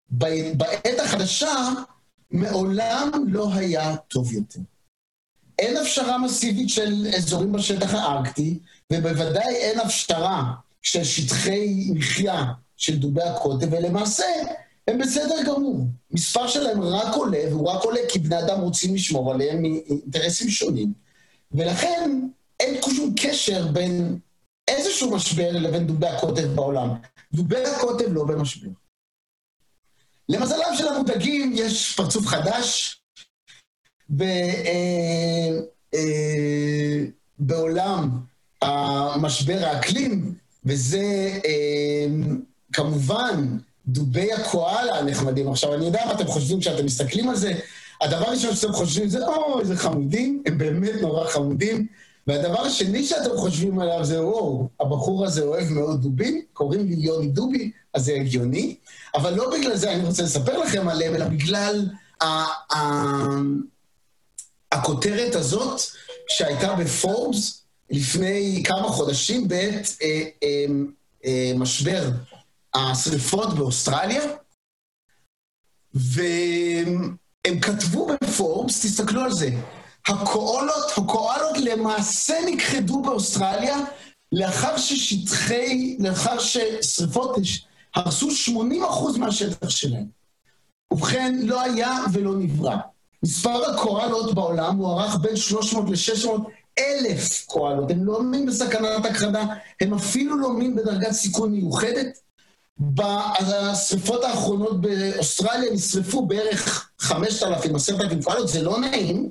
בעת 0.09 0.99
החדשה 1.03 1.69
מעולם 2.31 3.11
לא 3.27 3.53
היה 3.53 3.95
טוב 3.95 4.33
יותר. 4.33 4.59
אין 5.59 5.77
הפשרה 5.77 6.17
מסיבית 6.17 6.69
של 6.69 7.07
אזורים 7.17 7.51
בשטח 7.51 7.93
הארקטי, 7.93 8.59
ובוודאי 8.93 9.55
אין 9.55 9.79
הפשרה 9.79 10.53
של 10.85 11.03
שטחי 11.03 11.91
מחיה 11.95 12.43
של 12.77 12.97
דובי 12.97 13.21
הקוטב, 13.21 13.73
ולמעשה 13.73 14.25
הם 14.87 14.97
בסדר 14.99 15.35
גמור. 15.45 15.87
מספר 16.11 16.47
שלהם 16.47 16.81
רק 16.81 17.15
עולה, 17.15 17.43
והוא 17.49 17.69
רק 17.69 17.83
עולה 17.83 17.99
כי 18.09 18.19
בני 18.19 18.39
אדם 18.39 18.61
רוצים 18.61 18.95
לשמור 18.95 19.33
עליהם 19.33 19.61
מאינטרסים 19.61 20.49
שונים. 20.49 20.93
ולכן 21.51 22.27
אין 22.59 22.81
שום 22.95 23.13
קשר 23.17 23.67
בין 23.67 24.19
איזשהו 24.67 25.15
משבר 25.15 25.51
לבין 25.51 25.87
דובי 25.87 26.07
הקוטב 26.07 26.47
בעולם. 26.55 26.89
דובי 27.33 27.65
הקוטב 27.65 28.13
לא 28.13 28.25
במשבר. 28.25 28.69
למזלם 30.29 30.75
של 30.77 30.87
המודאגים 30.87 31.53
יש 31.55 31.95
פרצוף 31.95 32.27
חדש 32.27 32.99
ב, 34.09 34.21
אה, 34.21 35.59
אה, 35.93 37.05
בעולם 37.39 38.09
המשבר 38.61 39.65
האקלים, 39.65 40.35
וזה 40.65 41.39
אה, 41.45 42.05
כמובן 42.73 43.57
דובי 43.87 44.33
הקואלה 44.33 44.99
הנחמדים. 44.99 45.51
עכשיו, 45.51 45.73
אני 45.73 45.85
יודע 45.85 46.05
מה 46.05 46.11
אתם 46.13 46.27
חושבים 46.27 46.59
כשאתם 46.59 46.85
מסתכלים 46.85 47.29
על 47.29 47.35
זה. 47.35 47.53
הדבר 48.01 48.27
הראשון 48.27 48.55
שאתם 48.55 48.73
חושבים 48.73 49.09
זה, 49.09 49.27
או, 49.27 49.59
איזה 49.59 49.75
חמודים, 49.75 50.43
הם 50.45 50.57
באמת 50.57 50.93
נורא 51.01 51.27
חמודים. 51.27 51.87
והדבר 52.27 52.61
השני 52.61 53.03
שאתם 53.03 53.37
חושבים 53.37 53.79
עליו 53.79 54.05
זה, 54.05 54.25
וואו, 54.25 54.69
הבחור 54.79 55.25
הזה 55.25 55.43
אוהב 55.43 55.69
מאוד 55.69 56.01
דובים, 56.01 56.41
קוראים 56.53 56.87
לי 56.87 56.95
יוני 56.95 57.27
דובי, 57.27 57.71
אז 57.93 58.05
זה 58.05 58.13
הגיוני. 58.13 58.75
אבל 59.15 59.33
לא 59.33 59.51
בגלל 59.57 59.75
זה 59.75 59.91
אני 59.91 60.03
רוצה 60.03 60.23
לספר 60.23 60.57
לכם 60.57 60.87
עליהם, 60.87 61.15
אלא 61.15 61.25
בגלל 61.25 61.89
ה- 62.21 62.75
ה- 62.75 63.39
הכותרת 64.71 65.35
הזאת 65.35 65.81
שהייתה 66.27 66.73
בפורבס 66.73 67.64
לפני 67.89 68.63
כמה 68.65 68.87
חודשים 68.87 69.47
בעת 69.47 69.87
אה, 70.01 70.23
אה, 70.43 70.65
אה, 71.25 71.51
משבר 71.55 72.09
השריפות 72.73 73.53
באוסטרליה, 73.53 74.21
והם 75.93 77.59
כתבו 77.61 78.07
בפורבס, 78.23 78.85
תסתכלו 78.85 79.21
על 79.21 79.31
זה, 79.31 79.49
הקואלות, 80.07 80.91
הקואלות 80.97 81.57
למעשה 81.57 82.35
נכחדו 82.53 83.01
באוסטרליה 83.01 83.77
לאחר 84.31 84.77
ששטחי, 84.77 85.97
לאחר 85.99 86.39
ששריפות 86.39 87.35
הרסו 87.95 88.27
80% 89.15 89.17
מהשטח 89.17 89.69
שלהם. 89.69 90.05
ובכן, 90.91 91.35
לא 91.43 91.61
היה 91.61 91.97
ולא 92.13 92.35
נברא. 92.35 92.75
מספר 93.23 93.71
הקואלות 93.71 94.33
בעולם 94.33 94.75
מוערך 94.75 95.15
בין 95.21 95.35
300 95.35 95.89
ל-600 95.89 96.29
אלף 96.79 97.45
קואלות. 97.45 97.91
הם 97.91 98.05
לא 98.05 98.17
עומדים 98.17 98.45
בסכנת 98.45 99.05
הכחדה, 99.05 99.45
הם 99.81 99.93
אפילו 99.93 100.37
לא 100.37 100.47
עומדים 100.47 100.75
בדרגת 100.75 101.11
סיכון 101.11 101.51
מיוחדת. 101.51 102.19
בשריפות 102.79 104.23
האחרונות 104.23 104.81
באוסטרליה 104.81 105.73
נשרפו 105.73 106.25
בערך 106.25 106.89
5,000, 106.99 107.75
10,000 107.75 108.23
קואלות, 108.23 108.47
זה 108.47 108.61
לא 108.61 108.79
נעים, 108.79 109.29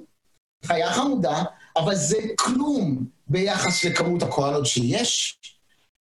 חיה 0.67 0.93
חמודה, 0.93 1.43
אבל 1.77 1.95
זה 1.95 2.17
כלום 2.37 3.05
ביחס 3.29 3.85
לכמות 3.85 4.23
הקואלות 4.23 4.67
שיש. 4.67 5.39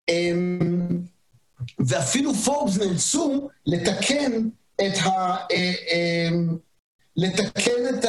אמ, 0.09 1.01
ואפילו 1.79 2.35
פורבס 2.35 2.79
נאלצו 2.79 3.49
לתקן 3.67 4.49
את 4.75 4.97
ה... 5.05 5.37
אה, 5.51 5.73
אמ, 5.93 6.57
לתקן 7.17 7.89
את 7.91 8.05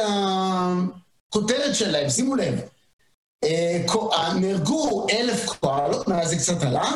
הכותרת 1.28 1.74
שלהם, 1.74 2.10
שימו 2.10 2.36
לב. 2.36 2.60
אה, 3.44 4.34
נהרגו 4.40 5.06
אלף 5.10 5.46
קואלות, 5.46 6.08
מאז 6.08 6.28
זה 6.30 6.36
קצת 6.36 6.62
עלה. 6.62 6.90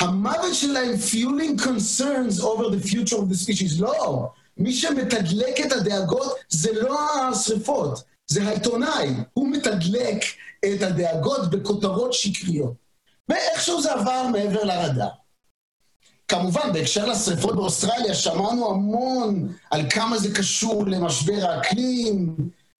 המוות 0.00 0.54
שלהם 0.54 0.92
fueling 1.10 1.60
concerns 1.60 2.40
over 2.40 2.64
the 2.64 2.88
future 2.88 3.16
of 3.16 3.30
the 3.30 3.46
species. 3.46 3.80
לא, 3.80 4.28
מי 4.56 4.72
שמתדלק 4.72 5.60
את 5.66 5.72
הדאגות 5.72 6.32
זה 6.48 6.72
לא 6.72 6.98
השריפות, 7.20 8.02
זה 8.26 8.48
העיתונאי. 8.48 9.08
הוא 9.32 9.48
מתדלק 9.48 10.24
את 10.64 10.82
הדאגות 10.82 11.50
בכותרות 11.50 12.12
שקריות. 12.12 12.72
ואיכשהו 13.28 13.82
זה 13.82 13.92
עבר 13.92 14.28
מעבר 14.32 14.64
לרדאר. 14.64 15.08
כמובן, 16.28 16.72
בהקשר 16.72 17.06
לשרפות 17.06 17.56
באוסטרליה, 17.56 18.14
שמענו 18.14 18.70
המון 18.70 19.52
על 19.70 19.90
כמה 19.90 20.18
זה 20.18 20.34
קשור 20.34 20.86
למשבר 20.86 21.46
האקלים, 21.50 22.36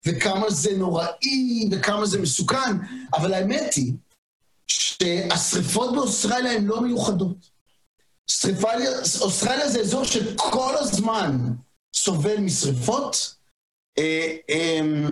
וכמה 0.07 0.51
זה 0.51 0.77
נוראי, 0.77 1.69
וכמה 1.73 2.07
זה 2.07 2.21
מסוכן, 2.21 2.77
אבל 3.15 3.35
האמת 3.35 3.75
היא 3.75 3.93
שהשרפות 4.67 5.95
באוסטרליה 5.95 6.53
הן 6.53 6.65
לא 6.65 6.81
מיוחדות. 6.81 7.37
שריפליה, 8.27 8.91
אוסטרליה 9.21 9.69
זה 9.69 9.81
אזור 9.81 10.05
שכל 10.05 10.75
הזמן 10.79 11.39
סובל 11.95 12.37
משרפות. 12.37 13.35
אה, 13.99 14.37
אמ, 14.49 15.11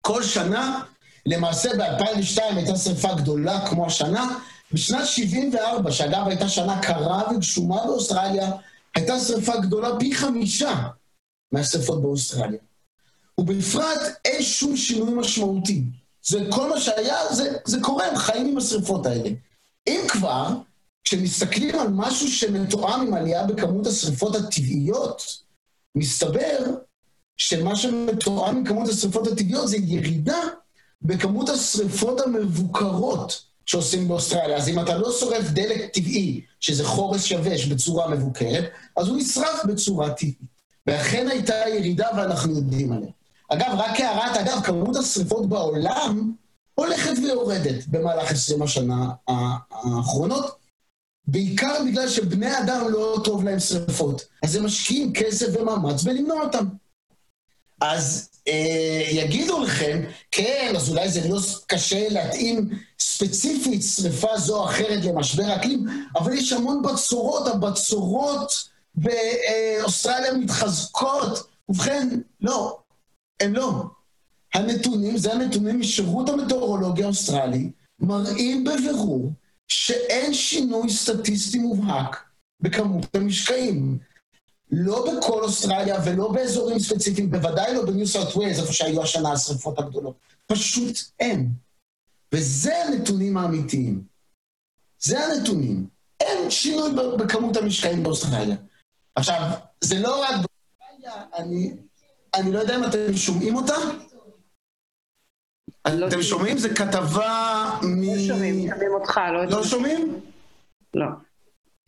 כל 0.00 0.22
שנה, 0.22 0.82
למעשה 1.26 1.70
ב-2002 1.78 2.42
הייתה 2.56 2.76
שריפה 2.76 3.14
גדולה 3.14 3.68
כמו 3.68 3.86
השנה, 3.86 4.38
בשנת 4.72 5.06
74, 5.06 5.92
שאגב 5.92 6.28
הייתה 6.28 6.48
שנה 6.48 6.82
קרה 6.82 7.22
וגשומה 7.34 7.86
באוסטרליה, 7.86 8.50
הייתה 8.94 9.20
שריפה 9.20 9.56
גדולה 9.56 9.88
פי 9.98 10.14
חמישה 10.14 10.88
מהשריפות 11.52 12.02
באוסטרליה. 12.02 12.60
ובפרט 13.38 14.00
אין 14.24 14.42
שום 14.42 14.76
שינוי 14.76 15.14
משמעותי. 15.14 15.82
זה 16.22 16.40
כל 16.50 16.68
מה 16.68 16.80
שהיה, 16.80 17.16
זה, 17.34 17.56
זה 17.64 17.78
קורה, 17.82 18.06
הם 18.06 18.16
חיים 18.16 18.46
עם 18.46 18.58
השריפות 18.58 19.06
האלה. 19.06 19.30
אם 19.86 20.00
כבר, 20.08 20.48
כשמסתכלים 21.04 21.78
על 21.78 21.88
משהו 21.88 22.28
שמתואם 22.28 23.00
עם 23.06 23.14
עלייה 23.14 23.46
בכמות 23.46 23.86
השריפות 23.86 24.34
הטבעיות, 24.34 25.22
מסתבר 25.94 26.58
שמה 27.36 27.76
שמתואם 27.76 28.56
עם 28.56 28.64
כמות 28.64 28.88
השריפות 28.88 29.26
הטבעיות 29.26 29.68
זה 29.68 29.76
ירידה 29.76 30.40
בכמות 31.02 31.48
השריפות 31.48 32.20
המבוקרות 32.20 33.44
שעושים 33.66 34.08
באוסטרליה. 34.08 34.56
אז 34.56 34.68
אם 34.68 34.80
אתה 34.80 34.98
לא 34.98 35.12
שורף 35.12 35.50
דלק 35.50 35.94
טבעי, 35.94 36.40
שזה 36.60 36.84
חורס 36.84 37.30
יבש 37.30 37.66
בצורה 37.66 38.08
מבוקרת, 38.08 38.64
אז 38.96 39.08
הוא 39.08 39.16
נשרף 39.16 39.64
בצורה 39.64 40.10
טבעית. 40.10 40.38
ואכן 40.86 41.28
הייתה 41.28 41.54
ירידה 41.74 42.08
ואנחנו 42.16 42.56
יודעים 42.56 42.92
עליה. 42.92 43.10
אגב, 43.48 43.74
רק 43.78 44.00
הערת 44.00 44.36
אגב, 44.36 44.60
כמות 44.64 44.96
השריפות 44.96 45.48
בעולם 45.48 46.32
הולכת 46.74 47.12
ויורדת 47.22 47.86
במהלך 47.86 48.30
20 48.30 48.62
השנה 48.62 49.08
האחרונות, 49.28 50.56
בעיקר 51.26 51.82
בגלל 51.86 52.08
שבני 52.08 52.58
אדם 52.58 52.88
לא 52.88 53.18
טוב 53.24 53.44
להם 53.44 53.60
שריפות. 53.60 54.24
אז 54.42 54.56
הם 54.56 54.64
משקיעים 54.64 55.12
כסף 55.12 55.46
ומאמץ 55.52 56.02
בלמנוע 56.02 56.42
אותם. 56.42 56.66
אז 57.80 58.30
אה, 58.48 59.06
יגידו 59.10 59.62
לכם, 59.62 60.02
כן, 60.30 60.72
אז 60.76 60.90
אולי 60.90 61.08
זה 61.08 61.28
לא 61.28 61.38
קשה 61.66 62.08
להתאים 62.08 62.70
ספציפית 62.98 63.82
שריפה 63.82 64.38
זו 64.38 64.56
או 64.56 64.64
אחרת 64.64 65.04
למשבר 65.04 65.56
אקלים, 65.56 65.86
אבל 66.16 66.32
יש 66.32 66.52
המון 66.52 66.82
בצורות, 66.82 67.46
הבצורות 67.46 68.68
באוסטרליה 68.94 70.32
מתחזקות. 70.32 71.48
ובכן, 71.68 72.08
לא, 72.40 72.78
הם 73.40 73.54
לא. 73.54 73.84
הנתונים, 74.54 75.16
זה 75.16 75.32
הנתונים 75.32 75.80
משירות 75.80 76.28
המטאורולוגיה 76.28 77.04
האוסטרלי, 77.04 77.70
מראים 78.00 78.64
בבירור 78.64 79.32
שאין 79.68 80.34
שינוי 80.34 80.90
סטטיסטי 80.90 81.58
מובהק 81.58 82.24
בכמות 82.60 83.14
המשקעים. 83.14 83.98
לא 84.70 85.18
בכל 85.18 85.42
אוסטרליה 85.42 86.00
ולא 86.04 86.32
באזורים 86.32 86.78
ספציפיים, 86.78 87.30
בוודאי 87.30 87.74
לא 87.74 87.86
בניו 87.86 88.06
סאות' 88.06 88.36
ויילס, 88.36 88.60
איפה 88.60 88.72
שהיו 88.72 89.02
השנה 89.02 89.32
השרפות 89.32 89.78
הגדולות. 89.78 90.16
פשוט 90.46 90.98
אין. 91.20 91.52
וזה 92.34 92.84
הנתונים 92.84 93.36
האמיתיים. 93.36 94.02
זה 94.98 95.24
הנתונים. 95.24 95.86
אין 96.20 96.50
שינוי 96.50 96.90
בכמות 97.18 97.56
המשקעים 97.56 98.02
באוסטרליה. 98.02 98.56
עכשיו, 99.14 99.50
זה 99.80 99.98
לא 99.98 100.22
רק 100.22 100.34
באוסטרליה, 100.34 101.24
אני, 101.34 101.74
אני 102.36 102.52
לא 102.52 102.58
יודע 102.58 102.76
אם 102.76 102.84
אתם 102.84 103.16
שומעים 103.16 103.56
אותה? 103.56 103.74
לא 105.92 106.08
אתם 106.08 106.22
שומעים? 106.22 106.58
זה 106.58 106.74
כתבה 106.74 107.70
מ... 107.82 108.02
לא 108.02 108.18
שומעים, 108.18 108.70
שומעים 108.70 108.90
אותך, 108.94 109.20
לא... 109.32 109.44
לא 109.44 109.64
שומעים? 109.64 110.20
לא. 110.94 111.06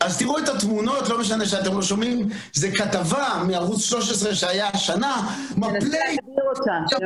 אז 0.01 0.19
תראו 0.19 0.39
את 0.39 0.49
התמונות, 0.49 1.09
לא 1.09 1.21
משנה 1.21 1.47
שאתם 1.47 1.75
לא 1.75 1.83
שומעים, 1.83 2.29
זה 2.53 2.71
כתבה 2.71 3.43
מערוץ 3.47 3.81
13 3.81 4.35
שהיה 4.35 4.69
השנה, 4.69 5.37
מפלי... 5.57 5.99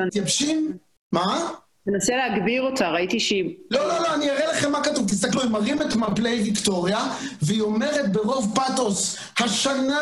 מתייבשים. 0.06 0.76
מה? 1.12 1.50
תנסה 1.84 2.16
להגביר 2.16 2.62
אותה, 2.62 2.90
ראיתי 2.90 3.20
שהיא... 3.20 3.54
לא, 3.70 3.88
לא, 3.88 3.98
לא, 4.02 4.14
אני 4.14 4.30
אראה 4.30 4.52
לכם 4.52 4.72
מה 4.72 4.84
כתוב. 4.84 5.08
תסתכלו, 5.08 5.42
הם 5.42 5.52
מראים 5.52 5.82
את 5.82 5.96
מפלי 5.96 6.42
ויקטוריה, 6.42 6.98
והיא 7.42 7.60
אומרת 7.60 8.12
ברוב 8.12 8.54
פתוס, 8.54 9.16
השנה 9.38 10.00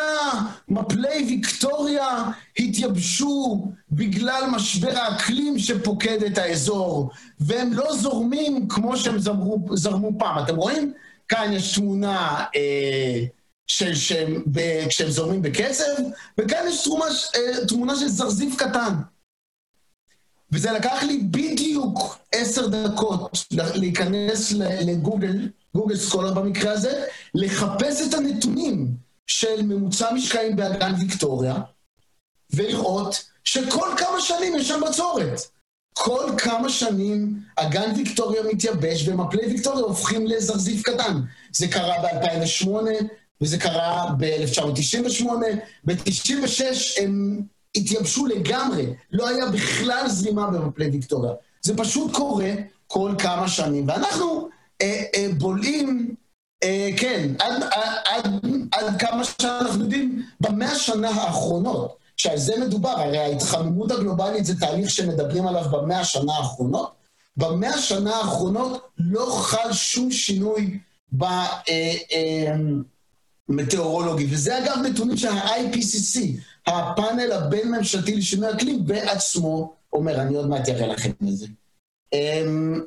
מפלי 0.68 1.24
ויקטוריה 1.28 2.24
התייבשו 2.58 3.66
בגלל 3.92 4.42
משבר 4.50 4.98
האקלים 4.98 5.58
שפוקד 5.58 6.22
את 6.22 6.38
האזור, 6.38 7.10
והם 7.40 7.72
לא 7.72 7.96
זורמים 7.96 8.68
כמו 8.68 8.96
שהם 8.96 9.18
זרמו, 9.18 9.56
זרמו 9.76 10.18
פעם. 10.18 10.44
אתם 10.44 10.56
רואים? 10.56 10.92
כאן 11.28 11.52
יש 11.52 11.74
תמונה 11.74 12.44
אה, 12.56 13.24
של 13.66 13.94
שהם, 13.94 14.42
ב, 14.46 14.60
כשהם 14.88 15.10
זורמים 15.10 15.42
בקצב, 15.42 15.84
וכאן 16.38 16.64
יש 16.68 16.84
תמונה, 16.84 17.04
אה, 17.36 17.66
תמונה 17.66 17.96
של 17.96 18.08
זרזיף 18.08 18.56
קטן. 18.56 18.94
וזה 20.52 20.72
לקח 20.72 21.02
לי 21.02 21.18
בדיוק 21.18 22.18
עשר 22.32 22.66
דקות 22.66 23.46
להיכנס 23.52 24.52
לגוגל, 24.52 25.48
גוגל 25.74 25.96
סקולר 25.96 26.34
במקרה 26.34 26.72
הזה, 26.72 27.04
לחפש 27.34 28.08
את 28.08 28.14
הנתונים 28.14 28.94
של 29.26 29.62
ממוצע 29.62 30.12
משקעים 30.12 30.56
באגן 30.56 30.92
ויקטוריה, 31.00 31.54
ולראות 32.54 33.24
שכל 33.44 33.88
כמה 33.96 34.20
שנים 34.20 34.56
יש 34.56 34.68
שם 34.68 34.80
בצורת. 34.88 35.40
כל 35.92 36.30
כמה 36.38 36.68
שנים 36.68 37.42
אגן 37.56 37.92
ויקטוריה 37.96 38.42
מתייבש 38.42 39.08
ומפלי 39.08 39.46
ויקטוריה 39.46 39.84
הופכים 39.84 40.26
לזרזיף 40.26 40.82
קטן. 40.82 41.20
זה 41.52 41.68
קרה 41.68 41.94
ב-2008 42.02 42.68
וזה 43.40 43.58
קרה 43.58 44.12
ב-1998, 44.18 45.24
ב-96 45.84 46.62
הם 47.02 47.42
התייבשו 47.76 48.26
לגמרי, 48.26 48.86
לא 49.12 49.28
היה 49.28 49.46
בכלל 49.46 50.08
זרימה 50.08 50.50
במפלי 50.50 50.90
ויקטוריה. 50.90 51.32
זה 51.62 51.76
פשוט 51.76 52.12
קורה 52.12 52.50
כל 52.86 53.12
כמה 53.18 53.48
שנים, 53.48 53.88
ואנחנו 53.88 54.48
אה, 54.82 55.02
אה, 55.14 55.26
בולעים, 55.38 56.14
אה, 56.62 56.90
כן, 56.96 57.28
עד, 57.38 57.62
עד, 58.04 58.44
עד, 58.72 59.00
כמה 59.00 59.24
שאנחנו 59.24 59.80
יודעים, 59.80 60.22
במאה 60.40 60.72
השנה 60.72 61.10
האחרונות. 61.10 62.00
שעל 62.20 62.38
זה 62.38 62.52
מדובר, 62.60 62.88
הרי 62.88 63.18
ההתחממות 63.18 63.90
הגלובלית 63.90 64.44
זה 64.44 64.60
תהליך 64.60 64.90
שמדברים 64.90 65.46
עליו 65.46 65.64
במאה 65.70 66.00
השנה 66.00 66.32
האחרונות, 66.32 66.92
במאה 67.36 67.74
השנה 67.74 68.16
האחרונות 68.16 68.88
לא 68.98 69.26
חל 69.40 69.72
שום 69.72 70.10
שינוי 70.12 70.78
במטאורולוגי. 73.48 74.26
וזה 74.30 74.58
אגב 74.58 74.76
נתונים 74.86 75.16
שה-IPCC, 75.16 76.20
הפאנל 76.70 77.32
הבין-ממשלתי 77.32 78.16
לשינוי 78.16 78.50
אקלים, 78.50 78.86
בעצמו 78.86 79.74
אומר, 79.92 80.20
אני 80.22 80.36
עוד 80.36 80.48
מעט 80.48 80.68
אראה 80.68 80.86
לכם 80.86 81.10
את 81.10 81.36
זה. 81.36 81.46
אמ, 82.12 82.80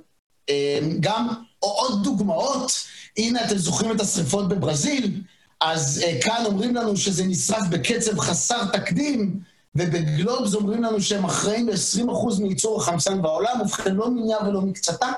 אמ, 0.49 0.97
גם 0.99 1.27
עוד 1.59 2.03
דוגמאות, 2.03 2.71
הנה 3.17 3.45
אתם 3.45 3.57
זוכרים 3.57 3.95
את 3.95 4.01
השריפות 4.01 4.49
בברזיל, 4.49 5.21
אז 5.61 6.03
אה, 6.05 6.21
כאן 6.21 6.43
אומרים 6.45 6.75
לנו 6.75 6.97
שזה 6.97 7.25
נשרף 7.25 7.67
בקצב 7.69 8.19
חסר 8.19 8.65
תקדים, 8.65 9.39
ובגלובס 9.75 10.55
אומרים 10.55 10.83
לנו 10.83 11.01
שהם 11.01 11.25
אחראים 11.25 11.69
ל-20% 11.69 12.41
מייצור 12.41 12.81
החמצן 12.81 13.21
בעולם, 13.21 13.61
ובכן 13.61 13.95
לא 13.95 14.09
מיניה 14.09 14.37
ולא 14.47 14.61
מקצתה. 14.61 15.11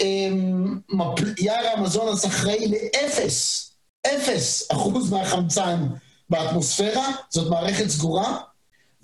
אמ, 0.00 0.80
יער 1.38 1.66
האמזונס 1.66 2.26
אחראי 2.26 2.68
לאפס, 2.68 3.70
אפס 4.06 4.72
אחוז 4.72 5.12
מהחמצן 5.12 5.86
באטמוספירה, 6.30 7.08
זאת 7.30 7.50
מערכת 7.50 7.88
סגורה. 7.88 8.38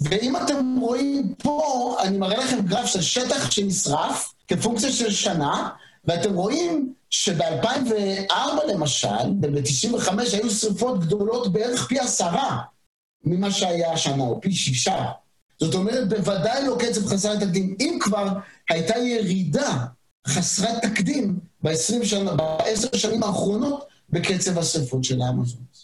ואם 0.01 0.37
אתם 0.37 0.77
רואים 0.81 1.35
פה, 1.39 1.97
אני 2.03 2.18
מראה 2.18 2.37
לכם 2.45 2.61
גרף 2.66 2.87
של 2.87 3.03
שטח 3.03 3.51
שנשרף 3.51 4.35
כפונקציה 4.49 4.93
של 4.93 5.11
שנה, 5.11 5.68
ואתם 6.05 6.35
רואים 6.35 6.95
שב-2004 7.11 8.33
למשל, 8.68 9.09
וב-95 9.43 10.11
היו 10.33 10.51
שריפות 10.51 11.01
גדולות 11.01 11.53
בערך 11.53 11.87
פי 11.89 11.99
עשרה 11.99 12.59
ממה 13.25 13.51
שהיה 13.51 13.93
השנה, 13.93 14.23
או 14.23 14.41
פי 14.41 14.53
שישה. 14.53 15.05
זאת 15.61 15.75
אומרת, 15.75 16.09
בוודאי 16.09 16.66
לא 16.66 16.77
קצב 16.79 17.07
חסר 17.07 17.37
תקדים. 17.37 17.77
אם 17.81 17.99
כבר 18.01 18.29
הייתה 18.70 18.99
ירידה 18.99 19.85
חסרת 20.27 20.83
תקדים 20.83 21.39
ב-20 21.62 22.05
שנה, 22.05 22.35
בעשר 22.35 22.97
שנים 22.97 23.23
האחרונות 23.23 23.85
בקצב 24.11 24.59
השרפות 24.59 25.05
של 25.05 25.23
האמזונס. 25.23 25.82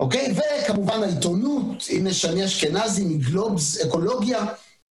אוקיי? 0.00 0.34
וכמובן 0.36 1.02
העיתונות, 1.02 1.84
הנה 1.90 2.12
שני 2.12 2.44
אשכנזי 2.44 3.04
מגלובס 3.04 3.80
אקולוגיה, 3.80 4.46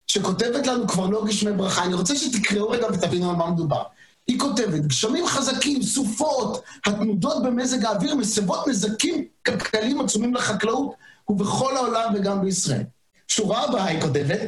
שכותבת 0.07 0.67
לנו 0.67 0.87
כבר 0.87 1.05
לא 1.05 1.25
גשמי 1.25 1.51
ברכה. 1.51 1.83
אני 1.83 1.93
רוצה 1.93 2.15
שתקראו 2.15 2.69
רגע 2.69 2.87
ותבינו 2.93 3.29
על 3.29 3.35
מה 3.35 3.51
מדובר. 3.51 3.83
היא 4.27 4.39
כותבת, 4.39 4.81
גשמים 4.81 5.27
חזקים, 5.27 5.83
סופות, 5.83 6.63
התנודות 6.85 7.43
במזג 7.43 7.85
האוויר 7.85 8.15
מסבות 8.15 8.67
נזקים 8.67 9.25
כלכליים 9.45 10.01
עצומים 10.01 10.35
לחקלאות 10.35 10.93
ובכל 11.29 11.77
העולם 11.77 12.13
וגם 12.15 12.41
בישראל. 12.41 12.83
שורה 13.27 13.63
הבאה 13.63 13.85
היא 13.85 14.01
כותבת, 14.01 14.39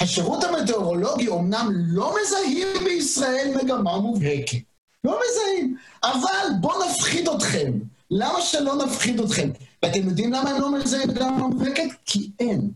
השירות 0.00 0.44
המטאורולוגי 0.44 1.28
אומנם 1.28 1.68
לא 1.72 2.14
מזהים 2.22 2.68
בישראל 2.84 3.54
מגמה 3.62 3.98
מובהקת. 3.98 4.58
לא 5.04 5.18
מזהים, 5.20 5.76
אבל 6.04 6.54
בואו 6.60 6.84
נפחיד 6.88 7.28
אתכם. 7.28 7.72
למה 8.10 8.40
שלא 8.40 8.76
נפחיד 8.84 9.20
אתכם? 9.20 9.50
ואתם 9.82 10.08
יודעים 10.08 10.32
למה 10.32 10.50
הם 10.50 10.60
לא 10.60 10.78
מזהים 10.78 11.08
מגמה 11.08 11.48
מובהקת? 11.48 11.88
כי 12.04 12.30
אין. 12.38 12.70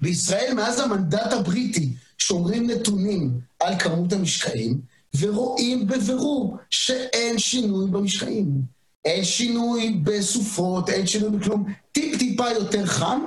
בישראל, 0.00 0.54
מאז 0.54 0.80
המנדט 0.80 1.32
הבריטי, 1.32 1.92
שומרים 2.18 2.70
נתונים 2.70 3.40
על 3.60 3.78
כמות 3.78 4.12
המשקעים, 4.12 4.80
ורואים 5.18 5.86
בבירור 5.86 6.56
שאין 6.70 7.38
שינוי 7.38 7.90
במשקעים. 7.90 8.62
אין 9.04 9.24
שינוי 9.24 10.00
בסופות, 10.02 10.90
אין 10.90 11.06
שינוי 11.06 11.38
בכלום. 11.38 11.74
טיפ-טיפה 11.92 12.50
יותר 12.50 12.86
חם, 12.86 13.20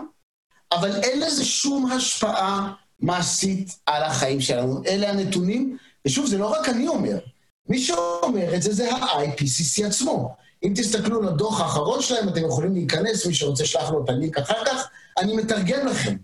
אבל 0.72 1.04
אין 1.04 1.20
לזה 1.20 1.46
שום 1.46 1.92
השפעה 1.92 2.74
מעשית 3.00 3.80
על 3.86 4.04
החיים 4.04 4.42
שלנו. 4.42 4.84
אלה 4.86 5.10
הנתונים, 5.10 5.78
ושוב, 6.06 6.26
זה 6.26 6.38
לא 6.38 6.48
רק 6.48 6.70
אני 6.70 6.88
אומר. 6.88 7.18
מי 7.70 7.80
שאומר 7.80 8.56
את 8.56 8.62
זה 8.62 8.74
זה 8.74 8.94
ה-IPCC 8.94 9.86
עצמו. 9.86 10.36
אם 10.64 10.74
תסתכלו 10.76 11.20
על 11.20 11.28
הדוח 11.28 11.62
האחרון 11.62 12.02
שלהם, 12.02 12.30
אתם 12.30 12.46
יכולים 12.46 12.74
להיכנס, 12.74 13.26
מי 13.26 13.34
שרוצה 13.34 13.66
שלח 13.66 13.90
לו 13.90 14.04
את 14.04 14.10
הלינק 14.10 14.38
אחר 14.38 14.66
כך, 14.66 14.88
אני 15.18 15.36
מתרגם 15.36 15.88
לכם. 15.88 16.16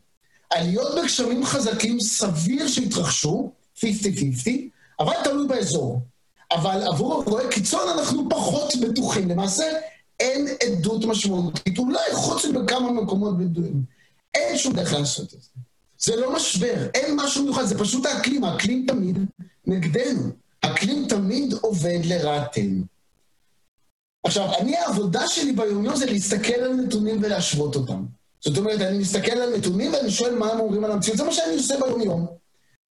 עליות 0.50 0.96
בגשמים 0.96 1.46
חזקים 1.46 2.00
סביר 2.00 2.68
שהתרחשו, 2.68 3.52
50-50, 3.78 3.84
אבל 5.00 5.14
תלוי 5.24 5.48
באזור. 5.48 6.02
אבל 6.52 6.84
עבור 6.88 7.24
אירועי 7.24 7.46
קיצון 7.52 7.90
אנחנו 7.98 8.30
פחות 8.30 8.74
בטוחים. 8.76 9.30
למעשה, 9.30 9.64
אין 10.20 10.48
עדות 10.64 11.06
משמעותית, 11.06 11.78
אולי 11.78 12.14
חוץ 12.14 12.46
מבכמה 12.46 12.92
מקומות 12.92 13.38
בדואים. 13.38 13.84
אין 14.36 14.58
שום 14.58 14.74
דרך 14.74 14.94
לעשות 14.94 15.34
את 15.34 15.42
זה. 15.42 15.50
זה 16.00 16.16
לא 16.16 16.36
משבר, 16.36 16.88
אין 16.94 17.16
משהו 17.16 17.44
מיוחד, 17.44 17.66
זה 17.66 17.80
פשוט 17.80 18.06
האקלים, 18.06 18.44
האקלים 18.44 18.86
תמיד 18.88 19.18
נגדנו. 19.66 20.30
האקלים 20.64 21.06
תמיד 21.10 21.54
עובד 21.54 22.00
לרעתנו. 22.04 22.97
עכשיו, 24.28 24.54
אני, 24.60 24.78
העבודה 24.78 25.28
שלי 25.28 25.52
ביומיום 25.52 25.96
זה 25.96 26.06
להסתכל 26.06 26.54
על 26.54 26.74
נתונים 26.74 27.20
ולהשוות 27.24 27.76
אותם. 27.76 28.06
זאת 28.42 28.58
אומרת, 28.58 28.82
אני 28.82 28.98
מסתכל 28.98 29.32
על 29.32 29.58
נתונים 29.58 29.94
ואני 29.94 30.12
שואל 30.12 30.36
מה 30.36 30.52
הם 30.52 30.60
אומרים 30.60 30.86
על 30.86 30.92
המציאות. 30.92 31.18
זה 31.18 31.24
מה 31.24 31.32
שאני 31.32 31.56
עושה 31.56 31.76
ביומיום. 31.86 32.28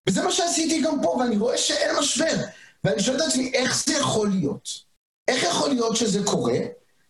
וזה 0.08 0.22
מה 0.22 0.32
שעשיתי 0.32 0.82
גם 0.82 1.02
פה, 1.02 1.08
ואני 1.08 1.36
רואה 1.36 1.58
שאין 1.58 1.96
משבר. 1.98 2.36
ואני 2.84 3.02
שואל 3.02 3.16
את 3.16 3.20
עצמי, 3.20 3.50
איך 3.54 3.84
זה 3.86 3.94
יכול 3.94 4.28
להיות? 4.28 4.68
איך 5.28 5.42
יכול 5.42 5.70
להיות 5.70 5.96
שזה 5.96 6.24
קורה? 6.24 6.58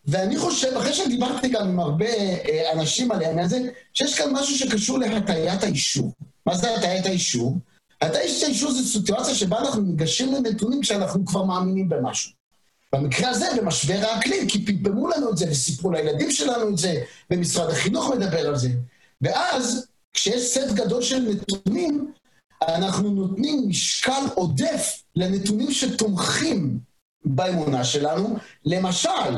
ואני 0.07 0.39
חושב, 0.39 0.77
אחרי 0.77 0.93
שדיברתי 0.93 1.49
גם 1.49 1.69
עם 1.69 1.81
הרבה 1.81 2.07
אה, 2.07 2.73
אנשים 2.73 3.13
על 3.13 3.23
העניין 3.23 3.45
הזה, 3.45 3.59
שיש 3.95 4.19
כאן 4.19 4.33
משהו 4.33 4.59
שקשור 4.59 4.99
להטיית 4.99 5.63
האישור. 5.63 6.13
מה 6.47 6.57
זה 6.57 6.75
הטיית 6.75 7.07
האישור? 7.07 7.59
הטיית 8.01 8.43
האישור 8.43 8.71
זו 8.71 8.85
סיטואציה 8.85 9.35
שבה 9.35 9.59
אנחנו 9.59 9.83
ניגשים 9.83 10.35
לנתונים 10.35 10.81
כשאנחנו 10.81 11.27
כבר 11.27 11.45
מאמינים 11.45 11.89
במשהו. 11.89 12.36
במקרה 12.97 13.31
הזה, 13.31 13.47
במשבר 13.57 14.01
האקלים, 14.03 14.49
כי 14.49 14.65
פמפמו 14.65 15.09
לנו 15.09 15.31
את 15.31 15.37
זה 15.37 15.47
וסיפרו 15.51 15.91
לילדים 15.91 16.31
שלנו 16.31 16.69
את 16.69 16.79
זה, 16.79 17.03
ומשרד 17.31 17.71
החינוך 17.71 18.11
מדבר 18.11 18.49
על 18.49 18.57
זה. 18.57 18.69
ואז, 19.23 19.87
כשיש 20.13 20.55
סט 20.55 20.73
גדול 20.75 21.03
של 21.03 21.19
נתונים, 21.19 22.13
אנחנו 22.63 23.11
נותנים 23.11 23.69
משקל 23.69 24.23
עודף 24.35 25.03
לנתונים 25.17 25.71
שתומכים 25.73 26.79
באמונה 27.25 27.85
שלנו. 27.85 28.37
למשל, 28.65 29.37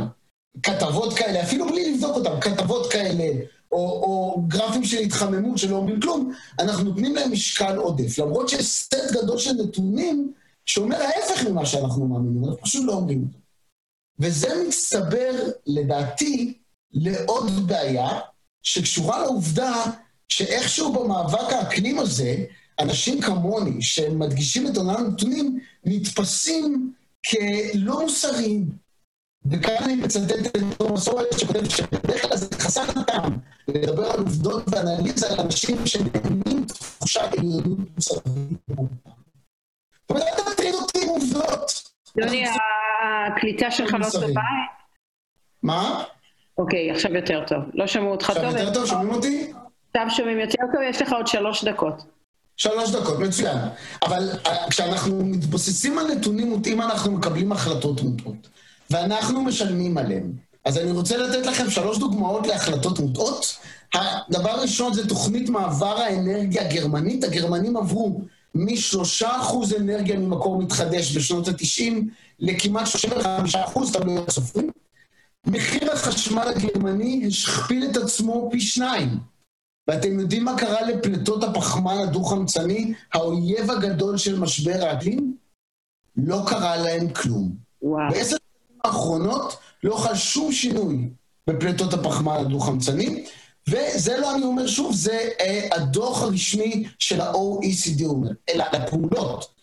כתבות 0.63 1.15
כאלה, 1.19 1.43
אפילו 1.43 1.69
בלי 1.69 1.95
לבדוק 1.95 2.17
אותם, 2.17 2.41
כתבות 2.41 2.93
כאלה, 2.93 3.25
או, 3.73 3.79
או 3.79 4.43
גרפים 4.49 4.85
של 4.85 4.99
התחממות 4.99 5.59
שלא 5.59 5.77
אומרים 5.77 6.01
כלום, 6.01 6.33
אנחנו 6.59 6.85
נותנים 6.85 7.15
להם 7.15 7.33
משקל 7.33 7.77
עודף. 7.77 8.19
למרות 8.19 8.49
שיש 8.49 8.67
סט 8.67 8.95
גדול 9.13 9.39
של 9.39 9.53
נתונים 9.53 10.33
שאומר 10.67 10.97
ההפך 10.97 11.47
ממה 11.47 11.67
שאנחנו 11.67 12.09
מאמינים, 12.09 12.45
אנחנו 12.45 12.63
פשוט 12.63 12.85
לא 12.85 12.93
אומרים 12.93 13.25
אותו. 13.27 13.48
וזה 14.21 14.49
מצטבר, 14.69 15.33
לדעתי, 15.67 16.59
לעוד 16.93 17.67
בעיה, 17.67 18.21
שקשורה 18.63 19.23
לעובדה 19.23 19.85
שאיכשהו 20.29 20.93
במאבק 20.93 21.53
האקלים 21.53 21.99
הזה, 21.99 22.37
אנשים 22.81 23.21
כמוני, 23.21 23.83
שמדגישים 23.83 24.67
את 24.67 24.77
עולם 24.77 24.97
הנתונים, 24.97 25.59
נתפסים 25.85 26.93
כלא 27.31 28.03
מוסריים. 28.03 28.69
וכאן 29.51 29.75
אני 29.85 29.95
מצטט 29.95 30.33
את 30.47 30.63
תומאס 30.79 31.09
אורל 31.09 31.25
שכותב 31.39 31.69
שבדרך 31.69 32.23
כלל 32.23 32.37
זה 32.37 32.47
חסר 32.59 33.03
טעם 33.07 33.39
לדבר 33.69 34.11
על 34.11 34.19
עובדות 34.19 34.63
ואנליזה 34.67 35.29
על 35.31 35.41
אנשים 35.41 35.87
שנהנים 35.87 36.65
תחושת 36.67 37.21
עליונות 37.39 37.79
מוסרית. 37.95 38.23
זאת 38.69 40.11
אומרת, 40.11 40.23
אל 40.23 40.55
תטריד. 40.55 40.75
יוני, 42.17 42.45
הקליטה 43.27 43.71
שלך 43.71 43.95
לא 43.95 44.07
טובה? 44.13 44.41
מה? 45.63 46.05
אוקיי, 46.59 46.91
עכשיו 46.91 47.15
יותר 47.15 47.45
טוב. 47.47 47.59
לא 47.75 47.87
שמעו 47.87 48.11
אותך 48.11 48.27
טוב. 48.27 48.45
עכשיו 48.45 48.61
יותר 48.61 48.75
טוב? 48.75 48.87
שומעים 48.87 49.15
אותי? 49.15 49.53
עכשיו 49.95 50.17
שומעים 50.17 50.39
יותר 50.39 50.63
טוב, 50.73 50.83
יש 50.91 51.03
לך 51.03 51.13
עוד 51.13 51.27
שלוש 51.27 51.65
דקות. 51.65 52.03
שלוש 52.57 52.91
דקות, 52.91 53.19
מצוין. 53.19 53.57
אבל 54.03 54.29
אה, 54.47 54.71
כשאנחנו 54.71 55.25
מתבססים 55.25 55.99
על 55.99 56.07
נתונים 56.07 56.49
מוטעים, 56.49 56.83
אנחנו 56.83 57.13
מקבלים 57.13 57.53
החלטות 57.53 58.03
מוטעות. 58.03 58.49
ואנחנו 58.91 59.45
משלמים 59.45 59.99
עליהן. 59.99 60.33
אז 60.65 60.79
אני 60.79 60.91
רוצה 60.91 61.17
לתת 61.17 61.47
לכם 61.47 61.71
שלוש 61.71 61.99
דוגמאות 61.99 62.47
להחלטות 62.47 62.99
מוטעות. 62.99 63.59
הדבר 63.95 64.51
הראשון 64.51 64.93
זה 64.93 65.09
תוכנית 65.09 65.49
מעבר 65.49 65.99
האנרגיה 65.99 66.69
הגרמנית. 66.69 67.25
הגרמנים 67.25 67.77
עברו 67.77 68.21
משלושה 68.55 69.41
אחוז 69.41 69.75
אנרגיה 69.75 70.19
ממקור 70.19 70.63
מתחדש 70.63 71.17
בשנות 71.17 71.49
ה-90 71.49 71.93
לכמעט 72.39 72.87
35 72.87 73.57
אחוז, 73.57 73.93
תלוי 73.93 74.19
איך 74.19 74.31
סופרים. 74.31 74.71
מחיר 75.47 75.93
החשמל 75.93 76.49
הגרמני 76.57 77.25
השכפיל 77.27 77.89
את 77.91 77.97
עצמו 77.97 78.49
פי 78.53 78.61
שניים. 78.61 79.09
ואתם 79.89 80.21
יודעים 80.21 80.45
מה 80.45 80.59
קרה 80.59 80.83
לפליטות 80.83 81.45
הפחמן 81.45 81.99
הדו-חמצני, 81.99 82.95
האויב 83.15 83.71
הגדול 83.71 84.19
של 84.19 84.39
משבר 84.39 84.87
האקלים? 84.87 85.37
לא 86.17 86.43
קרה 86.47 86.77
להם 86.77 87.09
כלום. 87.09 87.57
וואו. 87.83 88.11
בעשר 88.11 88.37
השנים 88.37 88.81
האחרונות 88.85 89.57
לא 89.83 89.97
חל 89.97 90.15
שום 90.15 90.53
שינוי 90.53 91.09
בפליטות 91.47 91.95
הפחמן 91.95 92.37
הדו-חמצני, 92.37 93.25
וזה 93.71 94.19
לא 94.19 94.35
אני 94.35 94.43
אומר 94.43 94.67
שוב, 94.67 94.95
זה 94.95 95.29
אה, 95.41 95.69
הדוח 95.73 96.23
הרשמי 96.23 96.85
של 96.99 97.21
ה-OECD 97.21 98.05
אומר, 98.05 98.31
אלא 98.49 98.65
הפעולות 98.73 99.55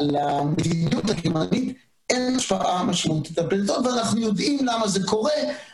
למדיניות 0.00 1.10
הגרמנית 1.10 1.76
אין 2.10 2.36
השפעה 2.36 2.84
משמעותית 2.84 3.38
על 3.38 3.50
פליטות, 3.50 3.86
ואנחנו 3.86 4.20
יודעים 4.20 4.66
למה 4.66 4.88
זה 4.88 5.00
קורה. 5.06 5.32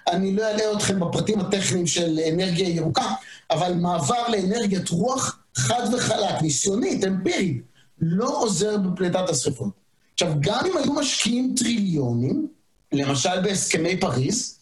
אני 0.08 0.36
לא 0.36 0.42
אעלה 0.42 0.72
אתכם 0.76 1.00
בפרטים 1.00 1.40
הטכניים 1.40 1.86
של 1.86 2.20
אנרגיה 2.32 2.68
ירוקה, 2.68 3.14
אבל 3.50 3.74
מעבר 3.74 4.28
לאנרגיית 4.28 4.88
רוח 4.88 5.38
חד 5.56 5.82
וחלק, 5.92 6.42
ניסיונית, 6.42 7.04
אמפירית, 7.04 7.62
לא 8.00 8.42
עוזר 8.42 8.76
בפליטת 8.76 9.28
השרפות. 9.28 9.68
עכשיו, 10.14 10.32
גם 10.40 10.60
אם 10.66 10.76
היו 10.76 10.92
משקיעים 10.92 11.54
טריליונים, 11.58 12.48
למשל 12.92 13.40
בהסכמי 13.42 14.00
פריז, 14.00 14.55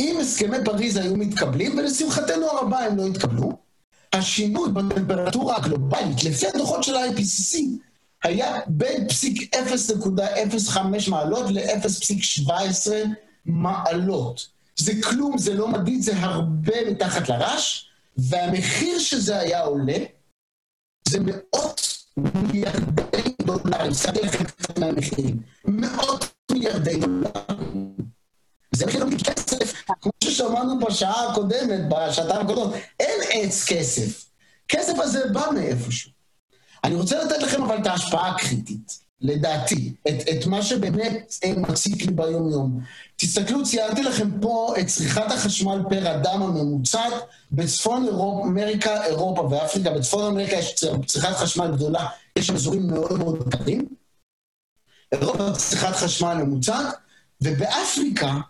אם 0.00 0.18
הסכמי 0.20 0.56
פריז 0.64 0.96
היו 0.96 1.16
מתקבלים, 1.16 1.78
ולשמחתנו 1.78 2.46
הרבה 2.46 2.78
הם 2.78 2.96
לא 2.96 3.06
התקבלו, 3.06 3.52
השינוי 4.12 4.72
בטמפרטורה 4.72 5.56
הגלובלית, 5.56 6.24
לפי 6.24 6.46
הדוחות 6.46 6.84
של 6.84 6.96
ה-IPCC, 6.96 7.58
היה 8.22 8.60
בין 8.66 9.08
פסיק 9.08 9.54
0.05 9.54 10.78
מעלות 11.10 11.50
ל-0.17 11.50 12.90
מעלות. 13.46 14.48
זה 14.76 14.92
כלום, 15.02 15.38
זה 15.38 15.54
לא 15.54 15.68
מדיד, 15.68 16.02
זה 16.02 16.12
הרבה 16.16 16.90
מתחת 16.90 17.28
לרש, 17.28 17.90
והמחיר 18.16 18.98
שזה 18.98 19.38
היה 19.38 19.60
עולה, 19.60 19.98
זה 21.08 21.18
מאות 21.20 22.04
מיליארדי 22.16 23.34
דולרים. 23.42 23.94
שמתי 23.94 24.20
לכם 24.20 24.44
קצת 24.44 24.78
מהמחירים. 24.78 25.42
מאות 25.64 26.24
מיליארדי 26.52 26.96
דולרים. 26.96 28.09
זה 28.80 28.86
מחיר 28.86 29.06
כסף, 29.24 29.72
כמו 30.00 30.12
ששמענו 30.24 30.78
בשעה 30.78 31.32
הקודמת, 31.32 31.80
בשעתיים 31.88 32.40
הקודמות, 32.40 32.74
אין 33.00 33.20
עץ 33.30 33.64
כסף. 33.64 34.24
כסף 34.68 34.98
הזה 34.98 35.28
בא 35.32 35.46
מאיפשהו. 35.54 36.10
אני 36.84 36.94
רוצה 36.94 37.24
לתת 37.24 37.42
לכם 37.42 37.62
אבל 37.62 37.78
את 37.78 37.86
ההשפעה 37.86 38.28
הקריטית, 38.28 38.98
לדעתי, 39.20 39.94
את, 40.08 40.14
את 40.30 40.46
מה 40.46 40.62
שבאמת 40.62 41.34
מציק 41.56 42.06
לי 42.06 42.12
ביום-יום. 42.12 42.80
תסתכלו, 43.16 43.64
ציירתי 43.64 44.02
לכם 44.02 44.40
פה 44.40 44.74
את 44.80 44.86
צריכת 44.86 45.30
החשמל 45.30 45.82
פר 45.88 46.14
אדם 46.14 46.42
הממוצעת 46.42 47.12
בצפון 47.52 48.06
אירופ, 48.06 48.46
אמריקה, 48.46 49.04
אירופה 49.04 49.42
ואפריקה. 49.42 49.90
בצפון 49.90 50.24
אמריקה 50.24 50.56
יש 50.56 50.74
צריכת 51.06 51.36
חשמל 51.36 51.70
גדולה, 51.74 52.06
יש 52.36 52.46
שם 52.46 52.54
אזורים 52.54 52.86
מאוד 52.86 53.18
מאוד 53.18 53.54
קרים. 53.54 53.88
אירופה 55.12 55.52
צריכת 55.52 55.96
חשמל 55.96 56.34
ממוצעת, 56.34 56.94
ובאפריקה 57.40 58.40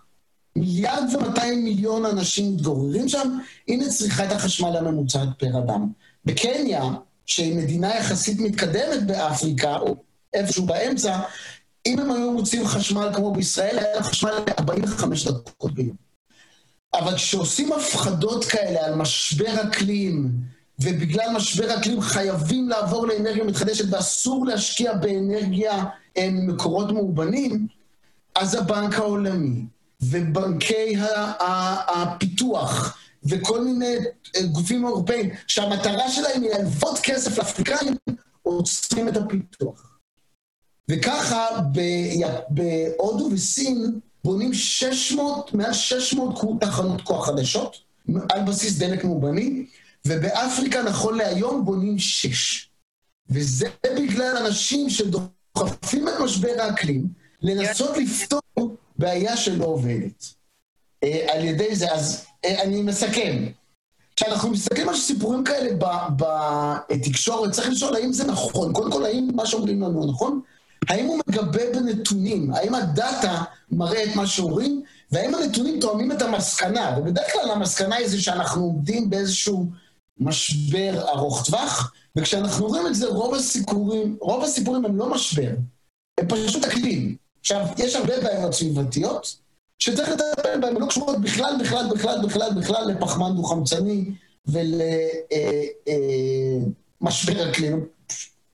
מיליארד 0.57 1.05
ומאתיים 1.15 1.65
מיליון 1.65 2.07
אנשים 2.07 2.55
מתגוררים 2.55 3.09
שם, 3.09 3.39
הנה 3.69 3.89
צריכת 3.89 4.33
החשמל 4.33 4.77
הממוצעת 4.77 5.29
פר 5.39 5.59
אדם. 5.59 5.89
בקניה, 6.25 6.83
שהיא 7.27 7.57
מדינה 7.57 7.97
יחסית 7.97 8.41
מתקדמת 8.41 9.07
באפריקה, 9.07 9.77
או 9.77 9.97
איפשהו 10.35 10.67
באמצע, 10.67 11.21
אם 11.87 11.99
הם 11.99 12.11
היו 12.11 12.33
מוצאים 12.33 12.67
חשמל 12.67 13.11
כמו 13.15 13.33
בישראל, 13.33 13.79
היה 13.79 13.95
להם 13.95 14.03
חשמל 14.03 14.31
ל-45 14.31 15.33
דקות 15.33 15.75
ביום. 15.75 15.97
אבל 16.95 17.15
כשעושים 17.15 17.73
הפחדות 17.73 18.45
כאלה 18.45 18.87
על 18.87 18.95
משבר 18.95 19.63
אקלים, 19.69 20.31
ובגלל 20.79 21.31
משבר 21.37 21.79
אקלים 21.79 22.01
חייבים 22.01 22.69
לעבור 22.69 23.07
לאנרגיה 23.07 23.45
מתחדשת 23.45 23.85
ואסור 23.91 24.47
להשקיע 24.47 24.95
באנרגיה 24.95 25.85
ממקורות 26.19 26.91
מאובנים, 26.93 27.67
אז 28.35 28.55
הבנק 28.55 28.95
העולמי 28.95 29.65
ובנקי 30.03 30.97
הפיתוח 31.89 32.99
וכל 33.25 33.65
מיני 33.65 33.97
אה, 34.37 34.43
גופים 34.43 34.87
אירופאים, 34.87 35.31
שהמטרה 35.47 36.11
שלהם 36.11 36.43
היא 36.43 36.51
להלוות 36.51 36.99
כסף 37.03 37.39
לאפריקאים, 37.39 37.97
עוצרים 38.43 39.09
את 39.09 39.17
הפיתוח. 39.17 39.99
וככה 40.91 41.47
בהודו 42.51 43.29
וסין 43.33 44.01
בונים 44.25 44.55
600, 44.55 45.55
מעל 45.55 45.73
600 45.73 46.41
תחנות 46.61 47.03
כוח 47.03 47.27
חדשות, 47.27 47.77
על 48.33 48.43
בסיס 48.47 48.79
דלק 48.79 49.05
מאובני, 49.05 49.67
ובאפריקה 50.07 50.83
נכון 50.83 51.17
להיום 51.17 51.65
בונים 51.65 51.99
6. 51.99 52.71
וזה 53.31 53.69
בגלל 53.97 54.37
אנשים 54.37 54.91
שדוחפים 54.91 56.09
את 56.09 56.15
משבר 56.25 56.55
האקלים 56.59 57.07
לנסות 57.43 57.97
לפתור 57.97 58.41
בעיה 59.01 59.37
שלא 59.37 59.65
עובדת. 59.65 60.25
אה, 61.05 61.27
על 61.33 61.45
ידי 61.45 61.77
זה, 61.77 61.93
אז 61.93 62.25
אה, 62.45 62.63
אני 62.63 62.83
מסכם. 62.83 63.47
כשאנחנו 64.17 64.51
מסתכלים 64.51 64.89
על 64.89 64.97
סיפורים 64.97 65.45
כאלה 65.45 65.71
בתקשורת, 66.91 67.53
צריך 67.53 67.69
לשאול 67.69 67.97
האם 67.97 68.13
זה 68.13 68.25
נכון. 68.25 68.73
קודם 68.73 68.93
כל, 68.93 69.05
האם 69.05 69.29
מה 69.35 69.47
שאומרים 69.47 69.83
לנו 69.83 70.07
נכון? 70.07 70.41
האם 70.89 71.07
הוא 71.07 71.21
מגבה 71.29 71.63
בנתונים? 71.73 72.55
האם 72.55 72.75
הדאטה 72.75 73.43
מראה 73.71 74.05
את 74.05 74.17
מה 74.17 74.27
שאומרים? 74.27 74.83
והאם 75.13 75.35
הנתונים 75.35 75.81
תואמים 75.81 76.13
את 76.13 76.23
המסקנה? 76.23 76.97
ובדרך 76.99 77.33
כלל 77.33 77.51
המסקנה 77.51 77.97
היא 77.97 78.09
זה 78.09 78.23
שאנחנו 78.23 78.63
עומדים 78.63 79.11
באיזשהו 79.11 79.67
משבר 80.19 81.09
ארוך 81.09 81.47
טווח, 81.47 81.93
וכשאנחנו 82.17 82.67
רואים 82.67 82.87
את 82.87 82.95
זה, 82.95 83.07
רוב 83.07 83.35
הסיפורים, 83.35 84.17
רוב 84.21 84.45
הסיפורים 84.45 84.85
הם 84.85 84.97
לא 84.97 85.11
משבר, 85.11 85.51
הם 86.21 86.29
פשוט 86.29 86.65
אקלים. 86.65 87.17
עכשיו, 87.41 87.67
יש 87.79 87.97
הרבה 87.97 88.21
בעיות 88.21 88.55
סביבתיות, 88.55 89.37
שצריך 89.79 90.09
לטפל 90.09 90.61
בהן, 90.61 90.77
לא 90.77 90.87
קשורות 90.87 91.21
בכלל, 91.21 91.55
בכלל, 91.61 91.87
בכלל, 91.95 92.19
בכלל, 92.27 92.51
בכלל 92.55 92.89
לפחמן 92.89 93.37
דו-חמצני 93.37 94.05
ולמשבר 94.47 95.07
אה, 97.41 97.51
אקלים. 97.51 97.87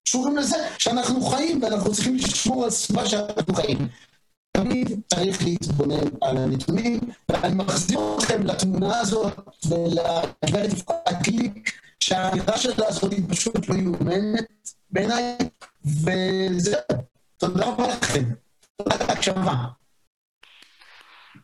קשורים 0.04 0.36
לזה 0.36 0.56
שאנחנו 0.78 1.20
חיים 1.20 1.62
ואנחנו 1.62 1.92
צריכים 1.92 2.16
לשמור 2.16 2.64
על 2.64 2.70
סביבה 2.70 3.06
שאנחנו 3.06 3.54
חיים. 3.54 3.88
תמיד 4.52 5.00
צריך 5.06 5.44
להתבונן 5.44 6.08
על 6.20 6.36
הנתונים, 6.36 7.00
ואני 7.28 7.54
מחזיר 7.54 8.00
אתכם 8.18 8.42
לתמונה 8.42 8.98
הזאת 8.98 9.32
ולגברת 9.68 10.72
יפעת 10.72 11.22
גליק, 11.22 11.72
שהאמירה 12.00 12.58
שלה 12.58 12.88
הזאת 12.88 13.12
היא 13.12 13.22
פשוט 13.28 13.68
לא 13.68 13.74
יאומנת 13.74 14.72
בעיניי, 14.90 15.36
וזהו. 15.84 16.80
תודה 17.36 17.66
רבה 17.66 17.88
לכם. 17.88 18.24
תודה 18.82 19.04
על 19.04 19.10
ההקשבה. 19.10 19.52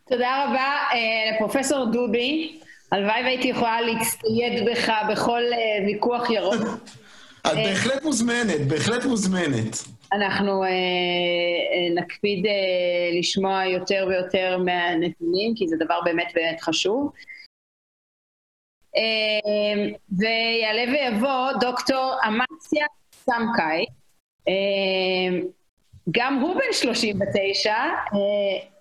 תודה 0.09 0.45
רבה 0.45 0.79
uh, 0.91 1.35
לפרופסור 1.35 1.87
דובי. 1.93 2.61
הלוואי 2.93 3.23
והייתי 3.23 3.49
יכולה 3.49 3.81
להצטייד 3.81 4.69
בך 4.69 4.93
בכל 5.11 5.43
uh, 5.51 5.87
ויכוח 5.87 6.31
ירוק. 6.31 6.63
את 7.47 7.53
בהחלט 7.55 8.03
מוזמנת, 8.03 8.61
בהחלט 8.69 9.05
מוזמנת. 9.05 9.77
אנחנו 10.13 10.65
נקפיד 11.95 12.47
לשמוע 13.19 13.65
יותר 13.65 14.07
ויותר 14.09 14.59
מהנתונים, 14.65 15.55
כי 15.57 15.69
זה 15.69 15.77
דבר 15.77 16.01
באמת 16.05 16.33
באמת 16.35 16.61
חשוב. 16.61 17.13
ויעלה 20.19 20.93
ויבוא 20.93 21.53
דוקטור 21.61 22.15
אמציה 22.29 22.87
סמקאי, 23.13 23.87
גם 26.11 26.39
הוא 26.41 26.55
בן 26.55 26.73
39, 26.73 27.75
uh, 27.75 28.17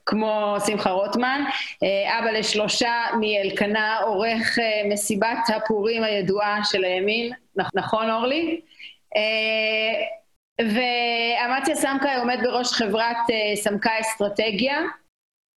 כמו 0.06 0.56
שמחה 0.66 0.90
רוטמן, 0.90 1.44
אה, 1.84 2.20
אבא 2.20 2.32
לשלושה 2.32 2.94
מאלקנה, 3.20 4.00
עורך 4.00 4.60
אה, 4.60 4.90
מסיבת 4.90 5.38
הפורים 5.56 6.04
הידועה 6.04 6.60
של 6.64 6.84
הימין, 6.84 7.32
נכון 7.76 8.10
אורלי? 8.10 8.62
אה, 9.16 10.02
ואמציה 10.60 11.76
סמקאי 11.76 12.16
עומד 12.16 12.38
בראש 12.44 12.72
חברת 12.72 13.18
סמקאי 13.56 14.00
אסטרטגיה 14.02 14.80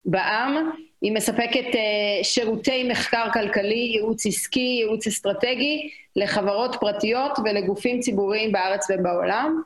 בע"מ, 0.05 0.71
היא 1.03 1.13
מספקת 1.13 1.79
שירותי 2.23 2.89
מחקר 2.89 3.33
כלכלי, 3.33 3.91
ייעוץ 3.95 4.27
עסקי, 4.27 4.61
ייעוץ 4.81 5.07
אסטרטגי 5.07 5.91
לחברות 6.17 6.77
פרטיות 6.81 7.39
ולגופים 7.45 8.01
ציבוריים 8.01 8.53
בארץ 8.53 8.87
ובעולם. 8.91 9.63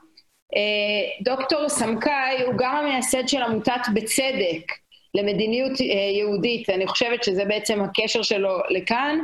אה, 0.57 1.22
דוקטור 1.24 1.68
סמכאי 1.68 2.42
הוא 2.46 2.55
גם 2.59 2.76
המייסד 2.76 3.28
של 3.28 3.42
עמותת 3.42 3.80
בצדק 3.94 4.72
למדיניות 5.14 5.80
אה, 5.80 5.86
יהודית, 6.18 6.70
אני 6.70 6.86
חושבת 6.86 7.24
שזה 7.24 7.44
בעצם 7.44 7.82
הקשר 7.82 8.22
שלו 8.22 8.59
לכאן. 8.70 9.18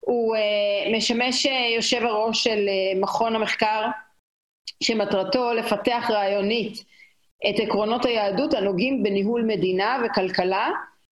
הוא 0.00 0.36
אה, 0.36 0.96
משמש 0.96 1.46
יושב 1.76 2.02
הראש 2.02 2.44
של 2.44 2.68
מכון 3.00 3.34
המחקר 3.34 3.86
שמטרתו 4.82 5.52
לפתח 5.52 6.06
רעיונית 6.10 6.84
את 7.50 7.60
עקרונות 7.60 8.04
היהדות 8.04 8.54
הנוגעים 8.54 9.02
בניהול 9.02 9.42
מדינה 9.42 10.02
וכלכלה 10.04 10.70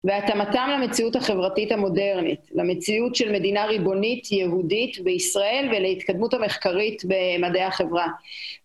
והתאמתם 0.07 0.69
למציאות 0.73 1.15
החברתית 1.15 1.71
המודרנית, 1.71 2.39
למציאות 2.51 3.15
של 3.15 3.31
מדינה 3.31 3.65
ריבונית 3.65 4.31
יהודית 4.31 4.99
בישראל 4.99 5.69
ולהתקדמות 5.71 6.33
המחקרית 6.33 7.03
במדעי 7.05 7.63
החברה. 7.63 8.07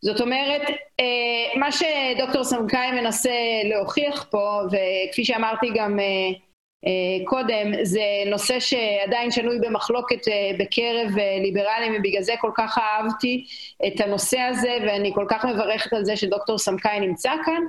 זאת 0.01 0.20
אומרת, 0.20 0.62
אה, 1.01 1.59
מה 1.61 1.68
שדוקטור 1.72 2.45
סמכאי 2.45 2.93
מנסה 2.93 3.30
להוכיח 3.64 4.26
פה, 4.30 4.61
וכפי 4.66 5.24
שאמרתי 5.24 5.66
גם 5.74 5.99
אה, 6.01 7.24
קודם, 7.24 7.72
זה 7.82 8.05
נושא 8.26 8.61
שעדיין 8.61 9.30
שנוי 9.30 9.59
במחלוקת 9.59 10.20
בקרב 10.59 11.11
ליברלים, 11.43 11.95
ובגלל 11.99 12.22
זה 12.22 12.34
כל 12.40 12.51
כך 12.55 12.78
אהבתי 12.78 13.45
את 13.86 14.01
הנושא 14.01 14.38
הזה, 14.38 14.76
ואני 14.86 15.11
כל 15.14 15.26
כך 15.28 15.45
מברכת 15.45 15.93
על 15.93 16.05
זה 16.05 16.16
שדוקטור 16.16 16.59
סמכאי 16.59 17.01
נמצא 17.01 17.32
כאן, 17.45 17.62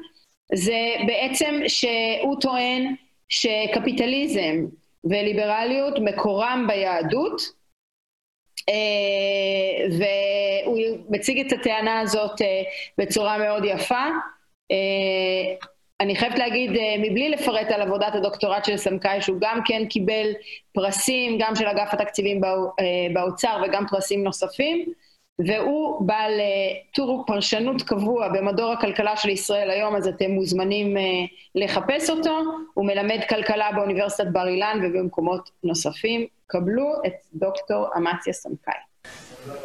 זה 0.53 0.77
בעצם 1.07 1.61
שהוא 1.67 2.35
טוען 2.41 2.95
שקפיטליזם 3.33 4.65
וליברליות 5.03 5.99
מקורם 5.99 6.65
ביהדות, 6.67 7.41
אה, 8.69 9.85
והוא 9.99 10.79
מציג 11.09 11.39
את 11.39 11.51
הטענה 11.51 11.99
הזאת 11.99 12.41
אה, 12.41 12.61
בצורה 12.97 13.37
מאוד 13.37 13.65
יפה. 13.65 14.05
אה, 14.71 15.55
אני 15.99 16.15
חייבת 16.15 16.39
להגיד, 16.39 16.71
מבלי 16.99 17.29
לפרט 17.29 17.71
על 17.71 17.81
עבודת 17.81 18.15
הדוקטורט 18.15 18.65
של 18.65 18.77
סמכאי, 18.77 19.21
שהוא 19.21 19.37
גם 19.41 19.59
כן 19.65 19.85
קיבל 19.89 20.27
פרסים, 20.73 21.37
גם 21.39 21.55
של 21.55 21.67
אגף 21.67 21.93
התקציבים 21.93 22.41
באוצר 23.13 23.63
וגם 23.65 23.85
פרסים 23.89 24.23
נוספים, 24.23 24.93
והוא 25.39 26.07
בעל 26.07 26.31
טור 26.95 27.23
פרשנות 27.27 27.81
קבוע 27.81 28.27
במדור 28.27 28.71
הכלכלה 28.71 29.17
של 29.17 29.29
ישראל 29.29 29.69
היום, 29.69 29.95
אז 29.95 30.07
אתם 30.07 30.31
מוזמנים 30.31 30.97
לחפש 31.55 32.09
אותו. 32.09 32.39
הוא 32.73 32.85
מלמד 32.85 33.19
כלכלה 33.29 33.71
באוניברסיטת 33.75 34.27
בר 34.27 34.47
אילן 34.47 34.79
ובמקומות 34.83 35.49
נוספים. 35.63 36.27
קבלו 36.47 36.93
את 37.05 37.13
דוקטור 37.33 37.87
אמציה 37.97 38.33
סמכאי. 38.33 38.73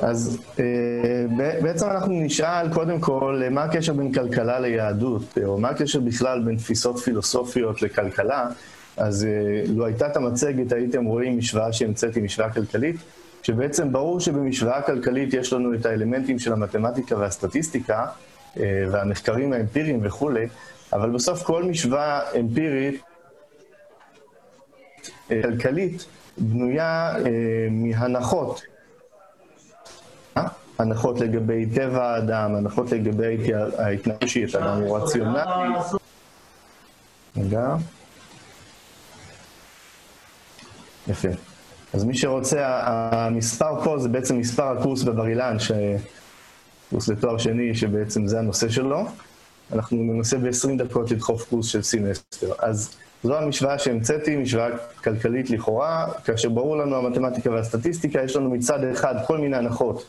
אז 0.00 0.42
אה, 0.60 1.54
בעצם 1.62 1.86
אנחנו 1.86 2.12
נשאל 2.12 2.74
קודם 2.74 3.00
כל, 3.00 3.42
מה 3.50 3.62
הקשר 3.62 3.92
בין 3.92 4.12
כלכלה 4.12 4.60
ליהדות, 4.60 5.38
או 5.44 5.58
מה 5.58 5.68
הקשר 5.68 6.00
בכלל 6.00 6.42
בין 6.44 6.56
תפיסות 6.56 6.98
פילוסופיות 6.98 7.82
לכלכלה. 7.82 8.48
אז 8.96 9.24
אה, 9.24 9.62
לו 9.74 9.86
הייתה 9.86 10.06
את 10.06 10.16
המצגת, 10.16 10.72
הייתם 10.72 11.04
רואים 11.04 11.38
משוואה 11.38 11.72
שהמצאתי, 11.72 12.20
משוואה 12.20 12.52
כלכלית, 12.52 12.96
שבעצם 13.48 13.92
ברור 13.92 14.20
שבמשוואה 14.20 14.82
כלכלית 14.82 15.34
יש 15.34 15.52
לנו 15.52 15.74
את 15.74 15.86
האלמנטים 15.86 16.38
של 16.38 16.52
המתמטיקה 16.52 17.18
והסטטיסטיקה, 17.18 18.06
אה, 18.60 18.84
והמחקרים 18.92 19.52
האמפיריים 19.52 20.00
וכולי, 20.02 20.46
אבל 20.92 21.10
בסוף 21.10 21.42
כל 21.42 21.64
משוואה 21.64 22.32
אמפירית, 22.40 23.02
כלכלית, 25.28 26.06
בנויה 26.38 27.16
אה, 27.16 27.68
מהנחות. 27.70 28.62
הנחות 30.78 31.20
לגבי 31.20 31.66
טבע 31.66 32.04
האדם, 32.04 32.54
הנחות 32.54 32.92
לגבי 32.92 33.52
ההתנהגות 33.78 34.28
שהיא 34.28 34.46
אדם 34.58 34.80
הוא 34.80 34.98
רציונלי. 34.98 35.78
רגע. 37.36 37.76
יפה. 41.08 41.47
המספר 43.12 43.84
פה 43.84 43.98
זה 43.98 44.08
בעצם 44.08 44.38
מספר 44.38 44.78
הקורס 44.78 45.02
בבר 45.02 45.26
אילן, 45.26 45.56
קורס 46.90 47.08
לתואר 47.08 47.38
שני, 47.38 47.74
שבעצם 47.74 48.26
זה 48.26 48.38
הנושא 48.38 48.68
שלו. 48.68 49.04
אנחנו 49.72 49.96
ננסה 49.96 50.38
ב-20 50.38 50.78
דקות 50.78 51.10
לדחוף 51.10 51.48
קורס 51.48 51.66
של 51.66 51.82
סמסטר. 51.82 52.52
אז 52.58 52.96
זו 53.22 53.38
המשוואה 53.38 53.78
שהמצאתי, 53.78 54.36
משוואה 54.36 54.68
כלכלית 55.04 55.50
לכאורה, 55.50 56.06
כאשר 56.24 56.48
ברור 56.48 56.76
לנו 56.76 56.96
המתמטיקה 56.96 57.50
והסטטיסטיקה, 57.50 58.22
יש 58.22 58.36
לנו 58.36 58.50
מצד 58.50 58.84
אחד 58.84 59.14
כל 59.26 59.38
מיני 59.38 59.56
הנחות 59.56 60.04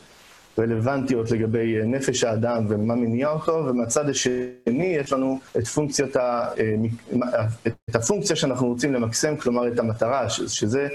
רלוונטיות 0.58 1.30
לגבי 1.30 1.78
אה, 1.78 1.84
נפש 1.84 2.24
האדם 2.24 2.66
ומה 2.68 2.94
מניע 2.94 3.28
אותו, 3.28 3.64
ומהצד 3.66 4.08
השני 4.08 4.96
יש 4.96 5.12
לנו 5.12 5.38
את, 5.58 5.66
פונקציית 5.66 6.16
ה, 6.16 6.48
אה, 6.58 7.46
את 7.90 7.96
הפונקציה 7.96 8.36
שאנחנו 8.36 8.68
רוצים 8.68 8.94
למקסם, 8.94 9.36
כלומר 9.36 9.68
את 9.68 9.78
המטרה, 9.78 10.30
שזה 10.30 10.88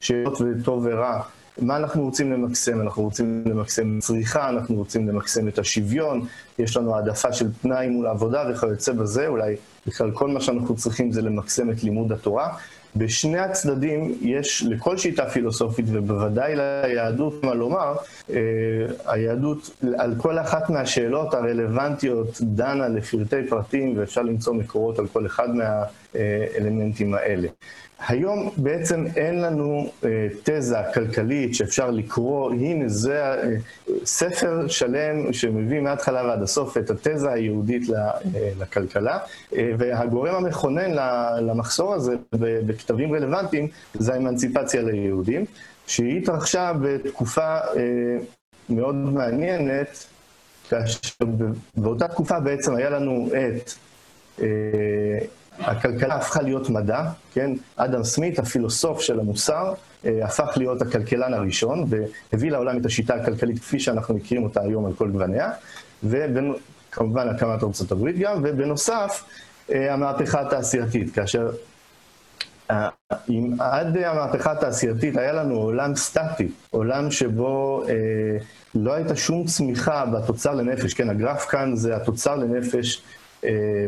שאלות 0.00 0.38
וטוב 0.40 0.86
ורע. 0.90 1.20
מה 1.58 1.76
אנחנו 1.76 2.04
רוצים 2.04 2.32
למקסם? 2.32 2.80
אנחנו 2.80 3.02
רוצים 3.02 3.44
למקסם 3.46 3.98
צריכה, 4.00 4.48
אנחנו 4.48 4.76
רוצים 4.76 5.08
למקסם 5.08 5.48
את 5.48 5.58
השוויון, 5.58 6.26
יש 6.58 6.76
לנו 6.76 6.96
העדפה 6.96 7.32
של 7.32 7.46
פנאי 7.62 7.88
מול 7.88 8.06
העבודה 8.06 8.44
וכיוצא 8.50 8.92
בזה, 8.92 9.26
אולי 9.26 9.56
בכלל 9.86 10.10
כל 10.10 10.28
מה 10.28 10.40
שאנחנו 10.40 10.76
צריכים 10.76 11.12
זה 11.12 11.22
למקסם 11.22 11.70
את 11.70 11.84
לימוד 11.84 12.12
התורה. 12.12 12.56
בשני 12.96 13.38
הצדדים 13.38 14.14
יש 14.20 14.64
לכל 14.68 14.96
שיטה 14.96 15.30
פילוסופית, 15.30 15.86
ובוודאי 15.88 16.54
ליהדות 16.56 17.44
מה 17.44 17.54
לומר, 17.54 17.94
אה, 18.30 18.36
היהדות 19.06 19.70
על 19.98 20.14
כל 20.18 20.38
אחת 20.38 20.70
מהשאלות 20.70 21.34
הרלוונטיות 21.34 22.40
דנה 22.40 22.88
לפרטי 22.88 23.48
פרטים, 23.48 23.94
ואפשר 23.98 24.22
למצוא 24.22 24.54
מקורות 24.54 24.98
על 24.98 25.06
כל 25.06 25.26
אחד 25.26 25.48
מהאלמנטים 26.14 27.14
האלה. 27.14 27.48
היום 28.08 28.50
בעצם 28.56 29.04
אין 29.16 29.40
לנו 29.40 29.90
אה, 30.04 30.28
תזה 30.42 30.76
כלכלית 30.94 31.54
שאפשר 31.54 31.90
לקרוא, 31.90 32.52
הנה 32.52 32.88
זה 32.88 33.22
אה, 33.22 33.54
ספר 34.04 34.68
שלם 34.68 35.32
שמביא 35.32 35.80
מההתחלה 35.80 36.24
ועד 36.24 36.42
הסוף 36.42 36.76
את 36.76 36.90
התזה 36.90 37.32
היהודית 37.32 37.90
אה, 37.90 38.10
לכלכלה, 38.60 39.18
והגורם 39.52 40.34
המכונן 40.34 40.90
למחסור 41.40 41.94
הזה 41.94 42.16
בכתבים 42.66 43.14
רלוונטיים 43.14 43.68
זה 43.94 44.14
האמנציפציה 44.14 44.82
ליהודים, 44.82 45.44
שהיא 45.86 46.18
התרחשה 46.18 46.72
בתקופה 46.82 47.58
מאוד 48.68 48.94
מעניינת, 48.94 50.06
כאשר 50.68 51.24
באותה 51.76 52.08
תקופה 52.08 52.40
בעצם 52.40 52.74
היה 52.74 52.90
לנו 52.90 53.28
את 53.28 53.70
הכלכלה 55.58 56.14
הפכה 56.14 56.42
להיות 56.42 56.70
מדע, 56.70 57.02
כן? 57.32 57.50
אדם 57.76 58.04
סמית, 58.04 58.38
הפילוסוף 58.38 59.00
של 59.00 59.20
המוסר, 59.20 59.74
אה, 60.04 60.24
הפך 60.24 60.48
להיות 60.56 60.82
הכלכלן 60.82 61.34
הראשון, 61.34 61.84
והביא 61.88 62.50
לעולם 62.50 62.78
את 62.78 62.86
השיטה 62.86 63.14
הכלכלית 63.14 63.58
כפי 63.58 63.80
שאנחנו 63.80 64.14
מכירים 64.14 64.44
אותה 64.44 64.60
היום 64.60 64.86
על 64.86 64.92
כל 64.92 65.10
גווניה, 65.10 65.50
וכמובן 66.02 67.28
הקמת 67.28 67.62
ארצות 67.62 67.92
הברית 67.92 68.18
גם, 68.18 68.40
ובנוסף, 68.44 69.24
אה, 69.72 69.94
המהפכה 69.94 70.40
התעשייתית, 70.40 71.14
כאשר 71.14 71.50
אה, 72.70 72.88
אם 73.28 73.52
עד 73.58 73.96
המהפכה 73.96 74.52
התעשייתית 74.52 75.16
היה 75.16 75.32
לנו 75.32 75.54
עולם 75.54 75.96
סטטי, 75.96 76.48
עולם 76.70 77.10
שבו 77.10 77.82
אה, 77.88 77.94
לא 78.74 78.92
הייתה 78.92 79.16
שום 79.16 79.44
צמיחה 79.44 80.06
בתוצר 80.06 80.54
לנפש, 80.54 80.94
כן, 80.94 81.10
הגרף 81.10 81.44
כאן 81.44 81.76
זה 81.76 81.96
התוצר 81.96 82.36
לנפש 82.36 82.96
אה, 82.96 83.21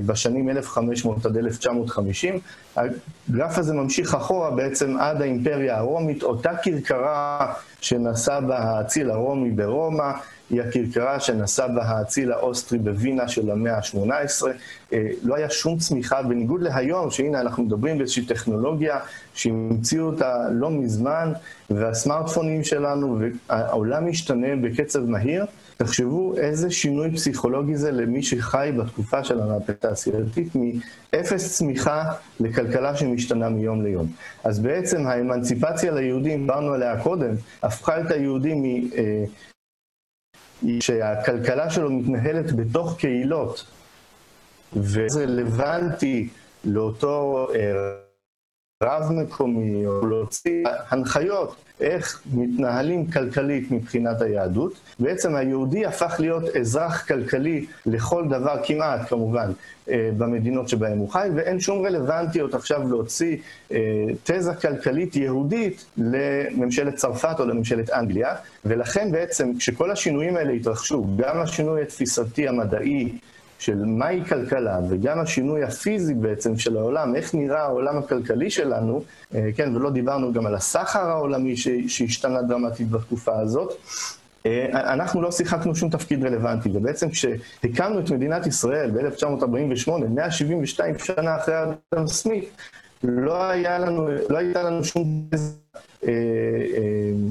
בשנים 0.07 0.49
1500 0.49 1.27
עד 1.27 1.37
1950. 1.37 2.39
הגרף 2.77 3.59
הזה 3.59 3.75
ממשיך 3.75 4.15
אחורה 4.15 4.51
בעצם 4.51 4.97
עד 4.99 5.23
האימפריה 5.23 5.79
הרומית, 5.79 6.23
אותה 6.23 6.51
כרכרה 6.63 7.53
שנשא 7.81 8.41
בה 8.41 8.59
האציל 8.59 9.11
הרומי 9.11 9.51
ברומא, 9.51 10.13
היא 10.55 10.63
הכרכרה 10.63 11.21
שנשא 11.21 11.67
בה 11.67 11.83
האציל 11.83 12.33
האוסטרי 12.33 12.79
בווינה 12.79 13.29
של 13.29 13.51
המאה 13.51 13.77
ה-18. 13.77 14.47
אה, 14.93 15.07
לא 15.23 15.35
היה 15.35 15.51
שום 15.51 15.79
צמיחה, 15.79 16.23
בניגוד 16.23 16.63
להיום, 16.63 17.11
שהנה 17.11 17.41
אנחנו 17.41 17.63
מדברים 17.63 17.99
באיזושהי 17.99 18.27
טכנולוגיה 18.27 18.99
שהמציאו 19.35 20.07
אותה 20.07 20.49
לא 20.51 20.71
מזמן, 20.71 21.33
והסמארטפונים 21.71 22.65
שלנו, 22.65 23.19
והעולם 23.49 24.09
משתנה 24.09 24.57
בקצב 24.63 25.05
מהיר. 25.05 25.45
תחשבו 25.77 26.37
איזה 26.37 26.71
שינוי 26.71 27.11
פסיכולוגי 27.11 27.77
זה 27.77 27.91
למי 27.91 28.23
שחי 28.23 28.71
בתקופה 28.79 29.25
של 29.25 29.41
המהפכה 29.41 29.73
התעשייתית, 29.73 30.49
מאפס 30.55 31.57
צמיחה 31.57 32.05
לכלכלה 32.41 32.97
שמשתנה 32.97 33.49
מיום 33.49 33.83
ליום. 33.83 34.07
אז 34.45 34.59
בעצם 34.61 35.07
האמנציפציה 35.07 35.93
ליהודים, 35.93 36.41
דיברנו 36.41 36.73
עליה 36.73 37.03
קודם, 37.03 37.35
הפכה 37.63 38.01
את 38.01 38.11
היהודים 38.11 38.65
אה, 40.65 40.81
שהכלכלה 40.81 41.71
שלו 41.71 41.91
מתנהלת 41.91 42.53
בתוך 42.53 42.97
קהילות, 42.99 43.67
וזה 44.73 45.25
רלוונטי 45.25 46.29
לאותו 46.65 47.47
אה, 47.55 47.73
רב 48.83 49.13
מקומי, 49.13 49.87
או 49.87 50.07
להוציא 50.07 50.65
הנחיות 50.89 51.64
איך 51.81 52.23
מתנהלים 52.35 53.07
כלכלית 53.07 53.71
מבחינת 53.71 54.23
היהדות. 54.23 54.73
בעצם 54.99 55.35
היהודי 55.35 55.87
הפך 55.87 56.17
להיות 56.19 56.57
אזרח 56.57 57.07
כלכלי 57.09 57.67
לכל 57.87 58.25
דבר 58.29 58.57
כמעט, 58.65 59.09
כמובן, 59.09 59.53
אה, 59.89 60.11
במדינות 60.19 60.69
שבהן 60.69 60.99
הוא 60.99 61.11
חי, 61.11 61.29
ואין 61.35 61.61
שום 61.61 61.87
רלוונטיות 61.87 62.55
עכשיו 62.55 62.89
להוציא 62.89 63.37
אה, 63.73 63.79
תזה 64.25 64.55
כלכלית 64.55 65.17
יהודית 65.17 65.85
לממשלת 65.97 66.95
צרפת 66.95 67.37
או 67.39 67.45
לממשלת 67.45 67.91
אנגליה, 67.91 68.35
ולכן 68.65 69.13
בעצם 69.13 69.53
כשכל 69.59 69.91
השינויים 69.91 70.37
האלה 70.37 70.53
התרחשו, 70.53 71.07
גם 71.17 71.41
השינוי 71.41 71.83
התפיסתי 71.83 72.49
המדעי, 72.49 73.19
של 73.65 73.85
מהי 73.85 74.25
כלכלה, 74.25 74.79
וגם 74.89 75.19
השינוי 75.19 75.63
הפיזי 75.63 76.15
בעצם 76.15 76.57
של 76.57 76.77
העולם, 76.77 77.17
איך 77.17 77.35
נראה 77.35 77.63
העולם 77.63 77.99
הכלכלי 77.99 78.51
שלנו, 78.51 79.03
אה, 79.35 79.49
כן, 79.57 79.77
ולא 79.77 79.91
דיברנו 79.91 80.33
גם 80.33 80.47
על 80.47 80.55
הסחר 80.55 81.11
העולמי 81.11 81.57
שהשתנה 81.89 82.43
דרמטית 82.43 82.91
בתקופה 82.91 83.41
הזאת, 83.41 83.73
אה, 84.47 84.93
אנחנו 84.93 85.23
לא 85.23 85.33
שיחקנו 85.33 85.75
שום 85.75 85.91
תפקיד 85.91 86.25
רלוונטי, 86.25 86.69
ובעצם 86.73 87.09
כשהקמנו 87.11 88.01
את 88.01 88.11
מדינת 88.11 88.47
ישראל 88.47 88.91
ב-1948, 88.91 89.91
172 90.09 90.99
שנה 90.99 91.37
אחרי 91.37 91.55
אדם 91.95 92.07
סמית, 92.07 92.49
לא, 93.05 93.55
לנו, 93.55 94.09
לא 94.29 94.39
הייתה 94.39 94.63
לנו 94.63 94.85
שום 94.85 95.29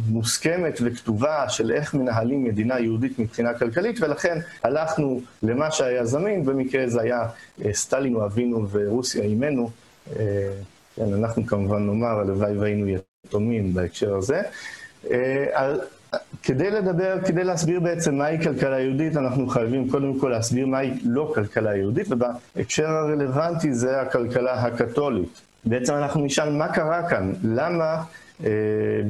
מוסכמת 0.09 0.79
וכתובה 0.83 1.49
של 1.49 1.71
איך 1.71 1.93
מנהלים 1.93 2.43
מדינה 2.43 2.79
יהודית 2.79 3.19
מבחינה 3.19 3.53
כלכלית, 3.53 4.01
ולכן 4.01 4.37
הלכנו 4.63 5.21
למה 5.43 5.71
שהיה 5.71 6.05
זמין, 6.05 6.45
במקרה 6.45 6.87
זה 6.87 7.01
היה 7.01 7.21
אה, 7.65 7.73
סטלין 7.73 8.15
אבינו 8.15 8.67
ורוסיה 8.69 9.23
אימנו. 9.23 9.69
כן, 10.95 11.13
אנחנו 11.13 11.45
כמובן 11.45 11.85
נאמר, 11.85 12.19
הלוואי 12.19 12.57
והיינו 12.57 12.85
יתומים 13.27 13.73
בהקשר 13.73 14.15
הזה. 14.15 14.41
כדי 16.43 16.71
לדבר, 16.71 17.17
כדי 17.25 17.43
להסביר 17.43 17.79
בעצם 17.79 18.15
מהי 18.15 18.43
כלכלה 18.43 18.79
יהודית, 18.79 19.17
אנחנו 19.17 19.47
חייבים 19.47 19.89
קודם 19.89 20.19
כל 20.19 20.29
להסביר 20.29 20.65
מהי 20.67 20.91
לא 21.03 21.31
כלכלה 21.35 21.77
יהודית, 21.77 22.07
ובהקשר 22.09 22.87
הרלוונטי 22.87 23.73
זה 23.73 24.01
הכלכלה 24.01 24.53
הקתולית. 24.53 25.41
בעצם 25.65 25.93
אנחנו 25.93 26.25
נשאל 26.25 26.49
מה 26.49 26.73
קרה 26.73 27.09
כאן, 27.09 27.33
למה 27.43 27.83
אה, 27.85 28.03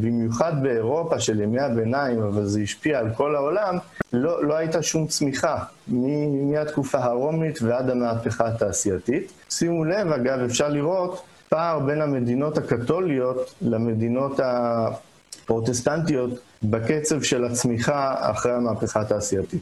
במיוחד 0.02 0.64
באירופה 0.64 1.20
של 1.20 1.42
ימי 1.42 1.60
הביניים, 1.60 2.22
אבל 2.22 2.46
זה 2.46 2.62
השפיע 2.62 3.00
על 3.00 3.14
כל 3.14 3.36
העולם, 3.36 3.78
לא, 4.14 4.46
לא 4.46 4.54
הייתה 4.56 4.82
שום 4.84 5.08
צמיחה 5.08 5.58
מהתקופה 5.88 6.98
הרומית 6.98 7.62
ועד 7.62 7.90
המהפכה 7.90 8.48
התעשייתית. 8.48 9.32
שימו 9.50 9.86
לב, 9.86 10.08
אגב, 10.08 10.40
אפשר 10.40 10.70
לראות 10.70 11.24
פער 11.50 11.80
בין 11.80 12.02
המדינות 12.02 12.58
הקתוליות 12.58 13.56
למדינות 13.62 14.40
הפרוטסטנטיות 14.44 16.32
בקצב 16.64 17.22
של 17.22 17.46
הצמיחה 17.46 18.32
אחרי 18.32 18.52
המהפכה 18.52 19.02
התעשייתית. 19.02 19.62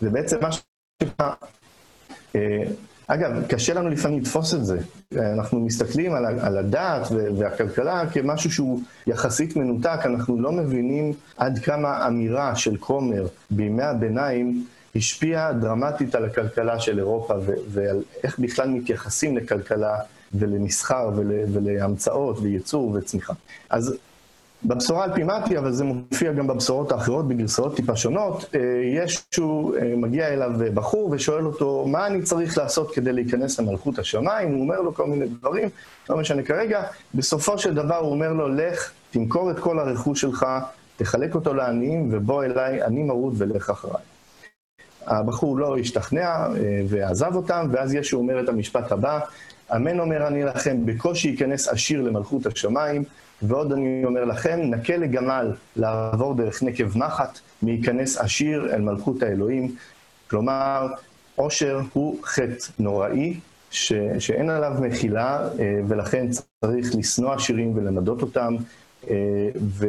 זה 0.00 0.10
בעצם 0.10 0.36
מה 0.42 0.48
שנקרא 0.52 1.32
אה, 2.36 2.62
אגב, 3.14 3.46
קשה 3.48 3.74
לנו 3.74 3.88
לפעמים 3.88 4.20
לתפוס 4.20 4.54
את 4.54 4.64
זה. 4.64 4.78
אנחנו 5.16 5.60
מסתכלים 5.60 6.14
על, 6.14 6.24
על 6.26 6.58
הדת 6.58 7.08
והכלכלה 7.36 8.02
כמשהו 8.12 8.50
שהוא 8.50 8.80
יחסית 9.06 9.56
מנותק, 9.56 9.98
אנחנו 10.04 10.40
לא 10.40 10.52
מבינים 10.52 11.12
עד 11.36 11.58
כמה 11.58 12.06
אמירה 12.06 12.56
של 12.56 12.76
כומר 12.76 13.26
בימי 13.50 13.82
הביניים 13.82 14.64
השפיעה 14.96 15.52
דרמטית 15.52 16.14
על 16.14 16.24
הכלכלה 16.24 16.80
של 16.80 16.98
אירופה 16.98 17.34
ועל 17.68 18.02
איך 18.24 18.38
בכלל 18.38 18.68
מתייחסים 18.68 19.36
לכלכלה 19.36 19.96
ולמסחר 20.34 21.10
ול, 21.16 21.32
ולהמצאות 21.52 22.38
וייצור 22.38 22.90
וצמיחה. 22.94 23.32
אז 23.70 23.96
בבשורה 24.64 25.04
על 25.04 25.14
פי 25.14 25.22
מתי, 25.22 25.58
אבל 25.58 25.72
זה 25.72 25.84
מופיע 25.84 26.32
גם 26.32 26.46
בבשורות 26.46 26.92
האחרות 26.92 27.28
בגרסאות 27.28 27.76
טיפה 27.76 27.96
שונות, 27.96 28.44
אה, 28.54 28.60
ישו 28.84 29.72
אה, 29.80 29.96
מגיע 29.96 30.28
אליו 30.28 30.50
בחור 30.74 31.10
ושואל 31.10 31.46
אותו, 31.46 31.84
מה 31.86 32.06
אני 32.06 32.22
צריך 32.22 32.58
לעשות 32.58 32.94
כדי 32.94 33.12
להיכנס 33.12 33.60
למלכות 33.60 33.98
השמיים? 33.98 34.52
הוא 34.52 34.60
אומר 34.60 34.80
לו 34.80 34.94
כל 34.94 35.06
מיני 35.06 35.26
דברים, 35.26 35.68
לא 36.10 36.16
משנה 36.16 36.42
כרגע. 36.42 36.82
בסופו 37.14 37.58
של 37.58 37.74
דבר 37.74 37.96
הוא 37.96 38.10
אומר 38.10 38.32
לו, 38.32 38.48
לך, 38.48 38.90
תמכור 39.10 39.50
את 39.50 39.58
כל 39.58 39.78
הרכוש 39.78 40.20
שלך, 40.20 40.46
תחלק 40.96 41.34
אותו 41.34 41.54
לעניים, 41.54 42.08
ובוא 42.12 42.44
אליי, 42.44 42.82
אני 42.82 43.02
מרוד 43.02 43.34
ולך 43.38 43.70
אחריי. 43.70 44.02
הבחור 45.06 45.58
לא 45.58 45.78
השתכנע 45.78 46.28
אה, 46.28 46.48
ועזב 46.88 47.34
אותם, 47.34 47.66
ואז 47.72 47.94
ישו 47.94 48.16
אומר 48.16 48.40
את 48.44 48.48
המשפט 48.48 48.92
הבא, 48.92 49.20
אמן 49.76 50.00
אומר 50.00 50.26
אני 50.26 50.44
לכם, 50.44 50.86
בקושי 50.86 51.28
ייכנס 51.28 51.68
עשיר 51.68 52.02
למלכות 52.02 52.46
השמיים, 52.46 53.04
ועוד 53.42 53.72
אני 53.72 54.04
אומר 54.04 54.24
לכם, 54.24 54.60
נקה 54.62 54.96
לגמל 54.96 55.52
לעבור 55.76 56.34
דרך 56.34 56.62
נקב 56.62 56.98
מחט, 56.98 57.38
להיכנס 57.62 58.18
עשיר 58.18 58.74
אל 58.74 58.80
מלכות 58.80 59.22
האלוהים. 59.22 59.74
כלומר, 60.30 60.86
עושר 61.36 61.80
הוא 61.92 62.18
חטא 62.24 62.66
נוראי, 62.78 63.40
ש, 63.70 63.92
שאין 64.18 64.50
עליו 64.50 64.72
מחילה, 64.80 65.48
אה, 65.58 65.80
ולכן 65.88 66.26
צריך 66.30 66.94
לשנוא 66.94 67.32
עשירים 67.32 67.76
ולמדות 67.76 68.22
אותם, 68.22 68.56
אה, 69.10 69.16
ו, 69.62 69.86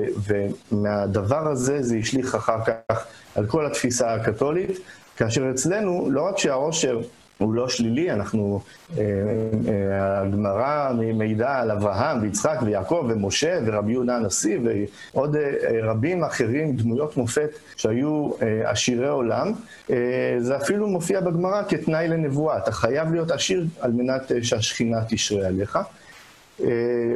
ומהדבר 0.71 1.47
הזה 1.47 1.83
זה 1.83 1.97
השליך 1.97 2.35
אחר 2.35 2.57
כך 2.65 3.05
על 3.35 3.45
כל 3.45 3.65
התפיסה 3.65 4.13
הקתולית, 4.13 4.79
כאשר 5.17 5.51
אצלנו, 5.51 6.09
לא 6.11 6.21
רק 6.21 6.37
שהעושר 6.37 7.01
הוא 7.43 7.53
לא 7.53 7.69
שלילי, 7.69 8.11
אנחנו, 8.11 8.59
אה, 8.97 9.03
אה, 9.67 10.21
הגמרא 10.21 10.91
מעידה 11.13 11.59
על 11.59 11.71
אברהם 11.71 12.21
ויצחק 12.21 12.59
ויעקב 12.65 13.05
ומשה 13.09 13.59
ורבי 13.65 13.91
יהודה 13.91 14.15
הנשיא 14.15 14.59
ועוד 15.13 15.35
אה, 15.35 15.51
רבים 15.83 16.23
אחרים, 16.23 16.75
דמויות 16.75 17.17
מופת 17.17 17.49
שהיו 17.75 18.29
עשירי 18.63 19.07
עולם. 19.07 19.51
זה 20.39 20.57
אפילו 20.57 20.87
מופיע 20.87 21.21
בגמרא 21.21 21.63
כתנאי 21.69 22.07
לנבואה, 22.07 22.57
אתה 22.57 22.71
חייב 22.71 23.11
להיות 23.11 23.31
עשיר 23.31 23.65
על 23.81 23.91
מנת 23.91 24.31
שהשכינה 24.41 24.97
תשרה 25.09 25.47
עליך. 25.47 25.79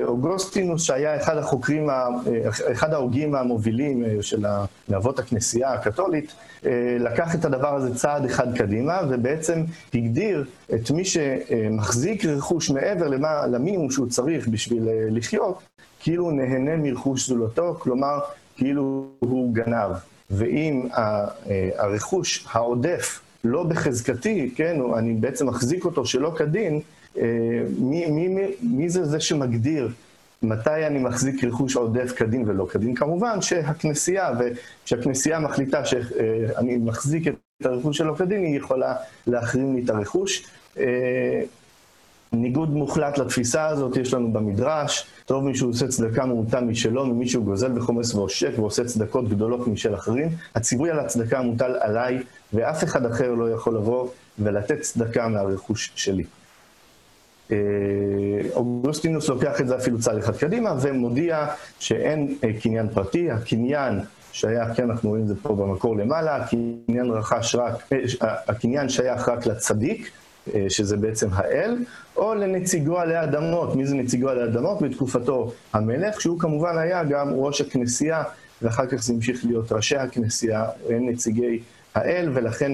אוגוסטינוס, 0.03 0.83
שהיה 0.83 1.15
אחד 1.15 1.37
החוקרים, 1.37 1.89
אחד 2.71 2.93
ההוגים 2.93 3.35
המובילים 3.35 4.03
של 4.21 4.45
אבות 4.95 5.19
הכנסייה 5.19 5.73
הקתולית, 5.73 6.33
לקח 6.99 7.35
את 7.35 7.45
הדבר 7.45 7.75
הזה 7.75 7.95
צעד 7.95 8.25
אחד 8.25 8.57
קדימה, 8.57 8.99
ובעצם 9.09 9.63
הגדיר 9.93 10.45
את 10.73 10.91
מי 10.91 11.05
שמחזיק 11.05 12.25
רכוש 12.25 12.69
מעבר 12.69 13.07
למה, 13.07 13.47
למינימום 13.47 13.91
שהוא 13.91 14.07
צריך 14.09 14.47
בשביל 14.47 14.89
לחיות, 15.09 15.59
כאילו 15.99 16.31
נהנה 16.31 16.75
מרכוש 16.75 17.29
זולתו, 17.29 17.75
כלומר, 17.79 18.19
כאילו 18.55 19.07
הוא 19.19 19.53
גנב. 19.53 19.91
ואם 20.31 20.87
הרכוש 21.77 22.47
העודף 22.51 23.21
לא 23.43 23.63
בחזקתי, 23.63 24.51
כן, 24.55 24.79
אני 24.97 25.13
בעצם 25.13 25.47
מחזיק 25.47 25.85
אותו 25.85 26.05
שלא 26.05 26.33
כדין, 26.37 26.79
מי, 27.79 28.05
מי, 28.05 28.27
מי, 28.27 28.45
מי 28.61 28.89
זה 28.89 29.05
זה 29.05 29.19
שמגדיר 29.19 29.89
מתי 30.43 30.87
אני 30.87 30.99
מחזיק 30.99 31.43
רכוש 31.43 31.75
עודף 31.75 32.13
כדין 32.15 32.43
ולא 32.47 32.65
כדין? 32.65 32.95
כמובן 32.95 33.41
שהכנסייה, 33.41 34.31
וכשהכנסייה 34.39 35.39
מחליטה 35.39 35.85
שאני 35.85 36.77
מחזיק 36.77 37.27
את 37.27 37.65
הרכוש 37.65 37.97
שלא 37.97 38.13
כדין, 38.13 38.43
היא 38.43 38.57
יכולה 38.57 38.95
להחרים 39.27 39.75
לי 39.75 39.83
את 39.83 39.89
הרכוש. 39.89 40.47
ניגוד 42.33 42.69
מוחלט 42.69 43.17
לתפיסה 43.17 43.67
הזאת 43.67 43.97
יש 43.97 44.13
לנו 44.13 44.33
במדרש, 44.33 45.07
טוב 45.25 45.43
מישהו 45.43 45.67
עושה 45.69 45.87
צדקה 45.87 46.25
מומתה 46.25 46.61
משלו, 46.61 47.05
ממישהו 47.05 47.43
גוזל 47.43 47.79
וחומס 47.79 48.15
ועושק 48.15 48.51
ועושה 48.55 48.85
צדקות 48.85 49.29
גדולות 49.29 49.67
משל 49.67 49.95
אחרים. 49.95 50.29
הציווי 50.55 50.91
על 50.91 50.99
הצדקה 50.99 51.41
מוטל 51.41 51.75
עליי, 51.79 52.23
ואף 52.53 52.83
אחד 52.83 53.05
אחר 53.05 53.31
לא 53.31 53.51
יכול 53.51 53.75
לבוא 53.75 54.09
ולתת 54.39 54.81
צדקה 54.81 55.27
מהרכוש 55.27 55.91
שלי. 55.95 56.23
אה, 57.51 57.57
אוגוסטינוס 58.53 59.29
לוקח 59.29 59.61
את 59.61 59.67
זה 59.67 59.75
אפילו 59.75 59.99
צעד 59.99 60.17
אחד 60.17 60.35
קדימה 60.35 60.73
ומודיע 60.81 61.47
שאין 61.79 62.35
אה, 62.43 62.49
קניין 62.61 62.89
פרטי, 62.89 63.31
הקניין 63.31 63.99
שייך, 64.31 64.69
כן, 64.75 64.89
אנחנו 64.89 65.09
רואים 65.09 65.23
את 65.23 65.27
זה 65.27 65.35
פה 65.41 65.55
במקור 65.55 65.97
למעלה, 65.97 66.35
הקניין 66.35 67.11
רכש 67.11 67.55
רק, 67.55 67.93
אה, 68.21 68.35
הקניין 68.47 68.89
שייך 68.89 69.29
רק 69.29 69.45
לצדיק, 69.45 70.11
שזה 70.69 70.97
בעצם 70.97 71.27
האל, 71.31 71.77
או 72.17 72.35
לנציגו 72.35 72.99
עלי 72.99 73.23
אדמות. 73.23 73.75
מי 73.75 73.85
זה 73.85 73.95
נציגו 73.95 74.29
עלי 74.29 74.43
אדמות? 74.43 74.81
בתקופתו 74.81 75.51
המלך, 75.73 76.21
שהוא 76.21 76.39
כמובן 76.39 76.77
היה 76.77 77.03
גם 77.03 77.33
ראש 77.33 77.61
הכנסייה, 77.61 78.23
ואחר 78.61 78.85
כך 78.85 79.03
זה 79.03 79.13
המשיך 79.13 79.45
להיות 79.45 79.71
ראשי 79.71 79.95
הכנסייה, 79.95 80.65
הם 80.89 81.09
נציגי 81.09 81.59
האל, 81.95 82.29
ולכן 82.33 82.71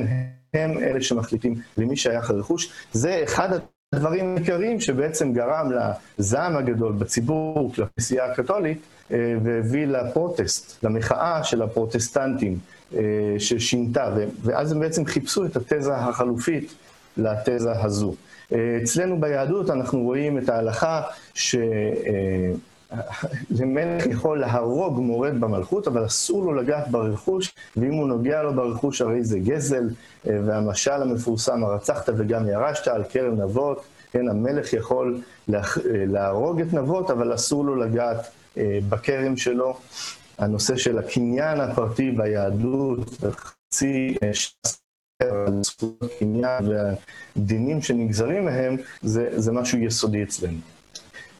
הם 0.53 0.77
אלה 0.77 1.01
שמחליטים 1.01 1.55
למי 1.77 1.95
שייך 1.95 2.29
הרכוש. 2.29 2.73
זה 2.91 3.21
אחד 3.23 3.49
הדברים 3.93 4.35
העיקריים 4.35 4.79
שבעצם 4.79 5.33
גרם 5.33 5.71
לזעם 6.19 6.57
הגדול 6.57 6.91
בציבור 6.91 7.71
כלפי 7.75 7.81
הכנסייה 7.83 8.25
הקתולית 8.25 8.81
אה, 9.11 9.35
והביא 9.43 9.85
לפרוטסט, 9.85 10.83
למחאה 10.83 11.43
של 11.43 11.61
הפרוטסטנטים 11.61 12.57
אה, 12.95 13.01
ששינתה, 13.39 14.15
ואז 14.43 14.71
הם 14.71 14.79
בעצם 14.79 15.05
חיפשו 15.05 15.45
את 15.45 15.57
התזה 15.57 15.95
החלופית 15.95 16.73
לתזה 17.17 17.71
הזו. 17.71 18.13
אה, 18.53 18.77
אצלנו 18.83 19.21
ביהדות 19.21 19.69
אנחנו 19.69 19.99
רואים 19.99 20.37
את 20.37 20.49
ההלכה 20.49 21.01
ש... 21.33 21.55
למלך 23.59 24.05
יכול 24.05 24.39
להרוג 24.39 24.99
מורד 24.99 25.39
במלכות, 25.39 25.87
אבל 25.87 26.05
אסור 26.05 26.43
לו 26.43 26.53
לגעת 26.53 26.87
ברכוש, 26.87 27.55
ואם 27.77 27.93
הוא 27.93 28.07
נוגע 28.07 28.43
לו 28.43 28.53
ברכוש 28.53 29.01
הרי 29.01 29.23
זה 29.23 29.39
גזל, 29.39 29.89
אה, 30.27 30.39
והמשל 30.45 31.01
המפורסם, 31.01 31.63
הרצחת 31.63 32.09
וגם 32.17 32.47
ירשת 32.47 32.87
על 32.87 33.03
כרם 33.03 33.41
נבות, 33.41 33.83
כן, 34.11 34.27
המלך 34.29 34.73
יכול 34.73 35.21
אה, 35.53 35.61
להרוג 35.85 36.61
את 36.61 36.73
נבות, 36.73 37.11
אבל 37.11 37.35
אסור 37.35 37.65
לו 37.65 37.75
לגעת 37.75 38.27
אה, 38.57 38.79
בכרם 38.89 39.37
שלו. 39.37 39.77
הנושא 40.37 40.77
של 40.77 40.97
הקניין 40.97 41.61
הפרטי 41.61 42.11
ביהדות, 42.11 43.09
וחצי 43.21 44.15
על 45.21 45.63
זכויות 45.63 46.11
קניין 46.19 46.63
והדינים 46.67 47.81
שנגזרים 47.81 48.45
מהם, 48.45 48.77
זה, 49.01 49.29
זה 49.35 49.51
משהו 49.51 49.77
יסודי 49.77 50.23
אצלנו. 50.23 50.72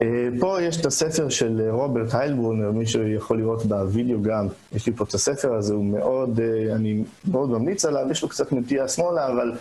אה, 0.02 0.28
פה 0.40 0.62
יש 0.62 0.82
את 0.82 0.86
הספר 0.86 1.30
של 1.30 1.62
אה, 1.66 1.72
רוברט 1.72 2.14
היילברונר, 2.14 2.72
מי 2.72 2.86
שיכול 2.86 3.38
לראות 3.38 3.66
בווידאו 3.66 4.22
גם, 4.22 4.48
יש 4.76 4.86
לי 4.86 4.94
פה 4.94 5.04
את 5.04 5.14
הספר 5.14 5.54
הזה, 5.54 5.74
הוא 5.74 5.86
מאוד, 5.86 6.40
אה, 6.40 6.76
אני 6.76 7.04
מאוד 7.32 7.50
ממליץ 7.50 7.86
עליו, 7.86 8.06
יש 8.12 8.24
לו 8.24 8.30
קצת 8.30 8.54
נטייה 8.54 8.88
שמאלה, 8.88 9.28
אבל 9.28 9.52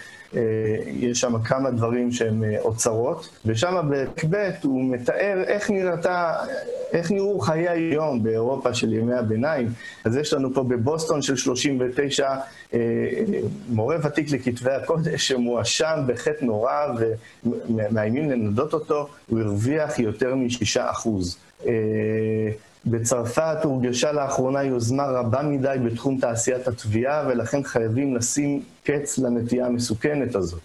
יש 0.87 1.21
שם 1.21 1.43
כמה 1.43 1.71
דברים 1.71 2.13
שהם 2.13 2.45
אוצרות, 2.59 3.29
ושם 3.47 3.89
בפרק 3.91 4.25
ב' 4.31 4.51
הוא 4.63 4.85
מתאר 4.85 5.43
איך 5.47 5.71
נראתה, 5.71 6.35
איך 6.93 7.11
נראו 7.11 7.41
חיי 7.41 7.69
היום 7.69 8.23
באירופה 8.23 8.75
של 8.75 8.93
ימי 8.93 9.15
הביניים. 9.15 9.69
אז 10.05 10.17
יש 10.17 10.33
לנו 10.33 10.55
פה 10.55 10.63
בבוסטון 10.63 11.23
של 11.23 11.37
39 11.37 12.29
מורה 13.69 13.97
ותיק 14.03 14.31
לכתבי 14.31 14.71
הקודש 14.71 15.29
שמואשם 15.29 15.99
בחטא 16.07 16.45
נורא 16.45 16.73
ומאיימים 17.45 18.31
לנדות 18.31 18.75
אותו, 18.75 19.09
הוא 19.29 19.41
הרוויח 19.41 19.99
יותר 19.99 20.35
משישה 20.35 20.91
אחוז. 20.91 21.39
בצרפת 22.87 23.57
הורגשה 23.63 24.13
לאחרונה 24.13 24.63
יוזמה 24.63 25.07
רבה 25.07 25.43
מדי 25.43 25.77
בתחום 25.85 26.19
תעשיית 26.21 26.69
התביעה, 26.69 27.25
ולכן 27.29 27.63
חייבים 27.63 28.17
לשים 28.17 28.63
קץ 28.85 29.19
לנטייה 29.19 29.67
המסוכנת 29.67 30.35
הזאת. 30.35 30.61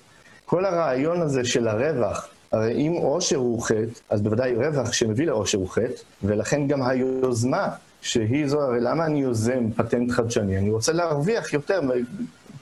כל 0.45 0.65
הרעיון 0.65 1.21
הזה 1.21 1.45
של 1.45 1.67
הרווח, 1.67 2.27
הרי 2.51 2.73
אם 2.73 2.91
עושר 2.91 3.35
הוא 3.35 3.61
חטא, 3.61 3.99
אז 4.09 4.21
בוודאי 4.21 4.55
רווח 4.55 4.93
שמביא 4.93 5.25
לעושר 5.25 5.57
הוא 5.57 5.69
חטא, 5.69 6.01
ולכן 6.23 6.67
גם 6.67 6.81
היוזמה 6.81 7.69
שהיא 8.01 8.47
זו, 8.47 8.61
הרי 8.61 8.79
למה 8.79 9.05
אני 9.05 9.21
יוזם 9.21 9.71
פטנט 9.71 10.11
חדשני? 10.11 10.57
אני 10.57 10.69
רוצה 10.69 10.93
להרוויח 10.93 11.53
יותר 11.53 11.81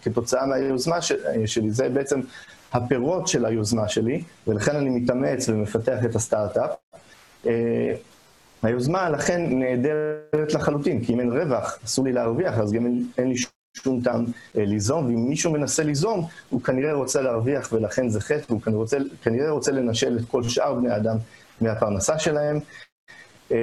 כתוצאה 0.04 0.46
מהיוזמה 0.46 1.02
שלי, 1.46 1.72
זה 1.72 1.90
בעצם 1.90 2.22
הפירות 2.74 3.28
של 3.28 3.46
היוזמה 3.46 3.88
שלי, 3.88 4.24
ולכן 4.48 4.76
אני 4.76 4.90
מתאמץ 4.90 5.50
ומפתח 5.50 5.98
את 6.06 6.16
הסטארט-אפ. 6.16 6.72
היוזמה 8.66 9.10
לכן 9.10 9.60
נהדרת 9.60 10.54
לחלוטין, 10.54 11.06
כי 11.06 11.14
אם 11.14 11.20
אין 11.20 11.32
רווח, 11.32 11.80
אסור 11.86 12.06
לי 12.06 12.14
להרוויח, 12.14 12.60
אז 12.60 12.72
גם 12.72 12.86
אין, 12.86 13.08
אין 13.18 13.30
לי 13.30 13.36
שום 13.78 14.02
טעם 14.04 14.26
אה, 14.58 14.66
ליזום, 14.66 15.06
ואם 15.06 15.30
מישהו 15.30 15.52
מנסה 15.52 15.84
ליזום, 15.84 16.28
הוא 16.50 16.62
כנראה 16.62 16.94
רוצה 16.94 17.22
להרוויח 17.22 17.74
ולכן 17.74 18.10
זה 18.10 18.22
חטא, 18.22 18.46
והוא 18.50 18.62
כנראה 18.62 18.80
רוצה, 18.80 18.98
כנראה 19.24 19.50
רוצה 19.50 19.72
לנשל 19.72 20.18
את 20.20 20.26
כל 20.32 20.44
שאר 20.44 20.74
בני 20.74 20.90
האדם 20.90 21.18
מהפרנסה 21.62 22.20
שלהם. 22.20 22.60
אה, 23.52 23.58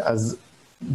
אז 0.00 0.36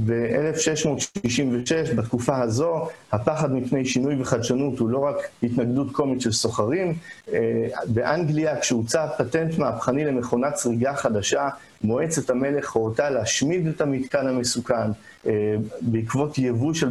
ב-1666, 0.05 1.95
בתקופה 1.95 2.41
הזו, 2.41 2.87
הפחד 3.11 3.53
מפני 3.53 3.85
שינוי 3.85 4.21
וחדשנות 4.21 4.79
הוא 4.79 4.89
לא 4.89 4.97
רק 4.97 5.15
התנגדות 5.43 5.91
קומית 5.91 6.21
של 6.21 6.31
סוחרים. 6.31 6.93
אה, 7.33 7.67
באנגליה, 7.85 8.59
כשהוצע 8.59 9.07
פטנט 9.17 9.57
מהפכני 9.57 10.05
למכונת 10.05 10.53
צריגה 10.53 10.95
חדשה, 10.95 11.49
מועצת 11.83 12.29
המלך 12.29 12.71
הורתה 12.71 13.09
להשמיד 13.09 13.67
את 13.67 13.81
המתקן 13.81 14.27
המסוכן 14.27 14.91
אה, 15.27 15.55
בעקבות 15.81 16.37
יבוא 16.37 16.73
של 16.73 16.89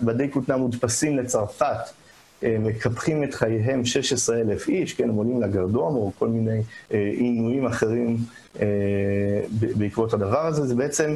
בדי 0.00 0.30
כותנה 0.30 0.56
מודפסים 0.56 1.16
לצרפת. 1.16 1.76
אה, 2.44 2.56
מקפחים 2.60 3.24
את 3.24 3.34
חייהם 3.34 3.84
16 3.84 4.40
אלף 4.40 4.68
איש, 4.68 4.94
כן, 4.94 5.08
הם 5.08 5.14
עולים 5.14 5.42
לגרדום 5.42 5.96
או 5.96 6.12
כל 6.18 6.28
מיני 6.28 6.60
עינויים 6.90 7.66
אחרים 7.66 8.16
בעקבות 9.76 10.14
הדבר 10.14 10.46
הזה. 10.46 10.66
זה 10.66 10.74
בעצם 10.74 11.14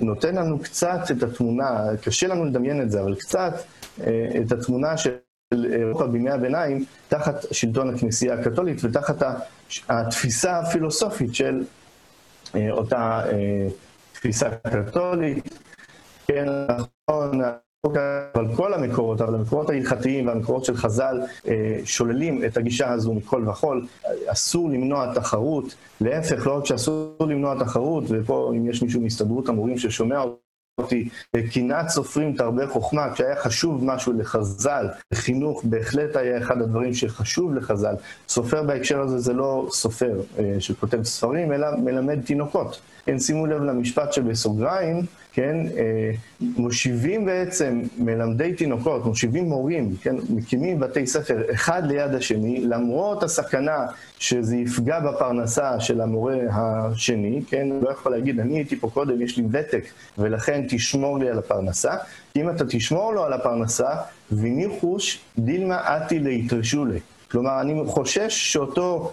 נותן 0.00 0.34
לנו 0.34 0.58
קצת 0.58 1.00
את 1.10 1.22
התמונה, 1.22 1.80
קשה 2.02 2.26
לנו 2.26 2.44
לדמיין 2.44 2.82
את 2.82 2.90
זה, 2.90 3.00
אבל 3.00 3.14
קצת 3.14 3.54
אה, 4.00 4.28
את 4.40 4.52
התמונה 4.52 4.96
של 4.96 5.16
אירופה 5.54 6.06
בימי 6.06 6.30
הביניים 6.30 6.84
תחת 7.08 7.34
שלטון 7.52 7.94
הכנסייה 7.94 8.34
הקתולית 8.34 8.84
ותחת 8.84 9.22
התפיסה 9.88 10.58
הפילוסופית 10.58 11.34
של 11.34 11.64
אה, 12.54 12.70
אותה 12.70 13.22
תפיסה 14.12 14.48
קתולית. 14.86 15.58
כן, 16.26 16.46
נכון, 17.08 17.40
אבל 17.86 18.56
כל 18.56 18.74
המקורות, 18.74 19.20
אבל 19.20 19.34
המקורות 19.34 19.70
ההלכתיים 19.70 20.26
והמקורות 20.26 20.64
של 20.64 20.76
חז"ל 20.76 21.20
אה, 21.48 21.80
שוללים 21.84 22.44
את 22.44 22.56
הגישה 22.56 22.92
הזו 22.92 23.14
מכל 23.14 23.48
וכול. 23.48 23.86
אסור 24.26 24.70
למנוע 24.70 25.14
תחרות, 25.14 25.74
להפך, 26.00 26.46
לא 26.46 26.56
רק 26.56 26.66
שאסור 26.66 27.16
למנוע 27.20 27.64
תחרות, 27.64 28.04
ופה 28.08 28.52
אם 28.56 28.70
יש 28.70 28.82
מישהו 28.82 29.00
מהסתדרות 29.00 29.48
המורים 29.48 29.78
ששומע 29.78 30.24
אותי, 30.78 31.08
קנאת 31.52 31.88
סופרים 31.88 32.36
תרבה 32.36 32.66
חוכמה, 32.66 33.14
כשהיה 33.14 33.36
חשוב 33.36 33.84
משהו 33.84 34.12
לחז"ל, 34.12 34.86
חינוך 35.14 35.64
בהחלט 35.64 36.16
היה 36.16 36.38
אחד 36.38 36.62
הדברים 36.62 36.94
שחשוב 36.94 37.54
לחז"ל. 37.54 37.94
סופר 38.28 38.62
בהקשר 38.62 39.00
הזה 39.00 39.18
זה 39.18 39.32
לא 39.32 39.66
סופר 39.70 40.20
אה, 40.38 40.56
שכותב 40.58 41.02
ספרים, 41.02 41.52
אלא 41.52 41.66
מלמד 41.76 42.24
תינוקות. 42.24 42.80
כן, 43.08 43.18
שימו 43.18 43.46
לב 43.46 43.62
למשפט 43.62 44.12
שבסוגריים, 44.12 45.02
כן, 45.32 45.56
אה, 45.76 46.10
מושיבים 46.40 47.24
בעצם 47.24 47.82
מלמדי 47.98 48.52
תינוקות, 48.52 49.06
מושיבים 49.06 49.44
מורים, 49.44 49.96
כן, 50.02 50.16
מקימים 50.30 50.80
בתי 50.80 51.06
ספר 51.06 51.42
אחד 51.52 51.82
ליד 51.86 52.14
השני, 52.14 52.60
למרות 52.60 53.22
הסכנה 53.22 53.86
שזה 54.18 54.56
יפגע 54.56 55.00
בפרנסה 55.00 55.80
של 55.80 56.00
המורה 56.00 56.36
השני, 56.50 57.42
כן, 57.48 57.68
לא 57.82 57.90
יכול 57.90 58.12
להגיד, 58.12 58.40
אני 58.40 58.54
הייתי 58.54 58.76
פה 58.76 58.90
קודם, 58.90 59.22
יש 59.22 59.36
לי 59.36 59.44
ותק, 59.50 59.84
ולכן 60.18 60.64
תשמור 60.68 61.18
לי 61.18 61.28
על 61.28 61.38
הפרנסה, 61.38 61.92
אם 62.36 62.50
אתה 62.50 62.64
תשמור 62.64 63.12
לו 63.12 63.24
על 63.24 63.32
הפרנסה, 63.32 63.90
וניחוש 64.32 65.20
דילמה 65.38 65.96
אתי 65.96 66.18
ליתרשולי. 66.18 66.98
כלומר, 67.30 67.60
אני 67.60 67.82
חושש 67.86 68.52
שאותו... 68.52 69.12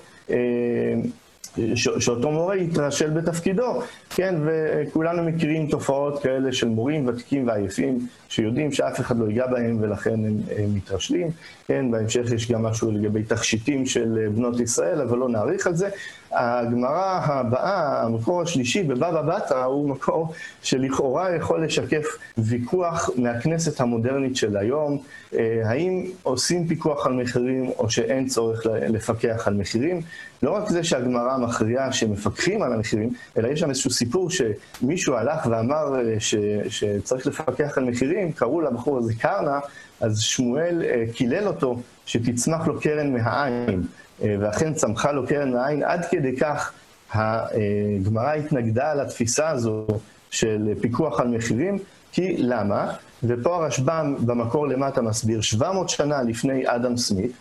שאותו 1.75 2.31
מורה 2.31 2.57
יתרשל 2.57 3.09
בתפקידו, 3.09 3.81
כן, 4.09 4.35
וכולנו 4.45 5.23
מכירים 5.23 5.67
תופעות 5.67 6.23
כאלה 6.23 6.53
של 6.53 6.67
מורים 6.67 7.07
ותיקים 7.07 7.47
ועייפים, 7.47 8.07
שיודעים 8.29 8.71
שאף 8.71 8.99
אחד 8.99 9.17
לא 9.17 9.25
ייגע 9.25 9.47
בהם 9.47 9.77
ולכן 9.81 10.13
הם, 10.13 10.37
הם 10.57 10.75
מתרשלים, 10.75 11.31
כן, 11.67 11.91
בהמשך 11.91 12.31
יש 12.35 12.51
גם 12.51 12.63
משהו 12.63 12.91
לגבי 12.91 13.23
תכשיטים 13.23 13.85
של 13.85 14.27
בנות 14.35 14.59
ישראל, 14.59 15.01
אבל 15.01 15.17
לא 15.17 15.29
נאריך 15.29 15.67
על 15.67 15.75
זה. 15.75 15.89
הגמרא 16.31 17.19
הבאה, 17.23 18.01
המקור 18.03 18.41
השלישי 18.41 18.83
בבבא 18.83 19.21
בתרא, 19.21 19.63
הוא 19.63 19.89
מקור 19.89 20.33
שלכאורה 20.63 21.35
יכול 21.35 21.65
לשקף 21.65 22.05
ויכוח 22.37 23.09
מהכנסת 23.15 23.81
המודרנית 23.81 24.35
של 24.35 24.57
היום, 24.57 24.97
אה, 25.33 25.61
האם 25.65 26.05
עושים 26.23 26.67
פיקוח 26.67 27.05
על 27.05 27.13
מחירים 27.13 27.69
או 27.77 27.89
שאין 27.89 28.27
צורך 28.27 28.65
לפקח 28.65 29.47
על 29.47 29.53
מחירים. 29.53 30.01
לא 30.45 30.51
רק 30.51 30.69
זה 30.69 30.83
שהגמרא 30.83 31.37
מכריעה 31.37 31.93
שמפקחים 31.93 32.61
על 32.61 32.73
המחירים, 32.73 33.09
אלא 33.37 33.47
יש 33.47 33.59
שם 33.59 33.69
איזשהו 33.69 33.89
סיפור 33.89 34.29
שמישהו 34.29 35.15
הלך 35.15 35.45
ואמר 35.49 35.99
אה, 35.99 36.19
ש, 36.19 36.35
שצריך 36.69 37.27
לפקח 37.27 37.77
על 37.77 37.83
מחירים, 37.83 38.31
קראו 38.31 38.61
לבחור 38.61 38.97
הזה 38.97 39.13
קרנה, 39.13 39.59
אז 40.01 40.19
שמואל 40.19 40.83
אה, 40.85 41.03
קילל 41.13 41.47
אותו 41.47 41.81
שתצמח 42.05 42.67
לו 42.67 42.81
קרן 42.81 43.13
מהעין. 43.13 43.83
אה, 44.21 44.35
ואכן 44.39 44.73
צמחה 44.73 45.11
לו 45.11 45.27
קרן 45.27 45.51
מהעין, 45.51 45.83
עד 45.83 46.05
כדי 46.11 46.37
כך 46.37 46.73
הגמרא 47.11 48.33
התנגדה 48.33 48.93
לתפיסה 48.93 49.49
הזו 49.49 49.87
של 50.31 50.73
פיקוח 50.81 51.19
על 51.19 51.27
מחירים, 51.27 51.77
כי 52.11 52.35
למה? 52.37 52.93
ופה 53.23 53.55
הרשב"ם 53.55 54.15
במקור 54.19 54.67
למטה 54.67 55.01
מסביר, 55.01 55.41
700 55.41 55.89
שנה 55.89 56.21
לפני 56.23 56.63
אדם 56.65 56.97
סמית, 56.97 57.31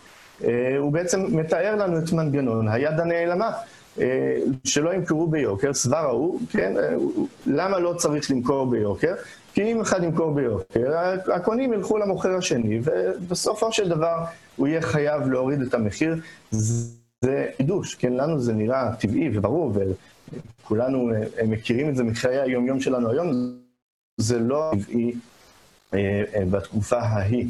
הוא 0.77 0.91
בעצם 0.91 1.37
מתאר 1.37 1.75
לנו 1.75 1.99
את 1.99 2.11
מנגנון 2.11 2.67
היד 2.67 2.99
הנעלמה. 2.99 3.51
אה, 3.99 4.37
שלא 4.63 4.93
ימכרו 4.93 5.27
ביוקר, 5.27 5.73
סבר 5.73 5.97
ההוא, 5.97 6.39
כן, 6.49 6.73
למה 7.45 7.79
לא 7.79 7.93
צריך 7.93 8.31
למכור 8.31 8.69
ביוקר? 8.71 9.13
כי 9.53 9.71
אם 9.71 9.81
אחד 9.81 10.03
ימכור 10.03 10.31
ביוקר, 10.31 10.97
הקונים 11.33 11.73
ילכו 11.73 11.97
למוכר 11.97 12.35
השני, 12.35 12.79
ובסופו 12.83 13.71
של 13.71 13.89
דבר 13.89 14.23
הוא 14.55 14.67
יהיה 14.67 14.81
חייב 14.81 15.27
להוריד 15.27 15.61
את 15.61 15.73
המחיר. 15.73 16.15
זה 16.51 17.49
חידוש, 17.57 17.95
כן, 17.95 18.13
לנו 18.13 18.39
זה 18.39 18.53
נראה 18.53 18.95
טבעי 18.95 19.37
וברור, 19.37 19.73
וכולנו 20.63 21.11
אה, 21.13 21.47
מכירים 21.47 21.89
את 21.89 21.95
זה 21.95 22.03
מחיי 22.03 22.39
היום-יום 22.39 22.79
שלנו 22.79 23.11
היום, 23.11 23.31
זה 24.17 24.39
לא 24.39 24.71
טבעי 24.71 25.13
אה, 25.93 26.23
אה, 26.35 26.45
בתקופה 26.51 26.99
ההיא. 26.99 27.49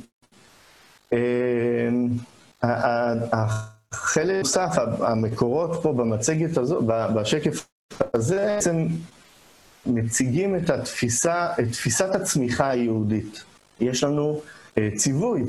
החלק 2.63 4.39
נוסף, 4.39 4.75
המקורות 4.99 5.79
פה 5.83 5.93
במצגת 5.93 6.57
הזו, 6.57 6.81
בשקף 7.15 7.67
הזה, 8.13 8.35
בעצם 8.35 8.87
מציגים 9.85 10.55
את 10.55 10.69
התפיסה, 10.69 11.47
את 11.59 11.71
תפיסת 11.71 12.15
הצמיחה 12.15 12.69
היהודית. 12.69 13.43
יש 13.79 14.03
לנו 14.03 14.41
ציווי 14.95 15.43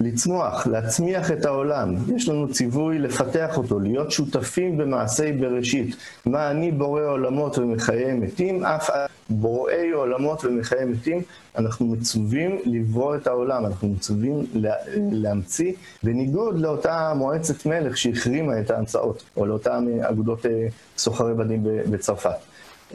לצמוח, 0.00 0.66
להצמיח 0.66 1.30
את 1.30 1.44
העולם. 1.44 1.94
יש 2.16 2.28
לנו 2.28 2.52
ציווי 2.52 2.98
לפתח 2.98 3.56
אותו, 3.56 3.80
להיות 3.80 4.10
שותפים 4.10 4.76
במעשי 4.76 5.32
בראשית. 5.32 5.96
מה 6.26 6.50
אני 6.50 6.72
בורא 6.72 7.02
עולמות 7.02 7.58
ומחיי 7.58 8.12
מתים, 8.12 8.64
אף 8.64 8.90
בוראי 9.30 9.90
עולמות 9.90 10.44
ומחיי 10.44 10.84
מתים, 10.84 11.22
אנחנו 11.58 11.86
מצווים 11.86 12.58
לברוא 12.64 13.16
את 13.16 13.26
העולם, 13.26 13.66
אנחנו 13.66 13.88
מצווים 13.88 14.46
לה, 14.54 14.74
להמציא, 15.12 15.72
בניגוד 16.02 16.58
לאותה 16.58 17.12
מועצת 17.16 17.66
מלך 17.66 17.96
שהחרימה 17.96 18.60
את 18.60 18.70
ההמצאות, 18.70 19.22
או 19.36 19.46
לאותן 19.46 19.86
אגודות 20.02 20.46
אה, 20.46 20.66
סוחרי 20.98 21.34
בדים 21.34 21.60
בצרפת. 21.64 22.30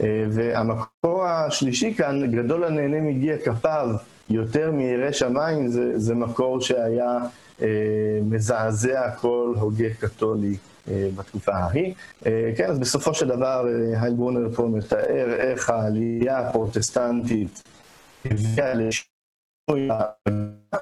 אה, 0.00 0.24
והמקור 0.30 1.24
השלישי 1.24 1.94
כאן, 1.94 2.30
גדול 2.30 2.64
הנהנה 2.64 3.00
מגיע 3.00 3.36
כפיו 3.44 3.88
יותר 4.30 4.70
מירא 4.70 5.12
שמיים, 5.12 5.68
זה, 5.68 5.98
זה 5.98 6.14
מקור 6.14 6.60
שהיה 6.60 7.18
אה, 7.62 7.66
מזעזע 8.22 9.10
כל 9.16 9.54
הוגה 9.60 9.94
קתולי 10.00 10.56
אה, 10.88 11.08
בתקופה 11.16 11.52
ההיא. 11.52 11.94
אה, 12.26 12.52
כן, 12.56 12.70
אז 12.70 12.78
בסופו 12.78 13.14
של 13.14 13.28
דבר 13.28 13.66
אה, 13.68 14.02
היילברונר 14.02 14.54
פה 14.54 14.62
מתאר 14.62 15.34
איך 15.38 15.70
העלייה 15.70 16.38
הפרוטסטנטית 16.38 17.62
הביאה 18.24 18.74
לשינוי, 18.74 19.88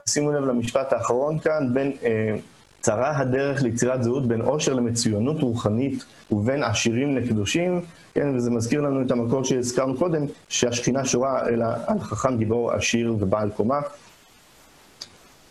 שימו 0.09 0.33
לב 0.33 0.45
למשפט 0.45 0.93
האחרון 0.93 1.39
כאן, 1.39 1.75
בין 1.75 1.93
אה, 2.03 2.37
צרה 2.81 3.19
הדרך 3.19 3.63
ליצירת 3.63 4.03
זהות 4.03 4.29
בין 4.29 4.41
עושר 4.41 4.73
למצוינות 4.73 5.43
רוחנית 5.43 6.05
ובין 6.31 6.63
עשירים 6.63 7.17
לקדושים, 7.17 7.81
כן, 8.15 8.37
וזה 8.37 8.51
מזכיר 8.51 8.81
לנו 8.81 9.03
את 9.03 9.11
המקור 9.11 9.45
שהזכרנו 9.45 9.97
קודם, 9.97 10.27
שהשכינה 10.49 11.05
שורה 11.05 11.49
אלא 11.49 11.67
על 11.87 12.01
חכם 12.01 12.39
גיבור 12.39 12.73
עשיר 12.73 13.17
ובעל 13.19 13.51
קומה. 13.51 13.81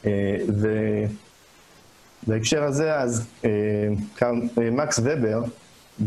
אה, 0.06 0.38
ובהקשר 2.28 2.64
הזה, 2.64 2.96
אז 2.96 3.28
אה, 3.46 3.50
אה, 4.24 4.32
מקס 4.72 5.00
ובר, 5.04 5.44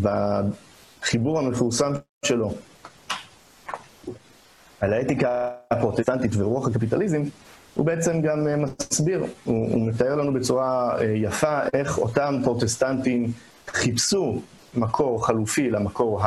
בחיבור 0.00 1.38
המפורסם 1.38 1.92
שלו 2.24 2.54
על 4.80 4.92
האתיקה 4.92 5.50
הפרוטסטנטית 5.70 6.30
ורוח 6.36 6.68
הקפיטליזם, 6.68 7.22
הוא 7.74 7.86
בעצם 7.86 8.20
גם 8.20 8.46
מסביר, 8.62 9.24
הוא, 9.44 9.72
הוא 9.72 9.88
מתאר 9.88 10.14
לנו 10.14 10.32
בצורה 10.32 10.96
יפה 11.14 11.58
איך 11.74 11.98
אותם 11.98 12.40
פרוטסטנטים 12.44 13.32
חיפשו 13.68 14.40
מקור 14.74 15.26
חלופי 15.26 15.70
למקור 15.70 16.22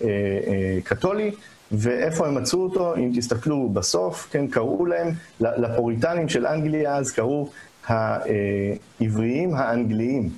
הקתולי, 0.00 1.30
ואיפה 1.72 2.26
הם 2.26 2.34
מצאו 2.34 2.62
אותו, 2.62 2.96
אם 2.96 3.12
תסתכלו 3.16 3.68
בסוף, 3.68 4.28
כן, 4.30 4.46
קראו 4.46 4.86
להם, 4.86 5.10
לפוריטנים 5.40 6.28
של 6.28 6.46
אנגליה 6.46 6.96
אז 6.96 7.12
קראו 7.12 7.48
העבריים 7.86 9.54
האנגליים, 9.54 10.30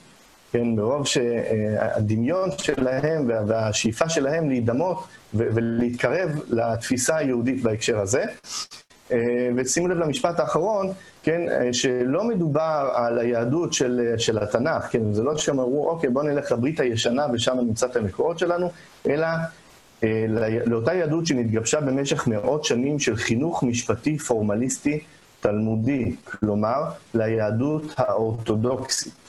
כן, 0.52 0.66
מרוב 0.66 1.06
שהדמיון 1.06 2.50
שלהם 2.58 3.30
והשאיפה 3.46 4.08
שלהם 4.08 4.48
להידמות 4.48 5.06
ולהתקרב 5.34 6.30
לתפיסה 6.48 7.16
היהודית 7.16 7.62
בהקשר 7.62 7.98
הזה. 7.98 8.24
אה, 9.12 9.48
ושימו 9.56 9.88
לב 9.88 9.98
למשפט 9.98 10.40
האחרון, 10.40 10.92
כן, 11.22 11.40
אה, 11.50 11.72
שלא 11.72 12.24
מדובר 12.24 12.90
על 12.94 13.18
היהדות 13.18 13.72
של, 13.72 14.00
אה, 14.12 14.18
של 14.18 14.38
התנ"ך, 14.38 14.84
כן, 14.90 15.12
זה 15.12 15.22
לא 15.22 15.36
שהם 15.36 15.60
אמרו, 15.60 15.90
אוקיי, 15.90 16.10
בואו 16.10 16.24
נלך 16.24 16.52
לברית 16.52 16.80
הישנה 16.80 17.26
ושם 17.32 17.56
נמצא 17.56 17.86
את 17.86 17.96
המקורות 17.96 18.38
שלנו, 18.38 18.70
אלא 19.08 19.26
אה, 20.04 20.24
לאותה 20.66 20.94
יהדות 20.94 21.26
שנתגבשה 21.26 21.80
במשך 21.80 22.26
מאות 22.26 22.64
שנים 22.64 22.98
של 22.98 23.16
חינוך 23.16 23.62
משפטי 23.62 24.18
פורמליסטי 24.18 25.00
תלמודי, 25.40 26.14
כלומר, 26.24 26.84
ליהדות 27.14 27.94
האורתודוקסית. 27.96 29.27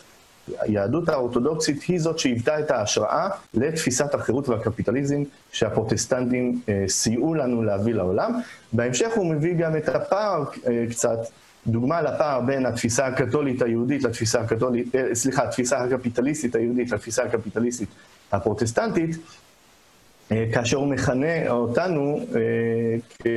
היהדות 0.60 1.10
האורתודוקסית 1.10 1.84
היא 1.84 2.00
זאת 2.00 2.20
שהיוותה 2.20 2.60
את 2.60 2.72
ההשראה 2.72 3.30
לתפיסת 3.54 4.14
החירות 4.14 4.50
והקפיטליזם 4.50 5.24
שהפרוטסטנטים 5.52 6.62
אה, 6.70 6.84
סייעו 6.88 7.34
לנו 7.34 7.64
להביא 7.64 7.94
לעולם. 7.94 8.32
בהמשך 8.74 9.12
הוא 9.16 9.26
מביא 9.26 9.54
גם 9.54 9.78
את 9.78 9.90
הפער 9.90 10.44
אה, 10.68 10.86
קצת, 10.90 11.20
דוגמה 11.68 12.02
לפער 12.02 12.42
בין 12.42 12.66
התפיסה 12.66 13.08
הקתולית 13.08 13.62
היהודית 13.62 14.04
לתפיסה 14.04 14.42
הקתולית, 14.42 14.96
אה, 14.96 15.16
סליחה, 15.16 15.44
התפיסה 15.44 15.78
הקפיטליסטית 15.78 16.56
היהודית 16.56 16.92
לתפיסה 16.92 17.24
הקפיטליסטית 17.24 17.90
הפרוטסטנטית, 18.32 19.18
אה, 20.32 20.46
כאשר 20.54 20.78
הוא 20.78 20.88
מכנה 20.88 21.50
אותנו 21.50 22.20
אה, 22.36 23.30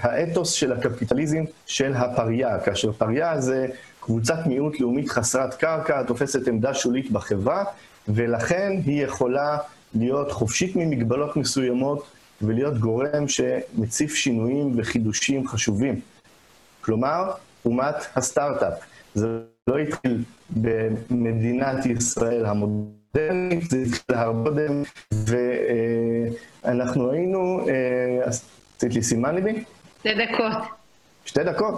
כהאתוס 0.00 0.52
של 0.52 0.72
הקפיטליזם 0.72 1.44
של 1.66 1.94
הפריה, 1.94 2.58
כאשר 2.60 2.92
פריה 2.92 3.40
זה 3.40 3.66
קבוצת 4.08 4.46
מיעוט 4.46 4.80
לאומית 4.80 5.08
חסרת 5.08 5.54
קרקע, 5.54 6.02
תופסת 6.02 6.48
עמדה 6.48 6.74
שולית 6.74 7.10
בחברה, 7.10 7.64
ולכן 8.08 8.72
היא 8.84 9.04
יכולה 9.04 9.58
להיות 9.94 10.32
חופשית 10.32 10.76
ממגבלות 10.76 11.36
מסוימות 11.36 12.06
ולהיות 12.42 12.78
גורם 12.78 13.28
שמציף 13.28 14.14
שינויים 14.14 14.72
וחידושים 14.76 15.48
חשובים. 15.48 16.00
כלומר, 16.80 17.30
אומת 17.64 18.06
הסטארט-אפ. 18.16 18.74
זה 19.14 19.26
לא 19.66 19.78
התחיל 19.78 20.24
במדינת 20.50 21.86
ישראל 21.86 22.46
המודרנית, 22.46 23.70
זה 23.70 23.78
התחיל 23.86 24.16
הרבה 24.16 24.50
קודם, 24.50 24.82
ואנחנו 26.64 27.10
היינו, 27.10 27.68
אה, 27.68 28.24
עשית 28.24 28.94
לי 28.94 29.02
סימן 29.02 29.34
ליבי? 29.34 29.64
שתי 30.00 30.14
דקות. 30.14 30.68
שתי 31.24 31.44
דקות? 31.44 31.74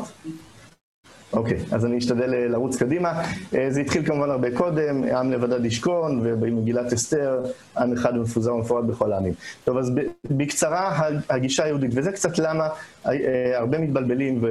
אוקיי, 1.33 1.59
אז 1.73 1.85
אני 1.85 1.99
אשתדל 1.99 2.35
אה, 2.35 2.49
לרוץ 2.49 2.77
קדימה. 2.77 3.23
אה, 3.55 3.67
זה 3.71 3.81
התחיל 3.81 4.07
כמובן 4.07 4.31
הרבה 4.31 4.57
קודם, 4.57 5.05
עם 5.05 5.33
לבדד 5.33 5.65
ישכון, 5.65 6.21
ובמגילת 6.25 6.93
אסתר, 6.93 7.43
עם 7.79 7.93
אחד 7.93 8.17
מפוזר 8.17 8.55
ומפורט 8.55 8.85
בכל 8.85 9.13
העמים. 9.13 9.33
טוב, 9.65 9.79
אז 9.79 9.93
בקצרה, 10.31 11.09
הגישה 11.31 11.65
היהודית, 11.65 11.91
וזה 11.95 12.13
קצת 12.13 12.39
למה 12.39 12.69
אה, 13.07 13.59
הרבה 13.59 13.79
מתבלבלים 13.79 14.45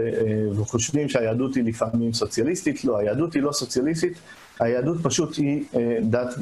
וחושבים 0.55 1.09
שהיהדות 1.09 1.55
היא 1.55 1.63
לפעמים 1.63 2.13
סוציאליסטית. 2.13 2.85
לא, 2.85 2.97
היהדות 2.97 3.33
היא 3.33 3.43
לא 3.43 3.51
סוציאליסטית, 3.51 4.13
היהדות 4.59 4.97
פשוט 5.03 5.37
היא 5.37 5.63
דת 6.01 6.33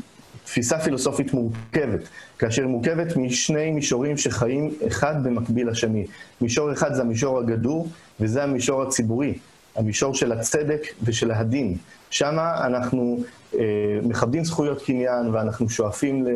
תפיסה 0.44 0.80
פילוסופית 0.80 1.34
מורכבת, 1.34 2.10
כאשר 2.40 2.62
היא 2.62 2.70
מורכבת 2.70 3.18
משני 3.18 3.72
מישורים 3.72 4.18
שחיים 4.18 4.72
אחד 4.88 5.24
במקביל 5.24 5.70
לשני. 5.70 6.06
מישור 6.42 6.72
אחד 6.72 6.94
זה 6.94 7.02
המישור 7.02 7.40
הגדור, 7.40 7.88
וזה 8.20 8.44
המישור 8.44 8.84
הציבורי. 8.84 9.34
המישור 9.78 10.14
של 10.14 10.32
הצדק 10.32 10.82
ושל 11.04 11.32
הדין. 11.32 11.78
שם 12.10 12.40
אנחנו 12.40 13.24
אה, 13.56 13.60
מכבדים 14.04 14.46
זכויות 14.46 14.84
קניין 14.84 15.28
ואנחנו 15.32 15.70
שואפים 15.70 16.28
אה, 16.28 16.34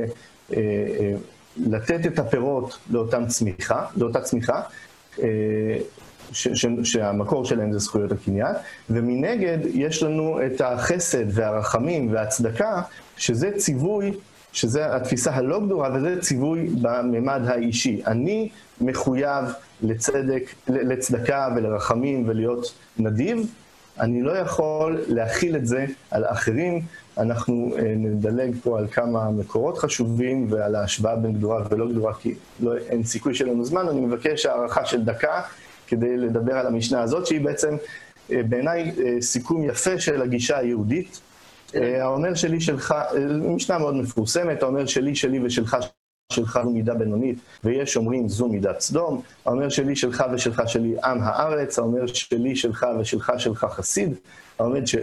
אה, 0.57 1.13
לתת 1.57 2.05
את 2.05 2.19
הפירות 2.19 2.77
לאותה 2.89 3.25
צמיחה, 3.27 3.85
לאותה 3.97 4.21
צמיחה, 4.21 4.61
ש, 6.31 6.47
ש, 6.53 6.65
שהמקור 6.83 7.45
שלהם 7.45 7.73
זה 7.73 7.79
זכויות 7.79 8.11
הקניין, 8.11 8.55
ומנגד 8.89 9.57
יש 9.73 10.03
לנו 10.03 10.39
את 10.45 10.61
החסד 10.61 11.25
והרחמים 11.27 12.13
והצדקה, 12.13 12.81
שזה 13.17 13.51
ציווי, 13.57 14.11
שזה 14.53 14.95
התפיסה 14.95 15.31
הלא 15.31 15.65
גדורה, 15.65 15.89
וזה 15.95 16.21
ציווי 16.21 16.67
בממד 16.81 17.41
האישי. 17.47 18.01
אני 18.07 18.49
מחויב 18.81 19.45
לצדק, 19.81 20.43
לצדקה 20.67 21.49
ולרחמים 21.55 22.23
ולהיות 22.27 22.73
נדיב, 22.97 23.47
אני 23.99 24.21
לא 24.21 24.31
יכול 24.31 25.01
להכיל 25.07 25.55
את 25.55 25.67
זה 25.67 25.85
על 26.11 26.25
אחרים. 26.25 26.81
אנחנו 27.17 27.71
אה, 27.77 27.93
נדלג 27.95 28.55
פה 28.63 28.79
על 28.79 28.87
כמה 28.87 29.31
מקורות 29.31 29.77
חשובים 29.77 30.47
ועל 30.49 30.75
ההשוואה 30.75 31.15
בין 31.15 31.33
גדורה 31.33 31.63
ולא 31.69 31.89
גדורה, 31.89 32.13
כי 32.13 32.33
לא, 32.59 32.77
אין 32.77 33.03
סיכוי 33.03 33.35
שיהיה 33.35 33.53
לנו 33.53 33.65
זמן. 33.65 33.87
אני 33.87 34.01
מבקש 34.01 34.45
הערכה 34.45 34.85
של 34.85 35.03
דקה 35.03 35.41
כדי 35.87 36.17
לדבר 36.17 36.53
על 36.53 36.67
המשנה 36.67 37.01
הזאת, 37.01 37.25
שהיא 37.25 37.41
בעצם 37.41 37.75
אה, 38.31 38.43
בעיניי 38.49 38.91
אה, 39.05 39.21
סיכום 39.21 39.63
יפה 39.63 39.99
של 39.99 40.21
הגישה 40.21 40.57
היהודית. 40.57 41.19
האומר 41.73 42.33
שלי 42.33 42.61
שלך, 42.61 42.95
משנה 43.41 43.77
מאוד 43.77 43.95
מפורסמת, 43.95 44.63
האומר 44.63 44.85
שלי, 44.85 45.15
שלי 45.15 45.39
ושלך 45.43 45.77
שלך 46.33 46.59
זו 46.63 46.69
מידה 46.69 46.93
בינונית, 46.93 47.39
ויש 47.63 47.97
אומרים 47.97 48.29
זו 48.29 48.47
מידת 48.47 48.79
סדום, 48.79 49.21
האומר 49.45 49.69
שלי, 49.69 49.95
שלך 49.95 50.23
ושלך 50.33 50.61
שלי 50.67 50.95
עם 51.03 51.19
הארץ, 51.21 51.79
האומר 51.79 52.07
שלי, 52.07 52.55
שלך 52.55 52.85
ושלך 52.99 53.31
שלך 53.37 53.65
חסיד. 53.69 54.13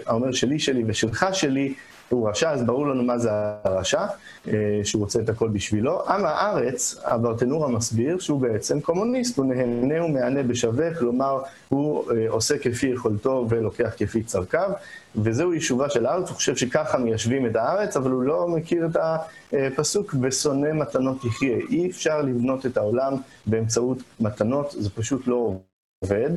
האומר 0.07 0.33
שלי 0.33 0.59
שלי 0.59 0.85
ושלך 0.87 1.27
שלי 1.33 1.75
הוא 2.09 2.31
רשע, 2.31 2.51
אז 2.51 2.63
ברור 2.63 2.87
לנו 2.87 3.03
מה 3.03 3.19
זה 3.19 3.31
הרשע, 3.65 4.07
אה, 4.49 4.81
שהוא 4.85 5.01
רוצה 5.01 5.21
את 5.21 5.29
הכל 5.29 5.49
בשבילו. 5.49 6.09
עם 6.09 6.25
הארץ, 6.25 6.97
הברטנור 7.05 7.65
המסביר 7.65 8.19
שהוא 8.19 8.41
בעצם 8.41 8.81
קומוניסט, 8.81 9.39
הוא 9.39 9.47
נהנה 9.47 10.05
ומהנה 10.05 10.43
בשווה, 10.43 10.95
כלומר, 10.95 11.41
הוא 11.69 12.13
אה, 12.13 12.27
עושה 12.29 12.59
כפי 12.59 12.87
יכולתו 12.87 13.47
ולוקח 13.49 13.91
כפי 13.97 14.23
צרכיו, 14.23 14.71
וזהו 15.17 15.55
יישובה 15.55 15.91
של 15.91 16.07
הארץ, 16.07 16.29
הוא 16.29 16.35
חושב 16.35 16.57
שככה 16.57 16.99
מיישבים 16.99 17.47
את 17.47 17.57
הארץ, 17.57 17.97
אבל 17.97 18.11
הוא 18.11 18.23
לא 18.23 18.49
מכיר 18.49 18.87
את 18.87 18.97
הפסוק, 19.53 20.15
ושונא 20.23 20.73
מתנות 20.73 21.25
יחיה. 21.25 21.57
אי 21.71 21.91
אפשר 21.91 22.23
לבנות 22.23 22.67
את 22.67 22.77
העולם 22.77 23.15
באמצעות 23.47 23.99
מתנות, 24.21 24.75
זה 24.79 24.91
פשוט 24.91 25.27
לא 25.27 25.53
עובד. 26.05 26.31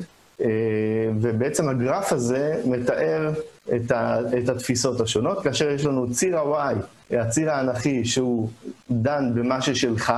ובעצם 1.22 1.70
הגרף 1.70 2.14
הזה 2.14 2.62
מתאר 2.66 3.32
את, 3.76 3.92
ה, 3.92 4.20
את 4.44 4.50
התפיסות 4.50 5.02
השונות, 5.02 5.44
כאשר 5.44 5.70
יש 5.70 5.86
לנו 5.86 6.12
ציר 6.12 6.38
ה-Y, 6.38 6.76
הציר 7.16 7.52
האנכי 7.52 8.06
שהוא 8.06 8.50
דן 8.92 9.32
במה 9.36 9.62
ששלך, 9.62 10.14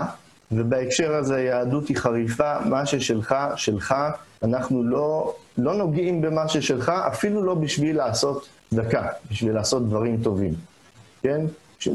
ובהקשר 0.52 1.16
הזה 1.16 1.42
יהדות 1.42 1.88
היא 1.88 1.98
חריפה, 1.98 2.60
מה 2.66 2.86
ששלך, 2.86 3.36
שלך, 3.56 3.96
אנחנו 4.44 4.84
לא, 4.84 5.34
לא 5.58 5.74
נוגעים 5.74 6.22
במה 6.22 6.48
ששלך, 6.48 6.90
אפילו 6.90 7.44
לא 7.44 7.54
בשביל 7.54 7.98
לעשות 7.98 8.48
צדקה, 8.70 9.08
בשביל 9.32 9.54
לעשות 9.54 9.90
דברים 9.90 10.18
טובים, 10.24 10.54
כן? 11.22 11.42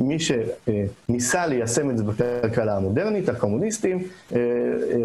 מי 0.01 0.17
שניסה 0.19 1.47
ליישם 1.47 1.91
את 1.91 1.99
זה 1.99 2.05
בכלכלה 2.05 2.77
המודרנית, 2.77 3.29
הקומוניסטים, 3.29 4.05
אה, 4.33 4.39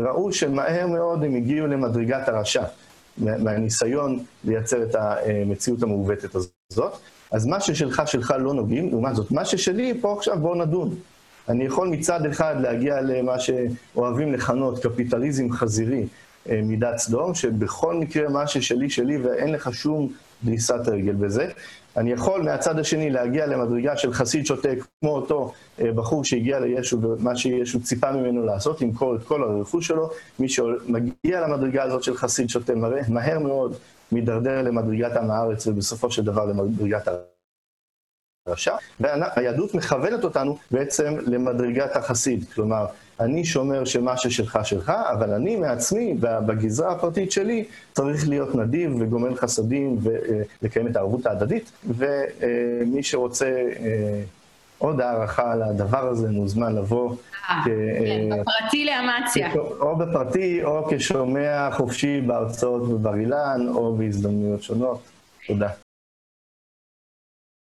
ראו 0.05 0.33
שמהר 0.33 0.87
מאוד 0.87 1.23
הם 1.23 1.35
הגיעו 1.35 1.67
למדרגת 1.67 2.29
הרשע, 2.29 2.63
מהניסיון 3.17 4.23
לייצר 4.43 4.83
את 4.83 4.95
המציאות 4.95 5.83
המעוותת 5.83 6.35
הזאת. 6.35 6.93
אז 7.31 7.45
מה 7.45 7.59
ששלך, 7.59 8.01
שלך 8.05 8.33
לא 8.39 8.53
נוגעים, 8.53 8.89
לעומת 8.89 9.15
זאת, 9.15 9.31
מה 9.31 9.45
ששלי, 9.45 9.93
פה 10.01 10.13
עכשיו 10.17 10.39
בואו 10.39 10.55
נדון. 10.55 10.95
אני 11.49 11.65
יכול 11.65 11.87
מצד 11.87 12.25
אחד 12.25 12.55
להגיע 12.61 13.01
למה 13.01 13.35
שאוהבים 13.39 14.33
לכנות 14.33 14.83
קפיטליזם 14.85 15.51
חזירי 15.51 16.05
אה, 16.49 16.61
מידת 16.63 16.97
סדום, 16.97 17.33
שבכל 17.33 17.95
מקרה 17.95 18.29
מה 18.29 18.47
ששלי 18.47 18.89
שלי 18.89 19.17
ואין 19.17 19.51
לך 19.51 19.73
שום 19.73 20.09
דריסת 20.43 20.87
רגל 20.87 21.13
בזה. 21.13 21.47
אני 21.97 22.11
יכול 22.11 22.43
מהצד 22.43 22.79
השני 22.79 23.09
להגיע 23.09 23.45
למדרגה 23.45 23.97
של 23.97 24.13
חסיד 24.13 24.45
שותק, 24.45 24.77
כמו 25.01 25.15
אותו 25.15 25.53
אה, 25.79 25.91
בחור 25.91 26.23
שהגיע 26.23 26.59
לישו 26.59 27.01
ומה 27.01 27.35
שישו 27.35 27.83
ציפה 27.83 28.11
ממנו 28.11 28.45
לעשות, 28.45 28.81
למכור 28.81 29.15
את 29.15 29.23
כל 29.23 29.43
הרכוש 29.43 29.87
שלו. 29.87 30.09
מי 30.39 30.49
שמגיע 30.49 31.41
למדרגה 31.41 31.83
הזאת 31.83 32.03
של 32.03 32.15
חסיד 32.15 32.47
מראה, 32.75 33.01
מהר 33.09 33.39
מאוד 33.39 33.75
מידרדר 34.11 34.61
למדרגת 34.61 35.17
עם 35.17 35.31
הארץ 35.31 35.67
ובסופו 35.67 36.11
של 36.11 36.23
דבר 36.23 36.45
למדרגת 36.45 37.07
הרשע. 38.47 38.75
והיהדות 38.99 39.75
מכוונת 39.75 40.23
אותנו 40.23 40.57
בעצם 40.71 41.17
למדרגת 41.19 41.95
החסיד. 41.95 42.45
כלומר, 42.55 42.85
אני 43.19 43.45
שומר 43.45 43.85
שמה 43.85 44.17
ששלך 44.17 44.59
שלך, 44.63 44.89
אבל 45.11 45.33
אני 45.33 45.55
מעצמי, 45.55 46.13
בגזרה 46.19 46.91
הפרטית 46.91 47.31
שלי, 47.31 47.65
צריך 47.93 48.29
להיות 48.29 48.55
נדיב 48.55 48.95
וגומל 48.99 49.35
חסדים 49.35 49.97
ולקיים 50.01 50.87
את 50.87 50.95
הערבות 50.95 51.25
ההדדית. 51.25 51.71
ומי 51.87 53.03
שרוצה 53.03 53.45
אה, 53.45 54.21
עוד 54.77 55.01
הערכה 55.01 55.51
על 55.51 55.63
הדבר 55.63 56.07
הזה, 56.07 56.31
מוזמן 56.31 56.75
לבוא. 56.75 57.15
אה, 57.49 57.55
כן, 57.65 58.39
בפרטי 58.39 58.85
לאמציה. 58.85 59.53
או 59.55 59.95
בפרטי, 59.95 60.63
או 60.63 60.87
כשומע 60.89 61.69
חופשי 61.71 62.21
בהרצאות 62.21 62.89
בבר 62.89 63.15
אילן, 63.15 63.67
או 63.69 63.95
בהזדמנויות 63.95 64.63
שונות. 64.63 64.99
תודה. 65.47 65.69